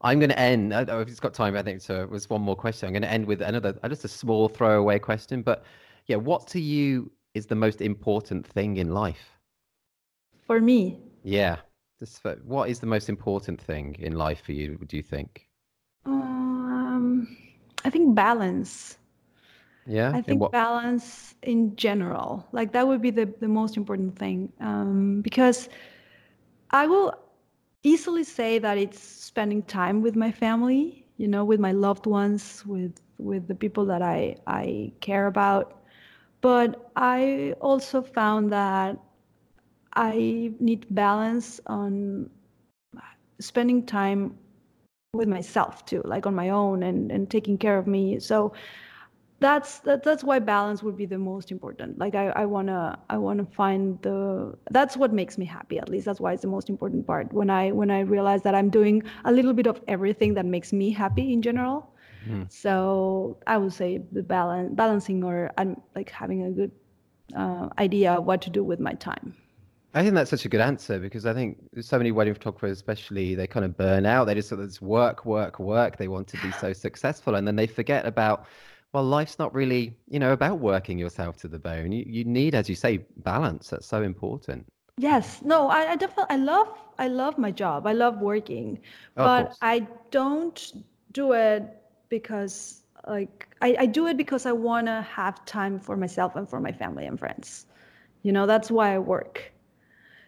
I'm 0.00 0.18
going 0.18 0.30
to 0.30 0.38
end. 0.38 0.74
I 0.74 0.82
if 1.00 1.08
it's 1.08 1.20
got 1.20 1.32
time, 1.32 1.56
I 1.56 1.62
think 1.62 1.80
so. 1.80 2.02
It 2.02 2.10
was 2.10 2.28
one 2.28 2.42
more 2.42 2.56
question. 2.56 2.88
I'm 2.88 2.92
going 2.92 3.02
to 3.02 3.10
end 3.10 3.26
with 3.26 3.40
another, 3.40 3.78
uh, 3.82 3.88
just 3.88 4.04
a 4.04 4.08
small 4.08 4.48
throwaway 4.48 4.98
question. 4.98 5.42
But 5.42 5.64
yeah, 6.06 6.16
what 6.16 6.46
to 6.48 6.60
you 6.60 7.10
is 7.34 7.46
the 7.46 7.54
most 7.54 7.80
important 7.80 8.46
thing 8.46 8.76
in 8.78 8.92
life? 8.92 9.38
For 10.46 10.60
me. 10.60 10.98
Yeah. 11.22 11.58
Just 12.00 12.20
for, 12.20 12.34
what 12.44 12.68
is 12.68 12.80
the 12.80 12.86
most 12.86 13.08
important 13.08 13.60
thing 13.60 13.94
in 14.00 14.14
life 14.14 14.42
for 14.42 14.52
you? 14.52 14.78
Do 14.86 14.96
you 14.96 15.02
think? 15.02 15.46
Um, 16.04 17.36
I 17.84 17.90
think 17.90 18.14
balance. 18.14 18.98
Yeah. 19.86 20.10
I 20.12 20.20
think 20.20 20.50
balance 20.50 21.34
in 21.42 21.76
general. 21.76 22.46
Like 22.52 22.72
that 22.72 22.86
would 22.88 23.02
be 23.02 23.10
the 23.10 23.32
the 23.40 23.48
most 23.48 23.76
important 23.76 24.18
thing. 24.18 24.52
Um, 24.60 25.20
because 25.20 25.68
I 26.70 26.86
will 26.86 27.14
easily 27.82 28.24
say 28.24 28.58
that 28.58 28.78
it's 28.78 29.00
spending 29.00 29.62
time 29.62 30.02
with 30.02 30.16
my 30.16 30.30
family, 30.32 31.06
you 31.16 31.28
know, 31.28 31.44
with 31.44 31.60
my 31.60 31.72
loved 31.72 32.06
ones, 32.06 32.64
with 32.66 33.00
with 33.18 33.48
the 33.48 33.54
people 33.54 33.84
that 33.86 34.02
I 34.02 34.36
I 34.46 34.92
care 35.00 35.26
about. 35.26 35.82
But 36.40 36.90
I 36.96 37.54
also 37.60 38.02
found 38.02 38.52
that 38.52 38.98
I 39.94 40.52
need 40.60 40.86
balance 40.94 41.60
on 41.66 42.30
spending 43.40 43.84
time 43.86 44.38
with 45.12 45.28
myself 45.28 45.84
too, 45.86 46.02
like 46.04 46.26
on 46.26 46.34
my 46.34 46.50
own 46.50 46.82
and 46.82 47.10
and 47.10 47.30
taking 47.30 47.58
care 47.58 47.78
of 47.78 47.86
me. 47.86 48.18
So 48.20 48.52
that's 49.40 49.78
that, 49.80 50.02
that's 50.02 50.22
why 50.22 50.38
balance 50.38 50.82
would 50.82 50.96
be 50.96 51.06
the 51.06 51.18
most 51.18 51.50
important 51.50 51.98
like 51.98 52.14
i, 52.14 52.28
I 52.28 52.44
want 52.44 52.68
to 52.68 52.98
i 53.08 53.16
want 53.16 53.38
to 53.38 53.46
find 53.46 54.00
the 54.02 54.54
that's 54.70 54.96
what 54.96 55.12
makes 55.12 55.38
me 55.38 55.46
happy 55.46 55.78
at 55.78 55.88
least 55.88 56.04
that's 56.04 56.20
why 56.20 56.34
it's 56.34 56.42
the 56.42 56.48
most 56.48 56.68
important 56.68 57.06
part 57.06 57.32
when 57.32 57.50
i 57.50 57.72
when 57.72 57.90
i 57.90 58.00
realize 58.00 58.42
that 58.42 58.54
i'm 58.54 58.68
doing 58.68 59.02
a 59.24 59.32
little 59.32 59.54
bit 59.54 59.66
of 59.66 59.80
everything 59.88 60.34
that 60.34 60.44
makes 60.44 60.72
me 60.72 60.90
happy 60.90 61.32
in 61.32 61.40
general 61.40 61.90
mm. 62.28 62.50
so 62.52 63.38
i 63.46 63.56
would 63.56 63.72
say 63.72 64.00
the 64.12 64.22
balance 64.22 64.70
balancing 64.74 65.24
or 65.24 65.50
i'm 65.56 65.80
like 65.96 66.10
having 66.10 66.44
a 66.44 66.50
good 66.50 66.70
uh, 67.34 67.68
idea 67.78 68.12
of 68.12 68.24
what 68.24 68.42
to 68.42 68.50
do 68.50 68.62
with 68.62 68.78
my 68.78 68.92
time 68.94 69.34
I 69.92 70.02
think 70.02 70.14
that's 70.14 70.30
such 70.30 70.44
a 70.44 70.48
good 70.48 70.60
answer 70.60 71.00
because 71.00 71.26
I 71.26 71.34
think 71.34 71.58
so 71.80 71.98
many 71.98 72.12
wedding 72.12 72.34
photographers, 72.34 72.78
especially, 72.78 73.34
they 73.34 73.48
kind 73.48 73.64
of 73.64 73.76
burn 73.76 74.06
out. 74.06 74.26
They 74.26 74.36
just 74.36 74.48
sort 74.48 74.60
of 74.60 74.80
work, 74.80 75.26
work, 75.26 75.58
work. 75.58 75.96
They 75.96 76.06
want 76.06 76.28
to 76.28 76.40
be 76.42 76.52
so 76.52 76.72
successful, 76.72 77.34
and 77.34 77.44
then 77.44 77.56
they 77.56 77.66
forget 77.66 78.06
about 78.06 78.46
well, 78.92 79.04
life's 79.04 79.38
not 79.38 79.54
really, 79.54 79.96
you 80.08 80.18
know, 80.18 80.32
about 80.32 80.58
working 80.58 80.98
yourself 80.98 81.36
to 81.38 81.48
the 81.48 81.58
bone. 81.58 81.92
You, 81.92 82.04
you 82.06 82.24
need, 82.24 82.54
as 82.54 82.68
you 82.68 82.74
say, 82.74 82.98
balance. 83.18 83.70
That's 83.70 83.86
so 83.86 84.02
important. 84.02 84.66
Yes. 84.98 85.42
No, 85.42 85.68
I, 85.68 85.92
I 85.92 85.96
definitely, 85.96 86.34
I 86.34 86.36
love, 86.36 86.68
I 86.98 87.08
love 87.08 87.38
my 87.38 87.52
job. 87.52 87.86
I 87.86 87.92
love 87.92 88.18
working, 88.18 88.80
oh, 89.16 89.24
but 89.24 89.56
I 89.62 89.86
don't 90.10 90.72
do 91.12 91.32
it 91.32 91.62
because 92.08 92.82
like, 93.06 93.48
I, 93.62 93.76
I 93.78 93.86
do 93.86 94.08
it 94.08 94.16
because 94.16 94.44
I 94.44 94.52
want 94.52 94.88
to 94.88 95.02
have 95.02 95.44
time 95.44 95.78
for 95.78 95.96
myself 95.96 96.34
and 96.34 96.48
for 96.48 96.60
my 96.60 96.72
family 96.72 97.06
and 97.06 97.18
friends. 97.18 97.66
You 98.22 98.32
know, 98.32 98.44
that's 98.46 98.70
why 98.70 98.94
I 98.94 98.98
work. 98.98 99.52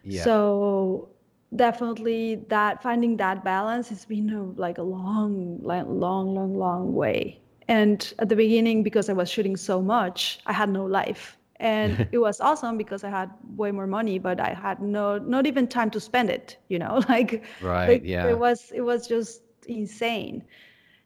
Yeah. 0.03 0.23
So 0.23 1.09
definitely 1.55 2.45
that 2.47 2.81
finding 2.81 3.17
that 3.17 3.43
balance 3.43 3.89
has 3.89 4.05
been 4.05 4.29
a, 4.31 4.43
like 4.59 4.77
a 4.77 4.83
long, 4.83 5.59
long, 5.61 5.99
long, 5.99 6.33
long, 6.33 6.57
long 6.57 6.95
way 6.95 7.42
and 7.67 8.13
at 8.19 8.29
the 8.29 8.35
beginning, 8.35 8.83
because 8.83 9.09
I 9.09 9.13
was 9.13 9.29
shooting 9.29 9.55
so 9.55 9.81
much, 9.81 10.39
I 10.45 10.53
had 10.53 10.69
no 10.69 10.85
life. 10.85 11.37
And 11.57 12.07
it 12.11 12.17
was 12.17 12.41
awesome 12.41 12.77
because 12.77 13.03
I 13.03 13.09
had 13.09 13.31
way 13.55 13.71
more 13.71 13.87
money, 13.87 14.19
but 14.19 14.39
I 14.39 14.53
had 14.53 14.81
no 14.81 15.17
not 15.17 15.45
even 15.45 15.67
time 15.67 15.89
to 15.91 15.99
spend 15.99 16.29
it, 16.29 16.57
you 16.67 16.79
know, 16.79 17.01
like 17.09 17.43
right, 17.61 17.89
like, 17.89 18.01
yeah. 18.03 18.27
It 18.27 18.37
was 18.37 18.71
it 18.73 18.81
was 18.81 19.07
just 19.07 19.41
insane. 19.67 20.43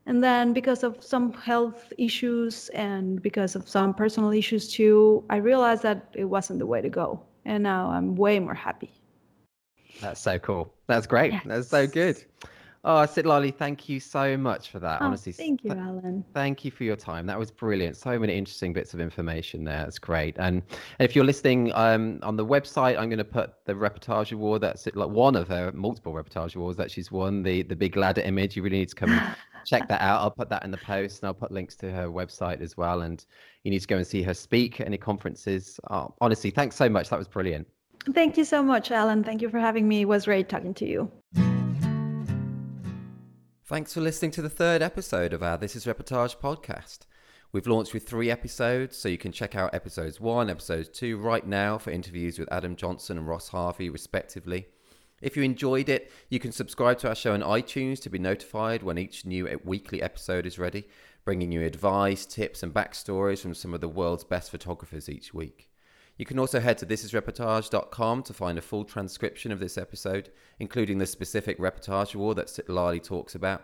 And 0.08 0.24
then 0.24 0.54
because 0.54 0.84
of 0.84 1.04
some 1.04 1.34
health 1.34 1.92
issues 1.98 2.70
and 2.70 3.22
because 3.22 3.58
of 3.58 3.68
some 3.68 3.94
personal 3.94 4.32
issues 4.32 4.72
too, 4.72 5.26
I 5.30 5.36
realized 5.36 5.84
that 5.84 6.08
it 6.14 6.26
wasn't 6.26 6.60
the 6.60 6.66
way 6.66 6.82
to 6.82 6.90
go. 6.90 7.22
And 7.44 7.62
now 7.64 7.90
I'm 7.90 8.16
way 8.16 8.40
more 8.40 8.54
happy. 8.54 8.90
That's 10.00 10.22
so 10.22 10.40
cool. 10.40 10.74
That's 10.88 11.08
great. 11.08 11.34
Yes. 11.34 11.44
That's 11.46 11.68
so 11.68 11.88
good. 11.88 12.24
Oh, 12.90 13.06
Citlali, 13.06 13.54
thank 13.54 13.90
you 13.90 14.00
so 14.00 14.38
much 14.38 14.70
for 14.70 14.80
that. 14.80 15.02
Oh, 15.02 15.08
Honestly, 15.08 15.34
thank 15.34 15.66
you, 15.66 15.72
Alan. 15.72 16.24
Thank 16.34 16.64
you 16.64 16.72
for 16.72 16.86
your 16.86 16.96
time. 16.96 17.26
That 17.26 17.38
was 17.38 17.52
brilliant. 17.52 17.98
So 17.98 18.18
many 18.18 18.38
interesting 18.38 18.72
bits 18.72 18.94
of 18.94 19.02
information 19.02 19.66
there. 19.66 19.84
It's 19.86 20.00
great. 20.00 20.38
And, 20.40 20.64
if 20.98 21.14
you're 21.14 21.26
listening 21.26 21.74
um, 21.76 22.22
on 22.24 22.38
the 22.38 22.46
website, 22.46 22.98
I'm 22.98 23.10
going 23.10 23.18
to 23.18 23.26
put 23.26 23.56
the 23.66 23.74
reportage 23.74 24.32
award. 24.32 24.62
That's 24.62 24.88
like 24.96 25.10
one 25.10 25.36
of 25.36 25.50
her 25.50 25.74
multiple 25.74 26.14
reportage 26.14 26.56
awards 26.56 26.78
that 26.78 26.90
she's 26.90 27.12
won. 27.12 27.44
The 27.44 27.64
the 27.64 27.76
big 27.76 27.98
ladder 27.98 28.22
image. 28.22 28.56
You 28.56 28.64
really 28.64 28.80
need 28.80 28.90
to 28.90 28.96
come 28.96 29.20
check 29.66 29.90
that 29.90 30.00
out. 30.00 30.22
I'll 30.22 30.32
put 30.32 30.48
that 30.48 30.64
in 30.64 30.72
the 30.72 30.78
post, 30.78 31.22
and 31.22 31.28
I'll 31.28 31.34
put 31.34 31.52
links 31.52 31.76
to 31.78 31.92
her 31.92 32.08
website 32.08 32.62
as 32.62 32.78
well. 32.78 33.02
And 33.02 33.26
you 33.66 33.72
need 33.72 33.82
to 33.82 33.88
go 33.88 33.98
and 33.98 34.08
see 34.08 34.24
her 34.24 34.34
speak 34.34 34.80
at 34.80 34.88
any 34.88 34.98
conferences. 34.98 35.78
Oh, 35.92 36.16
honestly, 36.22 36.52
thanks 36.52 36.78
so 36.78 36.88
much. 36.88 37.10
That 37.10 37.20
was 37.20 37.28
brilliant. 37.28 37.68
Thank 38.14 38.38
you 38.38 38.46
so 38.46 38.64
much, 38.64 38.92
Alan. 38.92 39.26
Thank 39.26 39.42
you 39.42 39.50
for 39.50 39.60
having 39.60 39.90
me. 39.90 40.04
It 40.04 40.06
was 40.06 40.24
great 40.24 40.48
talking 40.48 40.74
to 40.76 40.86
you. 40.86 41.12
Thanks 43.68 43.94
for 43.94 44.00
listening 44.00 44.32
to 44.32 44.42
the 44.42 44.50
third 44.50 44.82
episode 44.82 45.34
of 45.34 45.44
our 45.44 45.58
This 45.58 45.76
is 45.76 45.84
Reportage 45.84 46.38
podcast. 46.38 47.00
We've 47.52 47.68
launched 47.68 47.94
with 47.94 48.08
three 48.08 48.32
episodes, 48.32 48.96
so 48.96 49.10
you 49.10 49.18
can 49.18 49.34
check 49.34 49.56
out 49.56 49.74
episodes 49.74 50.22
one, 50.22 50.44
and 50.44 50.52
episodes 50.52 50.88
two 50.88 51.18
right 51.18 51.46
now 51.46 51.78
for 51.78 51.92
interviews 51.92 52.40
with 52.40 52.48
Adam 52.50 52.78
Johnson 52.78 53.18
and 53.18 53.28
Ross 53.28 53.50
Harvey, 53.50 53.90
respectively. 53.90 54.68
If 55.22 55.36
you 55.36 55.44
enjoyed 55.44 55.90
it, 55.90 56.10
you 56.30 56.40
can 56.40 56.54
subscribe 56.54 56.98
to 57.00 57.10
our 57.10 57.16
show 57.16 57.34
on 57.34 57.42
iTunes 57.42 58.00
to 58.04 58.10
be 58.10 58.20
notified 58.20 58.84
when 58.84 58.98
each 58.98 59.26
new 59.26 59.60
weekly 59.66 60.02
episode 60.02 60.46
is 60.46 60.58
ready, 60.58 60.88
bringing 61.26 61.52
you 61.52 61.62
advice, 61.62 62.26
tips, 62.26 62.64
and 62.64 62.74
backstories 62.74 63.42
from 63.42 63.54
some 63.54 63.74
of 63.74 63.82
the 63.82 63.90
world's 63.90 64.24
best 64.24 64.50
photographers 64.50 65.10
each 65.10 65.34
week. 65.34 65.70
You 66.18 66.26
can 66.26 66.40
also 66.40 66.60
head 66.60 66.80
to 66.80 66.86
thisisreportage.com 66.86 68.24
to 68.24 68.34
find 68.34 68.58
a 68.58 68.62
full 68.62 68.84
transcription 68.84 69.52
of 69.52 69.60
this 69.60 69.78
episode, 69.78 70.32
including 70.60 70.98
the 70.98 71.06
specific 71.06 71.60
reportage 71.60 72.16
award 72.16 72.38
that 72.38 72.48
Citlali 72.48 73.04
talks 73.04 73.36
about. 73.36 73.64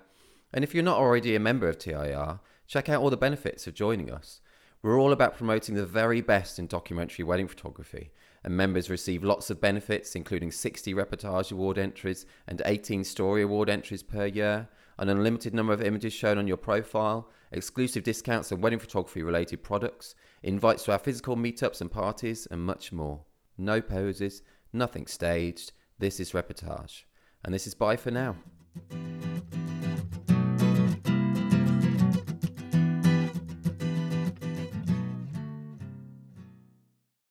And 0.53 0.63
if 0.63 0.75
you're 0.75 0.83
not 0.83 0.99
already 0.99 1.35
a 1.35 1.39
member 1.39 1.67
of 1.67 1.79
TIR, 1.79 2.39
check 2.67 2.89
out 2.89 3.01
all 3.01 3.09
the 3.09 3.17
benefits 3.17 3.65
of 3.65 3.73
joining 3.73 4.11
us. 4.11 4.39
We're 4.83 4.99
all 4.99 5.13
about 5.13 5.35
promoting 5.35 5.75
the 5.75 5.85
very 5.85 6.21
best 6.21 6.59
in 6.59 6.67
documentary 6.67 7.25
wedding 7.25 7.47
photography, 7.47 8.11
and 8.43 8.55
members 8.55 8.89
receive 8.89 9.23
lots 9.23 9.49
of 9.49 9.61
benefits, 9.61 10.15
including 10.15 10.51
60 10.51 10.93
Reportage 10.93 11.51
Award 11.51 11.79
entries 11.79 12.25
and 12.47 12.61
18 12.65 13.03
Story 13.03 13.41
Award 13.41 13.69
entries 13.69 14.03
per 14.03 14.27
year, 14.27 14.67
an 14.99 15.09
unlimited 15.09 15.53
number 15.55 15.73
of 15.73 15.81
images 15.81 16.13
shown 16.13 16.37
on 16.37 16.47
your 16.47 16.57
profile, 16.57 17.31
exclusive 17.51 18.03
discounts 18.03 18.51
on 18.51 18.61
wedding 18.61 18.77
photography 18.77 19.23
related 19.23 19.63
products, 19.63 20.13
invites 20.43 20.83
to 20.83 20.91
our 20.91 20.99
physical 20.99 21.35
meetups 21.35 21.81
and 21.81 21.91
parties, 21.91 22.45
and 22.51 22.61
much 22.61 22.91
more. 22.91 23.25
No 23.57 23.81
poses, 23.81 24.41
nothing 24.71 25.07
staged. 25.07 25.71
This 25.99 26.19
is 26.19 26.31
reportage. 26.31 27.03
And 27.43 27.53
this 27.53 27.65
is 27.65 27.73
bye 27.73 27.97
for 27.97 28.11
now. 28.11 28.35